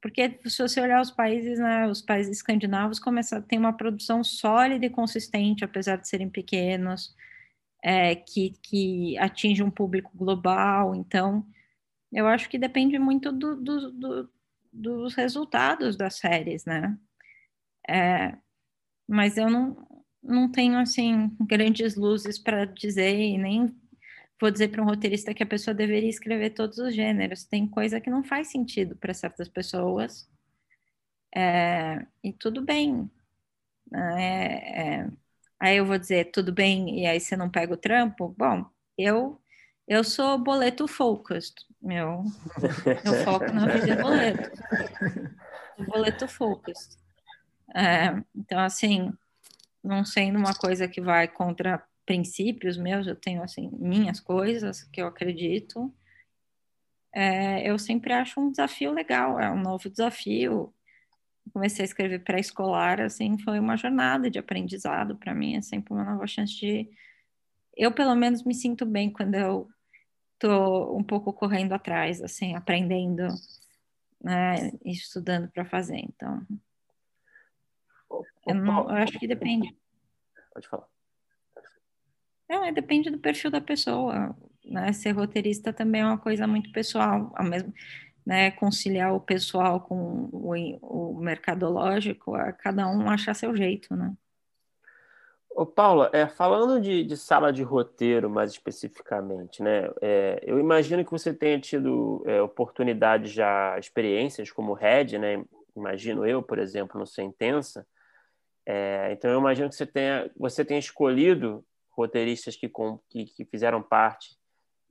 [0.02, 4.24] porque se você olhar os países, né, os países escandinavos começam a ter uma produção
[4.24, 7.16] sólida e consistente, apesar de serem pequenos,
[7.86, 10.96] é, que, que atinge um público global.
[10.96, 11.46] Então,
[12.12, 14.32] eu acho que depende muito do, do, do,
[14.74, 16.98] dos resultados das séries, né?
[17.90, 18.38] É,
[19.08, 19.78] mas eu não,
[20.24, 23.76] não tenho, assim, grandes luzes para dizer e nem
[24.42, 27.46] vou dizer para um roteirista que a pessoa deveria escrever todos os gêneros.
[27.46, 30.30] Tem coisa que não faz sentido para certas pessoas.
[31.36, 33.10] É, e tudo bem.
[33.94, 35.12] É, é,
[35.60, 38.36] aí eu vou dizer tudo bem e aí você não pega o trampo.
[38.38, 38.66] Bom,
[38.98, 39.40] eu
[39.88, 42.24] eu sou boleto focused, meu.
[43.04, 44.52] Eu foco na vida boleto.
[45.78, 46.98] boleto focused.
[47.74, 49.14] É, então, assim,
[49.84, 55.02] não sendo uma coisa que vai contra princípios meus, eu tenho, assim, minhas coisas que
[55.02, 55.94] eu acredito.
[57.14, 60.74] É, eu sempre acho um desafio legal, é um novo desafio.
[61.54, 66.04] Comecei a escrever pré-escolar, assim, foi uma jornada de aprendizado para mim, é sempre uma
[66.04, 66.90] nova chance de.
[67.76, 69.70] Eu, pelo menos, me sinto bem quando eu
[70.40, 73.28] tô um pouco correndo atrás, assim, aprendendo,
[74.22, 75.98] né, estudando para fazer.
[75.98, 76.46] Então,
[78.48, 79.76] eu, não, eu acho que depende.
[80.54, 80.88] Pode falar.
[82.50, 84.36] Não, é, depende do perfil da pessoa.
[84.64, 84.94] Né?
[84.94, 87.74] Ser roteirista também é uma coisa muito pessoal, ao mesmo,
[88.26, 88.52] né?
[88.52, 94.14] Conciliar o pessoal com o, o mercadológico, cada um achar seu jeito, né?
[95.56, 99.90] Ô, Paula, é, falando de, de, sala de roteiro mais especificamente, né?
[100.02, 105.46] É, eu imagino que você tenha tido é, oportunidades já, experiências como head, né?
[105.74, 107.88] Imagino eu, por exemplo, no Sentença.
[108.66, 113.46] É, então, eu imagino que você tenha, você tenha escolhido roteiristas que, com, que, que,
[113.46, 114.36] fizeram parte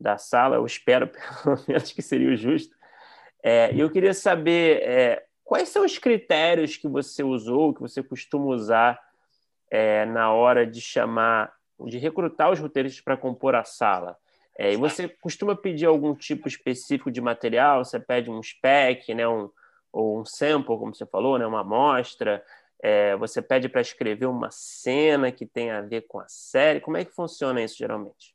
[0.01, 0.57] da sala.
[0.57, 1.09] Eu espero,
[1.45, 2.75] pelo menos, que seria o justo.
[3.47, 8.47] É, eu queria saber é, quais são os critérios que você usou, que você costuma
[8.47, 8.99] usar
[9.71, 11.53] é, na hora de chamar,
[11.87, 14.17] de recrutar os roteiristas para compor a sala?
[14.57, 17.85] É, e você costuma pedir algum tipo específico de material?
[17.85, 19.51] Você pede um spec, né, um,
[19.93, 22.43] ou um sample, como você falou, né, uma amostra?
[22.83, 26.81] É, você pede para escrever uma cena que tem a ver com a série?
[26.81, 28.35] Como é que funciona isso geralmente?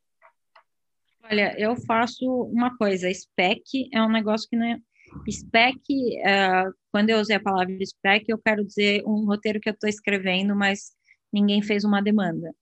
[1.24, 4.78] Olha, eu faço uma coisa, spec é um negócio que não é.
[5.30, 9.72] Spec, uh, quando eu usei a palavra spec, eu quero dizer um roteiro que eu
[9.72, 10.92] estou escrevendo, mas
[11.32, 12.54] ninguém fez uma demanda,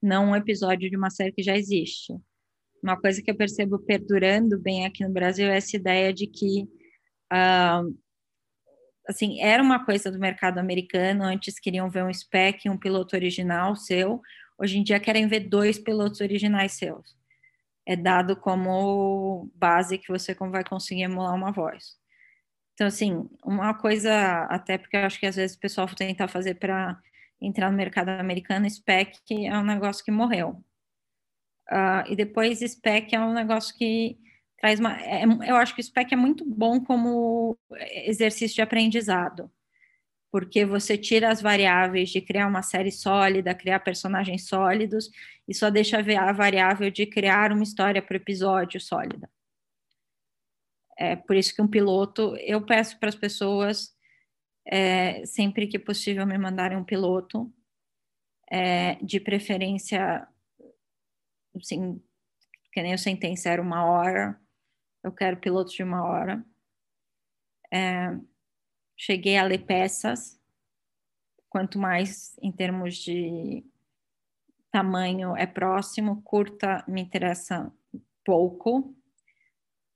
[0.00, 2.12] não um episódio de uma série que já existe.
[2.82, 6.64] Uma coisa que eu percebo perdurando bem aqui no Brasil é essa ideia de que,
[7.32, 7.96] uh,
[9.08, 13.76] assim, era uma coisa do mercado americano, antes queriam ver um spec, um piloto original
[13.76, 14.20] seu,
[14.58, 17.21] hoje em dia querem ver dois pilotos originais seus.
[17.86, 21.96] É dado como base que você vai conseguir emular uma voz.
[22.74, 26.54] Então, assim, uma coisa, até porque eu acho que às vezes o pessoal tenta fazer
[26.54, 26.98] para
[27.40, 30.64] entrar no mercado americano, spec é um negócio que morreu.
[31.70, 34.18] Uh, e depois spec é um negócio que
[34.58, 34.96] traz uma.
[35.00, 37.58] É, eu acho que o spec é muito bom como
[38.06, 39.50] exercício de aprendizado.
[40.32, 45.10] Porque você tira as variáveis de criar uma série sólida, criar personagens sólidos,
[45.46, 49.30] e só deixa a variável de criar uma história o episódio sólida.
[50.96, 53.94] É por isso que um piloto, eu peço para as pessoas,
[54.64, 57.52] é, sempre que possível, me mandarem um piloto,
[58.50, 60.26] é, de preferência,
[61.54, 62.02] assim,
[62.72, 64.40] que nem o sentença era uma hora,
[65.04, 66.42] eu quero pilotos de uma hora.
[67.70, 68.16] É,
[69.04, 70.40] cheguei a ler peças,
[71.50, 73.64] quanto mais em termos de
[74.70, 77.72] tamanho é próximo, curta me interessa
[78.24, 78.94] pouco.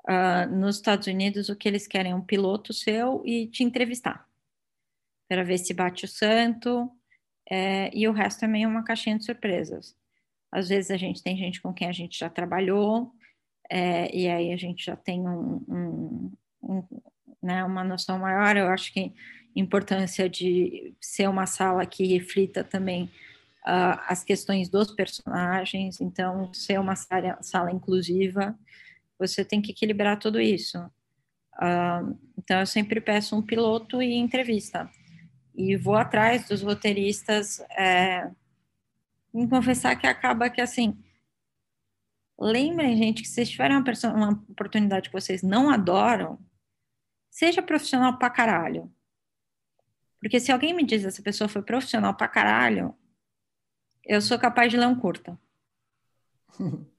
[0.09, 4.29] Uh, nos Estados Unidos, o que eles querem é um piloto seu e te entrevistar,
[5.29, 6.91] para ver se bate o santo,
[7.49, 9.97] é, e o resto é meio uma caixinha de surpresas.
[10.51, 13.13] Às vezes a gente tem gente com quem a gente já trabalhou,
[13.71, 17.03] é, e aí a gente já tem um, um, um,
[17.43, 18.57] né, uma noção maior.
[18.57, 23.05] Eu acho que a importância de ser uma sala que reflita também
[23.65, 28.59] uh, as questões dos personagens, então ser uma sala, sala inclusiva,
[29.19, 30.79] você tem que equilibrar tudo isso.
[31.55, 34.91] Uh, então eu sempre peço um piloto e entrevista
[35.57, 37.61] e vou atrás dos roteiristas.
[37.77, 38.31] É,
[39.33, 40.99] em confessar que acaba que assim
[42.39, 46.39] lembrem gente que se vocês tiverem uma, uma oportunidade que vocês não adoram
[47.37, 48.91] seja profissional pra caralho.
[50.19, 52.97] Porque se alguém me diz essa pessoa foi profissional pra caralho,
[54.03, 55.39] eu sou capaz de ler um curta.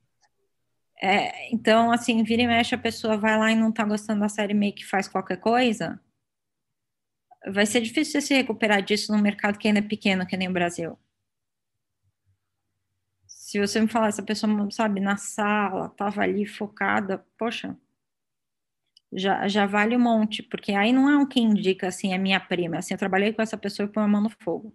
[0.99, 4.27] É, então, assim, vira e mexe, a pessoa vai lá e não tá gostando da
[4.27, 6.01] série, meio que faz qualquer coisa.
[7.53, 10.47] Vai ser difícil você se recuperar disso num mercado que ainda é pequeno, que nem
[10.47, 10.97] o Brasil.
[13.27, 17.77] Se você me falar, essa pessoa, sabe, na sala, tava ali focada, poxa,
[19.13, 22.39] já, já vale um monte, porque aí não é um que indica assim, é minha
[22.39, 24.73] prima, assim, eu trabalhei com essa pessoa e põe a mão no fogo.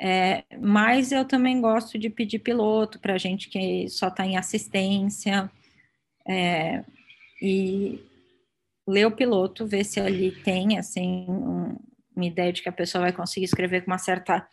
[0.00, 5.50] É, mas eu também gosto de pedir piloto para gente que só está em assistência
[6.26, 6.84] é,
[7.42, 8.00] e
[8.86, 11.76] ler o piloto, ver se ali tem assim um,
[12.14, 14.48] uma ideia de que a pessoa vai conseguir escrever com uma certa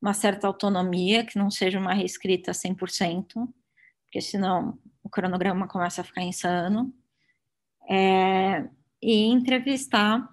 [0.00, 3.48] uma certa autonomia, que não seja uma reescrita 100%,
[4.04, 6.94] porque senão o cronograma começa a ficar insano
[7.88, 8.68] é,
[9.02, 10.28] e entrevistar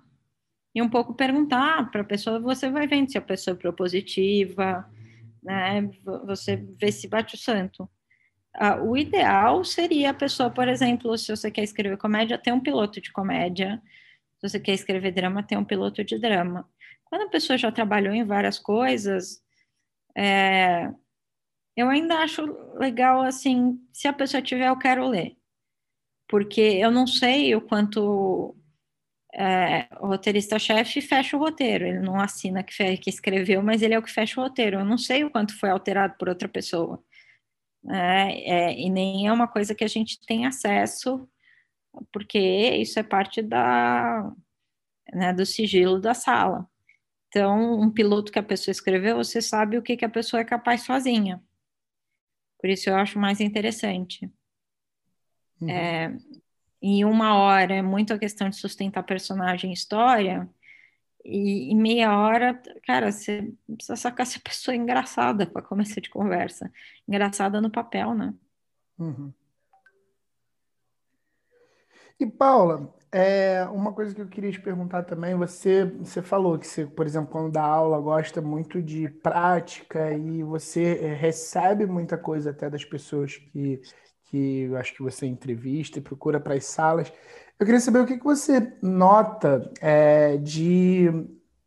[0.76, 4.86] e um pouco perguntar para a pessoa, você vai vendo se a pessoa é propositiva,
[5.42, 5.90] né?
[6.26, 7.90] Você vê se bate o santo.
[8.54, 12.60] Ah, o ideal seria a pessoa, por exemplo, se você quer escrever comédia, ter um
[12.60, 13.82] piloto de comédia.
[14.40, 16.70] Se você quer escrever drama, ter um piloto de drama.
[17.06, 19.42] Quando a pessoa já trabalhou em várias coisas,
[20.18, 20.92] é,
[21.78, 22.44] eu ainda acho
[22.78, 25.38] legal, assim, se a pessoa tiver, eu quero ler
[26.28, 28.56] porque eu não sei o quanto
[29.34, 34.00] é, o roteirista-chefe fecha o roteiro, ele não assina que, que escreveu, mas ele é
[34.00, 34.80] o que fecha o roteiro.
[34.80, 37.04] Eu não sei o quanto foi alterado por outra pessoa.
[37.92, 41.28] É, é, e nem é uma coisa que a gente tem acesso,
[42.12, 44.32] porque isso é parte da,
[45.14, 46.68] né, do sigilo da sala.
[47.28, 50.46] Então, um piloto que a pessoa escreveu, você sabe o que, que a pessoa é
[50.46, 51.44] capaz sozinha.
[52.60, 54.32] Por isso eu acho mais interessante.
[55.62, 55.70] Uhum.
[55.70, 56.18] É,
[56.82, 60.50] em uma hora é muito a questão de sustentar personagem e história,
[61.26, 66.00] e em meia hora, cara, você precisa sacar se a pessoa é engraçada para começar
[66.00, 66.72] de conversa.
[67.08, 68.34] Engraçada no papel, né?
[69.00, 69.34] Uhum.
[72.18, 76.66] E Paula, é, uma coisa que eu queria te perguntar também, você, você falou que
[76.66, 82.18] você, por exemplo, quando dá aula, gosta muito de prática e você é, recebe muita
[82.18, 83.82] coisa até das pessoas que,
[84.26, 87.12] que eu acho que você entrevista e procura para as salas.
[87.60, 91.10] Eu queria saber o que, que você nota é, de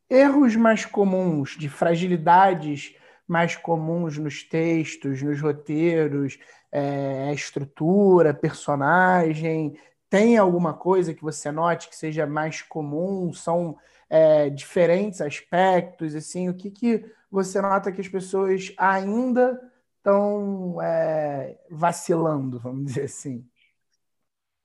[0.09, 2.95] erros mais comuns, de fragilidades
[3.27, 6.39] mais comuns nos textos, nos roteiros,
[6.73, 9.79] é, estrutura, personagem.
[10.09, 13.33] Tem alguma coisa que você note que seja mais comum?
[13.35, 13.77] São
[14.09, 16.15] é, diferentes aspectos?
[16.15, 19.61] Assim, o que, que você nota que as pessoas ainda
[20.09, 23.47] estão é, vacilando, vamos dizer assim?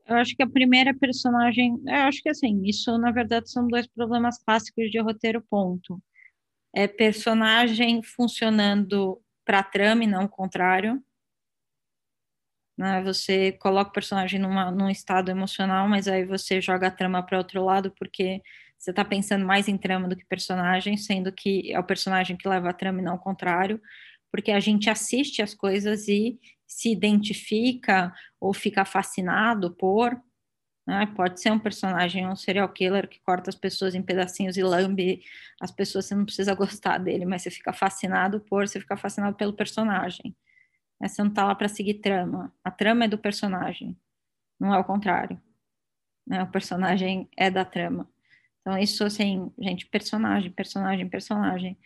[0.06, 3.88] Eu acho que a primeira personagem, eu acho que assim, isso na verdade são dois
[3.88, 6.02] problemas clássicos de roteiro ponto.
[6.74, 11.02] É personagem funcionando para trama e não o contrário.
[12.78, 13.02] Né?
[13.04, 17.38] Você coloca o personagem numa, num estado emocional, mas aí você joga a trama para
[17.38, 18.42] outro lado porque
[18.78, 22.50] você está pensando mais em trama do que personagem, sendo que é o personagem que
[22.50, 23.80] leva a trama e não o contrário
[24.34, 30.20] porque a gente assiste as coisas e se identifica ou fica fascinado por,
[30.88, 31.06] Né?
[31.16, 35.24] Pode ser um personagem, um serial killer que corta as pessoas em pedacinhos e lambe
[35.62, 39.38] as pessoas, você não precisa gostar dele, mas você fica fascinado por, você fica fascinado
[39.38, 40.36] pelo personagem.
[41.00, 41.08] Né?
[41.08, 42.52] Você não está lá para seguir trama.
[42.64, 43.96] A trama é do personagem,
[44.60, 45.40] não é o contrário.
[46.28, 46.42] Né?
[46.44, 48.10] O personagem é da trama.
[48.62, 51.78] Então, isso, assim, gente, personagem, personagem, personagem.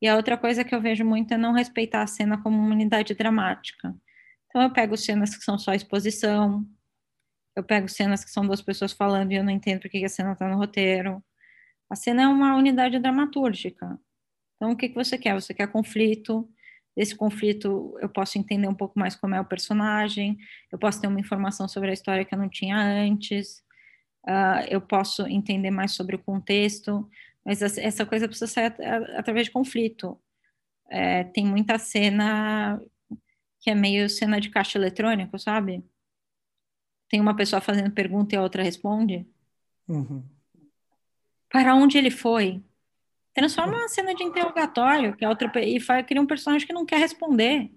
[0.00, 2.72] E a outra coisa que eu vejo muito é não respeitar a cena como uma
[2.72, 3.94] unidade dramática.
[4.46, 6.66] Então, eu pego cenas que são só exposição,
[7.54, 10.32] eu pego cenas que são duas pessoas falando e eu não entendo porque a cena
[10.32, 11.22] está no roteiro.
[11.90, 13.98] A cena é uma unidade dramatúrgica.
[14.56, 15.34] Então, o que, que você quer?
[15.34, 16.48] Você quer conflito.
[16.96, 20.36] Desse conflito, eu posso entender um pouco mais como é o personagem,
[20.72, 23.62] eu posso ter uma informação sobre a história que eu não tinha antes,
[24.26, 27.08] uh, eu posso entender mais sobre o contexto,
[27.50, 28.74] mas essa coisa precisa ser
[29.16, 30.16] através de conflito.
[30.88, 32.80] É, tem muita cena
[33.58, 35.84] que é meio cena de caixa eletrônico, sabe?
[37.10, 39.26] tem uma pessoa fazendo pergunta e a outra responde?
[39.88, 40.22] Uhum.
[41.50, 42.62] Para onde ele foi?
[43.34, 46.86] Transforma uma cena de interrogatório, que a outra e faz, cria um personagem que não
[46.86, 47.68] quer responder.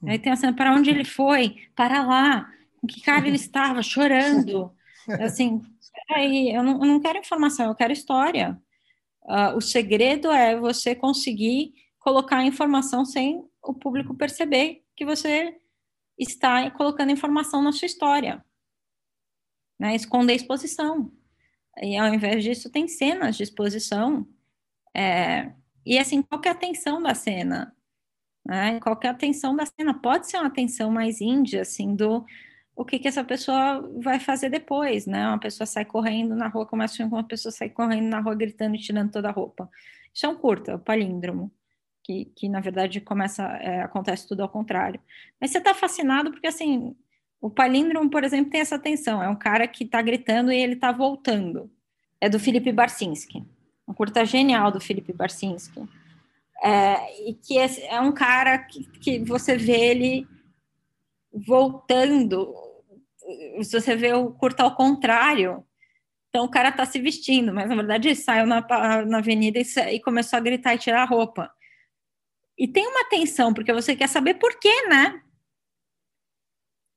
[0.00, 0.08] Uhum.
[0.08, 1.68] Aí tem a cena para onde ele foi?
[1.76, 2.50] Para lá.
[2.80, 3.82] Com que cara ele estava?
[3.82, 4.74] Chorando.
[5.20, 5.62] Assim,
[6.10, 8.58] aí, eu não, eu não quero informação, eu quero história.
[9.26, 15.60] Uh, o segredo é você conseguir colocar a informação sem o público perceber que você
[16.16, 18.44] está colocando informação na sua história,
[19.78, 19.94] né?
[19.94, 21.12] Esconder exposição.
[21.82, 24.26] E ao invés disso, tem cenas de exposição.
[24.94, 25.52] É,
[25.84, 27.76] e assim, qual é a atenção da cena?
[28.46, 28.78] Né?
[28.80, 29.92] Qual é a atenção da cena?
[29.92, 32.24] Pode ser uma atenção mais índia, assim, do
[32.76, 35.26] o que, que essa pessoa vai fazer depois, né?
[35.26, 38.34] Uma pessoa sai correndo na rua, começa a com uma pessoa sai correndo na rua,
[38.34, 39.68] gritando e tirando toda a roupa.
[40.14, 41.50] Isso é um curta, o palíndromo
[42.06, 45.00] que, que na verdade começa, é, acontece tudo ao contrário.
[45.40, 46.94] Mas você está fascinado porque, assim,
[47.40, 50.74] o palíndromo, por exemplo, tem essa tensão, é um cara que está gritando e ele
[50.74, 51.68] está voltando.
[52.20, 53.44] É do Felipe Barsinski,
[53.88, 55.82] um curta genial do Felipe Barsinski.
[56.62, 60.28] É, e que é, é um cara que, que você vê ele
[61.32, 62.54] voltando,
[63.62, 65.64] se você vê o curta ao contrário,
[66.28, 68.60] então o cara está se vestindo, mas na verdade ele saiu na,
[69.04, 71.50] na avenida e, e, começou a gritar e tirar a roupa.
[72.58, 75.22] E tem uma tensão, porque você quer saber por quê, né?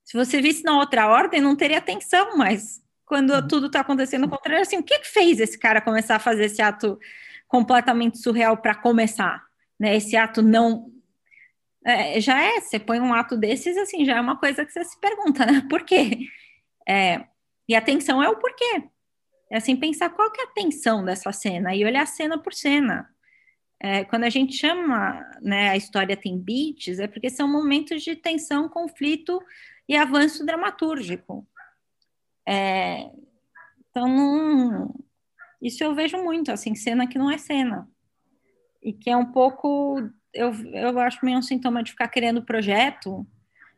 [0.04, 3.46] Se você visse na outra ordem, não teria tensão, mas quando uhum.
[3.46, 6.44] tudo está acontecendo ao contrário, assim, o que, que fez esse cara começar a fazer
[6.44, 6.98] esse ato
[7.46, 9.42] completamente surreal para começar?
[9.78, 9.96] Né?
[9.96, 10.92] Esse ato não.
[11.84, 14.84] É, já é, você põe um ato desses, assim, já é uma coisa que você
[14.84, 15.64] se pergunta, né?
[15.68, 16.26] Por quê?
[16.86, 17.24] É,
[17.68, 18.82] e a tensão é o porquê.
[19.50, 23.08] É assim, pensar qual que é a tensão dessa cena e olhar cena por cena.
[23.80, 28.14] É, quando a gente chama né, a história tem beats, é porque são momentos de
[28.14, 29.40] tensão, conflito
[29.88, 31.46] e avanço dramatúrgico.
[32.46, 33.10] É,
[33.90, 34.94] então,
[35.60, 37.88] isso eu vejo muito, assim, cena que não é cena.
[38.82, 43.26] E que é um pouco, eu, eu acho meio um sintoma de ficar querendo projeto,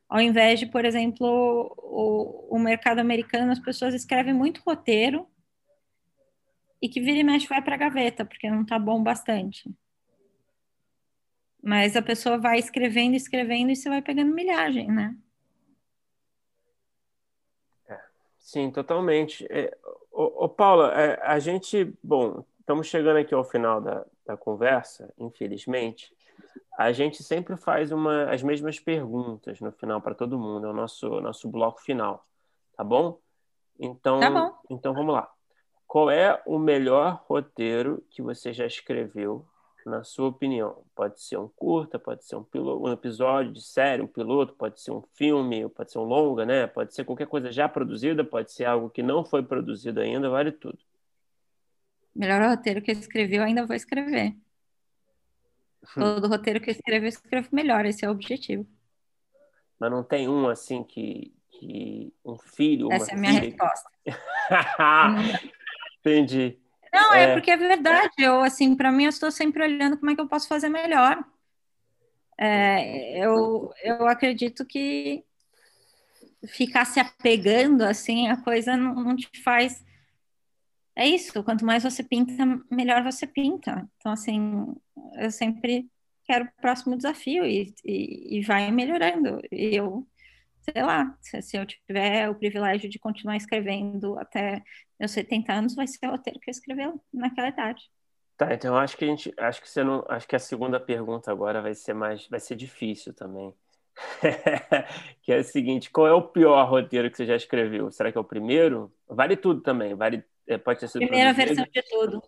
[0.09, 1.27] ao invés de, por exemplo,
[1.79, 5.27] o, o mercado americano, as pessoas escrevem muito roteiro
[6.81, 9.73] e que vira e mexe vai para a gaveta, porque não está bom bastante.
[11.63, 15.17] Mas a pessoa vai escrevendo, escrevendo e você vai pegando milhagem, né?
[17.89, 18.01] É,
[18.37, 19.47] sim, totalmente.
[19.49, 19.75] É,
[20.11, 25.15] ô, ô, Paula, é, a gente, bom, estamos chegando aqui ao final da, da conversa,
[25.17, 26.13] infelizmente.
[26.79, 30.75] A gente sempre faz uma, as mesmas perguntas no final para todo mundo, é o
[30.75, 32.27] nosso, nosso bloco final,
[32.77, 33.19] tá bom?
[33.79, 34.55] Então, tá bom.
[34.71, 35.31] então vamos lá.
[35.87, 39.47] Qual é o melhor roteiro que você já escreveu
[39.85, 40.85] na sua opinião?
[40.95, 44.81] Pode ser um curta, pode ser um, piloto, um episódio de série, um piloto, pode
[44.81, 46.67] ser um filme, pode ser um longa, né?
[46.67, 50.53] Pode ser qualquer coisa já produzida, pode ser algo que não foi produzido ainda, vale
[50.53, 50.79] tudo.
[52.15, 54.35] Melhor roteiro que eu escrevi, eu ainda vou escrever.
[55.95, 58.67] Todo roteiro que eu escrevo, eu escrevo melhor, esse é o objetivo.
[59.79, 62.91] Mas não tem um assim que, que um filho.
[62.93, 63.45] Essa é a minha filha...
[63.47, 63.91] resposta.
[66.01, 66.59] Entendi.
[66.93, 68.13] Não, é, é porque é verdade.
[68.19, 71.25] Eu, assim, para mim, eu estou sempre olhando como é que eu posso fazer melhor.
[72.39, 75.25] É, eu, eu acredito que
[76.47, 79.85] ficar se apegando, assim, a coisa não, não te faz.
[80.95, 83.89] É isso, quanto mais você pinta, melhor você pinta.
[83.97, 84.75] Então, assim,
[85.15, 85.91] eu sempre
[86.25, 89.41] quero o próximo desafio e, e, e vai melhorando.
[89.51, 90.07] E eu
[90.63, 94.63] sei lá, se, se, eu tiver o privilégio de continuar escrevendo até
[94.99, 96.83] meus 70 anos, vai ser o roteiro que eu escrevi
[97.13, 97.83] naquela idade.
[98.37, 101.31] Tá, então acho que a gente, acho que você não, acho que a segunda pergunta
[101.31, 103.53] agora vai ser mais, vai ser difícil também.
[105.23, 107.91] que é o seguinte: qual é o pior roteiro que você já escreveu?
[107.91, 108.91] Será que é o primeiro?
[109.07, 111.01] Vale tudo também, vale, é, pode ter sido.
[111.07, 112.23] Primeira versão de tudo.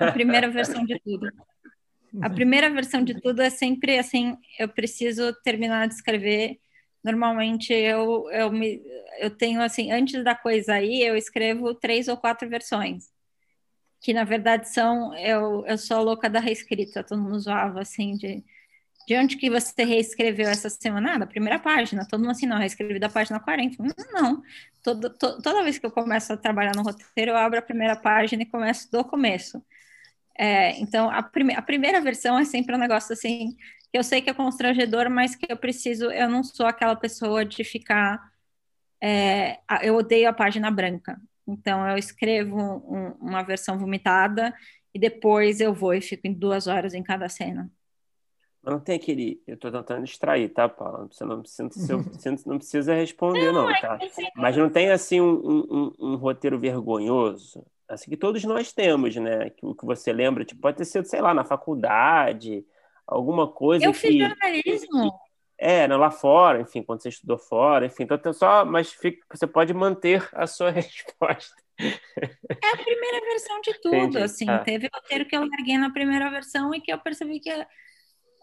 [0.00, 1.28] A primeira versão de tudo.
[2.22, 6.58] A primeira versão de tudo é sempre assim: eu preciso terminar de escrever.
[7.04, 8.82] Normalmente eu, eu, me,
[9.18, 13.10] eu tenho assim, antes da coisa aí, eu escrevo três ou quatro versões.
[14.00, 18.14] Que na verdade são, eu, eu sou a louca da reescrita, todo mundo zoava assim
[18.14, 18.44] de
[19.06, 21.14] de onde que você reescreveu essa semana?
[21.14, 22.06] Ah, da primeira página.
[22.06, 23.82] Todo mundo assim, não, reescrevi da página 40.
[24.12, 24.42] Não,
[24.82, 27.94] todo, to, toda vez que eu começo a trabalhar no roteiro, eu abro a primeira
[27.96, 29.62] página e começo do começo.
[30.38, 33.56] É, então, a, prime a primeira versão é sempre um negócio assim,
[33.92, 37.44] que eu sei que é constrangedor, mas que eu preciso, eu não sou aquela pessoa
[37.44, 38.20] de ficar,
[39.00, 41.20] é, eu odeio a página branca.
[41.46, 44.54] Então, eu escrevo um, uma versão vomitada
[44.92, 47.70] e depois eu vou e fico em duas horas em cada cena.
[48.66, 49.40] Mas não tem aquele.
[49.46, 51.06] Eu tô tentando distrair, tá, Paula?
[51.08, 51.62] Você não precisa,
[52.44, 53.96] não precisa responder, não, é tá?
[54.34, 55.34] Mas não tem assim um,
[55.70, 59.50] um, um, roteiro vergonhoso, assim que todos nós temos, né?
[59.50, 62.66] Que o que você lembra, tipo, pode ter sido, sei lá, na faculdade,
[63.06, 63.84] alguma coisa.
[63.84, 65.12] Eu que, fiz jornalismo.
[65.12, 65.26] Que,
[65.58, 69.72] é, lá fora, enfim, quando você estudou fora, enfim, então só, mas fica, você pode
[69.72, 71.54] manter a sua resposta.
[71.78, 74.18] É a primeira versão de tudo, Entendi.
[74.18, 74.58] assim, ah.
[74.58, 77.50] teve roteiro que eu larguei na primeira versão e que eu percebi que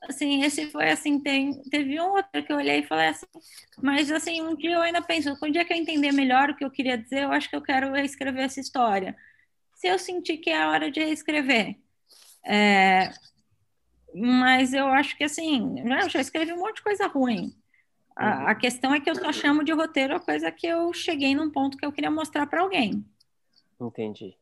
[0.07, 3.25] assim, esse foi assim, tem, teve um outro que eu olhei e falei assim,
[3.81, 6.63] mas assim, um dia eu ainda penso, um dia que eu entender melhor o que
[6.63, 9.15] eu queria dizer, eu acho que eu quero reescrever essa história.
[9.75, 11.77] Se eu sentir que é a hora de reescrever.
[12.45, 13.11] É,
[14.13, 17.55] mas eu acho que assim, eu já escrevi um monte de coisa ruim.
[18.15, 18.47] A, uhum.
[18.47, 21.49] a questão é que eu só chamo de roteiro a coisa que eu cheguei num
[21.49, 23.03] ponto que eu queria mostrar para alguém.
[23.79, 24.37] Entendi.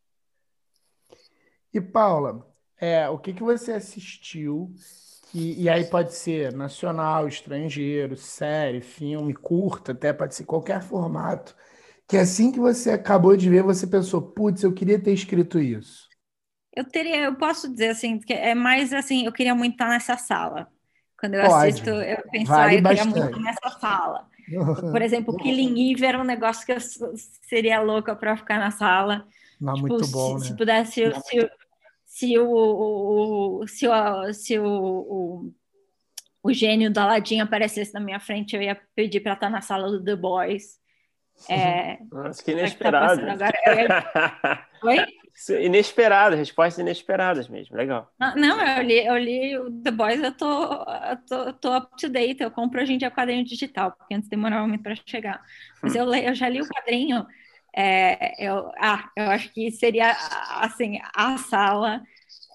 [1.73, 2.45] E Paula,
[2.77, 4.73] é, o que, que você assistiu
[5.33, 11.55] e, e aí pode ser nacional, estrangeiro, série, filme, curta, até pode ser qualquer formato.
[12.07, 16.09] Que assim que você acabou de ver, você pensou, putz, eu queria ter escrito isso.
[16.75, 20.17] Eu teria, eu posso dizer assim, que é mais assim, eu queria muito estar nessa
[20.17, 20.67] sala.
[21.19, 21.67] Quando eu Pode.
[21.69, 23.09] assisto, eu penso, vale ah, eu bastante.
[23.09, 24.27] queria muito nessa sala.
[24.91, 26.79] Por exemplo, Killing Eve era um negócio que eu
[27.47, 29.25] seria louca para ficar na sala.
[29.59, 30.47] Não, tipo, muito bom, se, né?
[30.47, 31.49] se pudesse, se,
[32.11, 35.49] se o, o, se o, se o,
[36.43, 39.89] o, gênio da Aladdin aparecesse na minha frente, eu ia pedir para estar na sala
[39.89, 40.77] do The Boys.
[41.49, 43.21] É, Nossa, que inesperado.
[43.21, 44.67] É tá ia...
[44.83, 45.63] Oi?
[45.63, 48.13] Inesperado, respostas inesperadas mesmo, legal.
[48.19, 51.95] Não, não, eu li, eu li o The Boys, eu tô, eu tô, tô up
[51.97, 55.41] to date, eu compro hoje em dia quadrinho digital, porque antes demorava muito para chegar.
[55.81, 55.99] Mas hum.
[55.99, 57.25] eu, eu já li o quadrinho,
[57.75, 60.11] é, eu, ah, eu acho que seria
[60.59, 62.03] assim a sala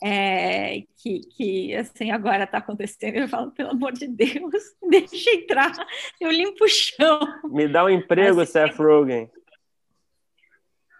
[0.02, 3.16] é, que, que assim agora está acontecendo.
[3.16, 4.52] Eu falo, pelo amor de Deus,
[4.90, 5.72] deixa entrar,
[6.20, 7.20] eu limpo o chão.
[7.44, 9.30] Me dá um emprego, assim, Seth Rogen.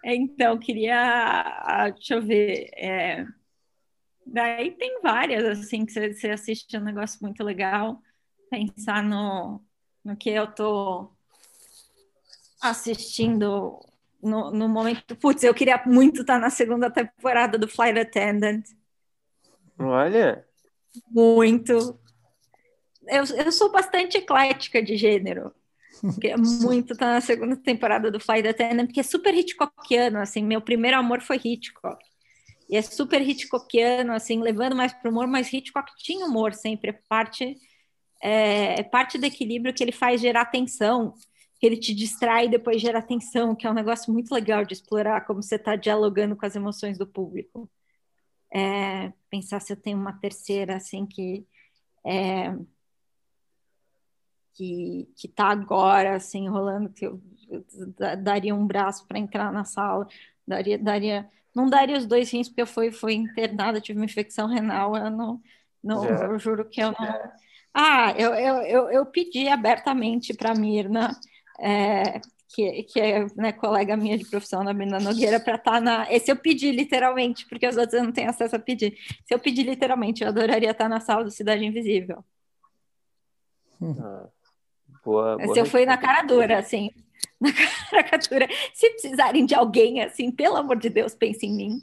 [0.03, 3.25] Então, queria, ah, deixa eu ver, é,
[4.25, 8.01] daí tem várias, assim, que você, você assiste um negócio muito legal,
[8.49, 9.61] pensar no,
[10.05, 11.11] no que eu tô
[12.61, 13.79] assistindo
[14.21, 15.15] no, no momento.
[15.15, 18.63] Putz, eu queria muito estar na segunda temporada do Flight Attendant.
[19.79, 20.45] Olha.
[21.11, 21.99] Muito.
[23.07, 25.53] Eu, eu sou bastante eclética de gênero.
[26.19, 30.61] Queria muito estar na segunda temporada do Flight Attendant, porque é super Hitchcockiano, assim, meu
[30.61, 32.03] primeiro amor foi Hitchcock.
[32.69, 36.91] E é super Hitchcockiano, assim, levando mais para o humor, mas Hitchcock tinha humor sempre,
[36.91, 37.57] é parte,
[38.21, 41.13] é, é parte do equilíbrio que ele faz gerar tensão
[41.65, 45.21] ele te distrai e depois gera atenção, que é um negócio muito legal de explorar
[45.25, 47.69] como você está dialogando com as emoções do público.
[48.53, 51.45] É, pensar se eu tenho uma terceira assim que
[52.05, 52.55] é,
[54.53, 57.65] que que está agora assim rolando que eu, eu
[58.23, 60.07] daria um braço para entrar na sala
[60.47, 64.47] daria daria não daria os dois rins porque eu fui foi internada tive uma infecção
[64.47, 65.41] renal eu não
[65.83, 66.25] não é.
[66.25, 67.31] eu juro que eu não
[67.73, 71.11] ah eu eu, eu, eu pedi abertamente para Mirna
[71.59, 75.81] é, que, que é né, colega minha de profissão na Brina Nogueira, para estar tá
[75.81, 76.11] na.
[76.11, 78.97] Esse eu pedi literalmente, porque os outros eu não tenho acesso a pedir.
[79.25, 82.23] Se eu pedir literalmente, eu adoraria estar tá na sala do Cidade Invisível.
[83.81, 84.27] Ah,
[85.03, 86.91] boa, boa Se eu fui na cara dura, assim.
[87.91, 88.47] Na cara dura.
[88.73, 91.81] Se precisarem de alguém, assim, pelo amor de Deus, pense em mim.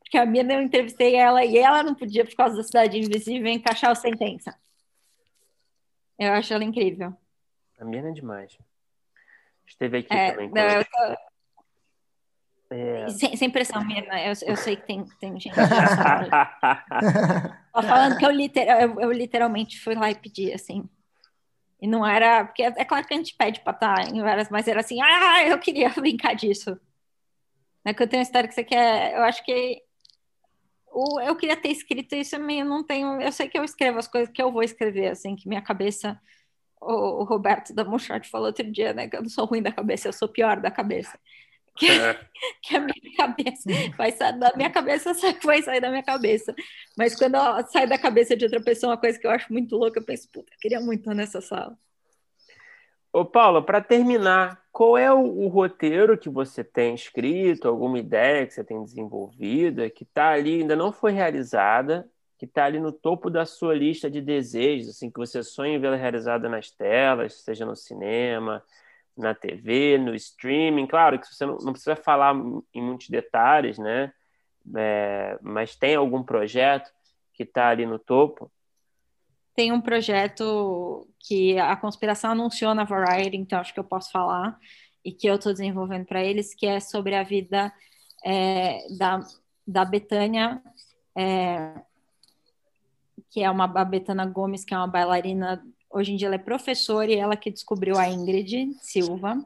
[0.00, 3.50] Porque a minha eu entrevistei ela e ela não podia, por causa da Cidade Invisível,
[3.50, 4.54] encaixar o sentença.
[6.18, 7.14] Eu acho ela incrível.
[7.78, 8.58] A minha é demais.
[9.70, 10.50] Esteve aqui é, também.
[10.50, 10.98] Não, eu tô...
[12.74, 13.08] é...
[13.08, 15.54] sem, sem, pressão, Mirna, eu, eu sei que tem, tem gente.
[17.72, 20.88] Tô falando que eu, literal, eu, eu, literalmente fui lá e pedi, assim.
[21.80, 22.44] E não era.
[22.44, 25.00] Porque é claro que a gente pede para estar tá em várias, mas era assim,
[25.00, 26.78] ah, eu queria brincar disso.
[27.84, 29.14] Né, que eu tenho uma história que você quer.
[29.14, 29.80] Eu acho que.
[30.92, 33.20] O, eu queria ter escrito isso, eu não tenho.
[33.20, 36.20] Eu sei que eu escrevo as coisas que eu vou escrever, assim, que minha cabeça.
[36.80, 39.08] O, Roberto da Monchart falou outro dia, né?
[39.08, 41.18] Que eu não sou ruim da cabeça, eu sou pior da cabeça.
[41.76, 42.18] Que, é.
[42.62, 45.12] que a minha cabeça vai sair da minha cabeça,
[45.44, 46.54] vai sair da minha cabeça.
[46.96, 49.76] Mas quando ela sai da cabeça de outra pessoa, uma coisa que eu acho muito
[49.76, 51.76] louca, eu penso, puta, eu queria muito estar nessa sala.
[53.12, 58.46] Ô, Paulo, para terminar, qual é o, o, roteiro que você tem escrito, alguma ideia
[58.46, 62.08] que você tem desenvolvido, que está ali, ainda não foi realizada,
[62.40, 65.78] que está ali no topo da sua lista de desejos, assim, que você sonha em
[65.78, 68.64] vê-la realizada nas telas, seja no cinema,
[69.14, 70.86] na TV, no streaming.
[70.86, 72.34] Claro que você não, não precisa falar
[72.72, 74.10] em muitos detalhes, né?
[74.74, 76.90] É, mas tem algum projeto
[77.34, 78.50] que está ali no topo?
[79.54, 84.58] Tem um projeto que a conspiração anunciou na Variety, então acho que eu posso falar,
[85.04, 87.70] e que eu estou desenvolvendo para eles, que é sobre a vida
[88.24, 89.20] é, da,
[89.66, 90.62] da Betânia,
[91.14, 91.82] é,
[93.30, 95.62] que é uma a Betana Gomes, que é uma bailarina
[95.92, 99.44] Hoje em dia ela é professora e ela que descobriu a Ingrid Silva,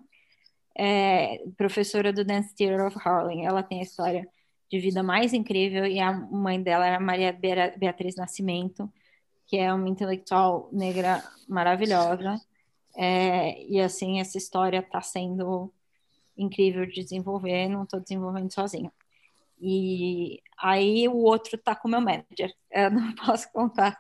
[0.77, 3.47] é, professora do Dance Theater of Harlem.
[3.47, 4.29] Ela tem a história
[4.71, 8.93] de vida mais incrível e a mãe dela era Maria Beatriz Nascimento,
[9.47, 12.39] que é uma intelectual negra maravilhosa.
[12.95, 15.73] É, e assim, essa história está sendo
[16.37, 18.93] incrível de desenvolver, não estou desenvolvendo sozinha.
[19.61, 22.53] E aí o outro tá com o meu manager.
[22.71, 23.97] Eu não posso contar.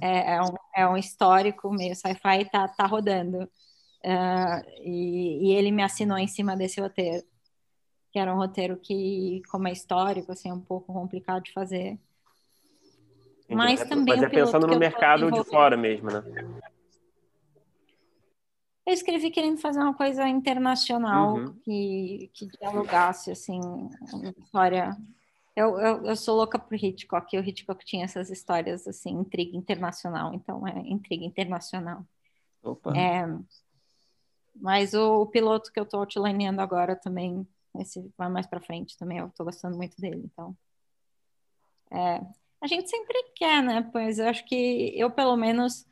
[0.00, 3.48] É, é, um, é um histórico meio sci-fi, tá, tá rodando.
[4.04, 7.24] Uh, e, e, ele me assinou em cima desse roteiro,
[8.10, 11.98] que era um roteiro que, como é histórico, assim, é um pouco complicado de fazer.
[13.48, 14.16] Mas é, também.
[14.16, 16.22] Mas é pensando no mercado de fora mesmo, né?
[18.92, 21.54] Eu escrevi querendo fazer uma coisa internacional uhum.
[21.64, 24.94] que, que dialogasse, assim, uma história.
[25.56, 29.56] Eu, eu, eu sou louca por Hitchcock, e o Hitchcock tinha essas histórias, assim, intriga
[29.56, 32.04] internacional, então é intriga internacional.
[32.62, 32.94] Opa.
[32.94, 33.26] É,
[34.56, 37.48] mas o, o, piloto que eu estou outlineando agora também,
[37.78, 40.54] esse vai mais para frente também, eu estou gostando muito dele, então.
[41.90, 42.20] É,
[42.60, 43.88] a gente sempre quer, né?
[43.90, 45.86] Pois eu acho que eu, pelo menos.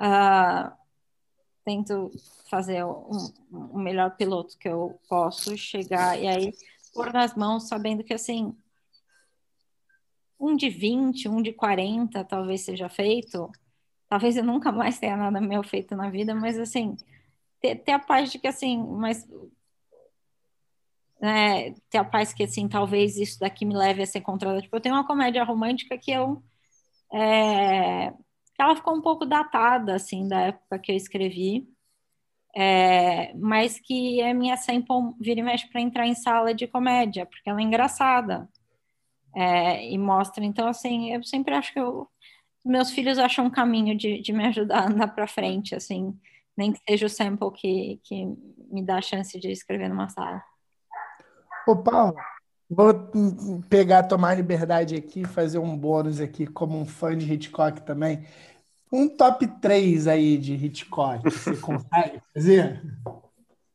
[0.00, 0.81] Uh,
[1.64, 2.10] tento
[2.50, 6.52] fazer o melhor piloto que eu posso chegar e aí
[6.92, 8.56] pôr nas mãos sabendo que assim
[10.42, 13.50] um de 20, um de 40 talvez seja feito.
[14.08, 16.96] Talvez eu nunca mais tenha nada meu feito na vida, mas assim,
[17.60, 19.26] ter, ter a paz de que assim, mas
[21.20, 24.60] né, ter a paz que assim, talvez isso daqui me leve a ser controlada.
[24.60, 26.42] Tipo, eu tenho uma comédia romântica que eu
[27.12, 28.12] é,
[28.58, 31.68] ela ficou um pouco datada, assim, da época que eu escrevi,
[32.54, 37.26] é, mas que é minha sample vira e mexe para entrar em sala de comédia,
[37.26, 38.48] porque ela é engraçada
[39.34, 40.44] é, e mostra.
[40.44, 42.06] Então, assim, eu sempre acho que eu,
[42.64, 46.18] meus filhos acham um caminho de, de me ajudar a andar para frente, assim,
[46.56, 48.26] nem que seja o sample que, que
[48.70, 50.42] me dá a chance de escrever numa sala.
[51.66, 52.16] Ô, Paulo,
[52.74, 52.94] Vou
[53.68, 58.24] pegar, tomar liberdade aqui, fazer um bônus aqui, como um fã de Hitchcock também.
[58.90, 62.82] Um top 3 aí de Hitchcock, você consegue fazer?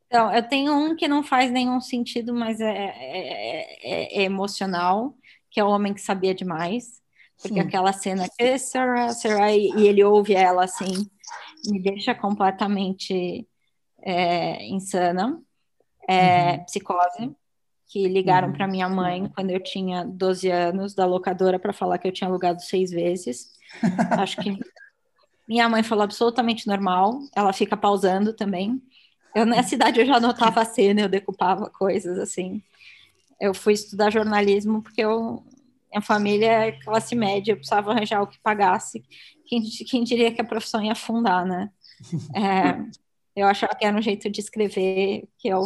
[0.08, 5.16] Então, eu tenho um que não faz nenhum sentido, mas é, é, é, é emocional,
[5.52, 7.00] que é o Homem que Sabia Demais.
[7.40, 7.68] Porque Sim.
[7.68, 11.08] aquela cena que Sarah, Sarah, e ele ouve ela assim,
[11.68, 13.48] me deixa completamente
[14.02, 15.40] é, insana.
[16.10, 16.66] É, uhum.
[16.66, 17.36] Psicose
[17.88, 18.54] que ligaram uhum.
[18.54, 22.30] para minha mãe quando eu tinha 12 anos da locadora para falar que eu tinha
[22.30, 23.54] alugado seis vezes.
[24.20, 24.60] Acho que
[25.48, 27.20] minha mãe falou absolutamente normal.
[27.36, 28.82] Ela fica pausando também.
[29.34, 32.62] Eu nessa idade eu já anotava a cena, eu decupava coisas assim.
[33.40, 35.44] Eu fui estudar jornalismo porque eu
[35.90, 39.04] minha família é classe média, eu precisava arranjar o que pagasse.
[39.46, 41.72] Quem, quem diria que a profissão ia afundar, né?
[42.36, 42.78] É,
[43.36, 45.62] eu achava que era um jeito de escrever que eu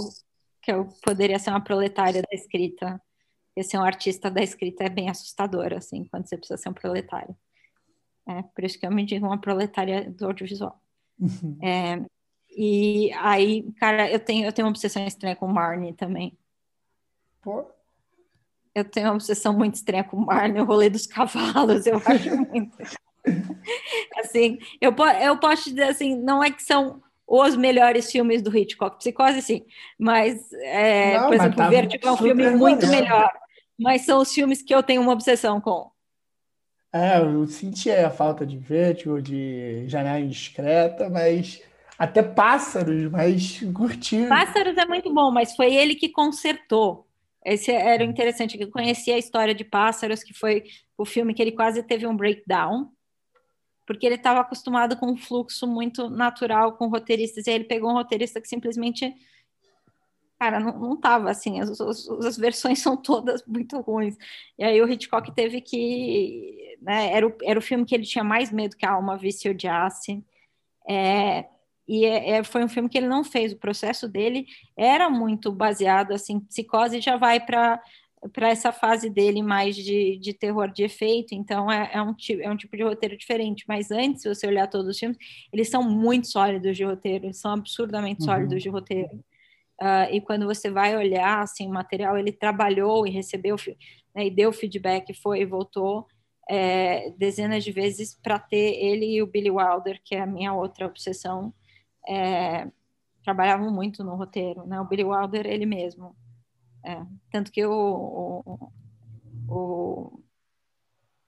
[0.61, 3.01] que eu poderia ser uma proletária da escrita.
[3.47, 6.73] Porque ser um artista da escrita é bem assustador, assim, quando você precisa ser um
[6.73, 7.35] proletário.
[8.27, 10.79] É, por isso que eu me digo uma proletária do audiovisual.
[11.19, 11.57] Uhum.
[11.61, 12.05] É,
[12.49, 16.37] e aí, cara, eu tenho, eu tenho uma obsessão estranha com Marnie também.
[17.41, 17.65] Pô?
[18.73, 22.77] Eu tenho uma obsessão muito estranha com Marnie, o rolê dos cavalos, eu acho muito.
[24.17, 27.01] assim, eu, eu posso dizer assim, não é que são
[27.33, 28.97] os melhores filmes do Hitchcock.
[28.97, 29.65] Psicose, sim.
[29.97, 33.31] Mas, é, Não, por exemplo, tá Vertigo é um filme muito melhor.
[33.79, 35.89] Mas são os filmes que eu tenho uma obsessão com.
[36.93, 41.61] É, eu senti a falta de vértigo, de janela indiscreta, mas
[41.97, 44.25] até pássaros, mas curti.
[44.27, 47.07] Pássaros é muito bom, mas foi ele que consertou.
[47.45, 50.63] Esse era interessante, eu conhecia a história de Pássaros, que foi
[50.97, 52.89] o filme que ele quase teve um breakdown,
[53.93, 57.91] porque ele estava acostumado com um fluxo muito natural com roteiristas, e aí ele pegou
[57.91, 59.13] um roteirista que simplesmente
[60.41, 64.17] cara, não, não tava assim, as, as, as, versões são todas muito ruins.
[64.57, 68.23] E aí o Hitchcock teve que, né, era o, era o filme que ele tinha
[68.23, 70.23] mais medo que a alma visse e odiasse.
[70.89, 71.45] É,
[71.87, 73.53] e é, é, foi um filme que ele não fez.
[73.53, 77.79] O processo dele era muito baseado assim, psicose já vai para
[78.29, 82.49] para essa fase dele mais de, de terror de efeito, então é, é, um, é
[82.49, 83.65] um tipo de roteiro diferente.
[83.67, 85.17] Mas antes, se você olhar todos os filmes,
[85.51, 88.27] eles são muito sólidos de roteiro, eles são absurdamente uhum.
[88.27, 89.23] sólidos de roteiro.
[89.81, 93.55] Uh, e quando você vai olhar assim, o material, ele trabalhou e recebeu
[94.13, 96.05] né, e deu feedback, foi e voltou
[96.47, 100.53] é, dezenas de vezes para ter ele e o Billy Wilder, que é a minha
[100.53, 101.53] outra obsessão,
[102.07, 102.67] é,
[103.23, 104.79] trabalhavam muito no roteiro, né?
[104.79, 106.15] O Billy Wilder ele mesmo,
[106.83, 107.01] é,
[107.31, 108.71] tanto que o, o,
[109.47, 110.23] o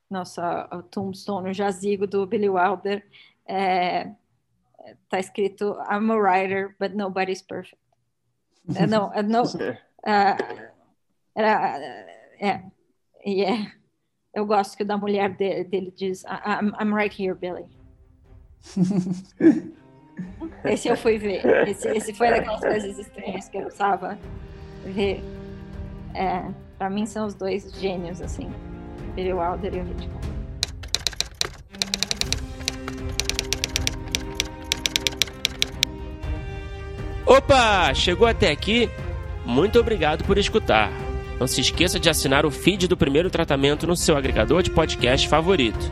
[0.09, 3.03] nossa o Tombstone, o jazigo do Billy Wilder,
[3.47, 4.11] é,
[5.09, 7.77] tá escrito I'm a writer, but nobody's perfect.
[8.75, 9.43] É, não, é, não.
[9.43, 9.73] Uh,
[11.35, 11.77] era,
[12.39, 12.63] é,
[13.25, 13.71] e é,
[14.33, 17.65] eu gosto que da mulher dele, dele diz I'm, I'm right here, Billy.
[20.63, 21.45] esse eu fui ver.
[21.67, 24.17] Esse, esse foi daquelas coisas estranhas que eu precisava
[24.85, 25.42] ver.
[26.13, 26.43] É,
[26.77, 28.49] pra mim são os dois gênios, assim.
[29.15, 30.23] Billy Wilder e o Hitchcock.
[37.25, 37.93] Opa!
[37.93, 38.89] Chegou até aqui?
[39.45, 40.91] Muito obrigado por escutar.
[41.39, 45.27] Não se esqueça de assinar o feed do primeiro tratamento no seu agregador de podcast
[45.27, 45.91] favorito.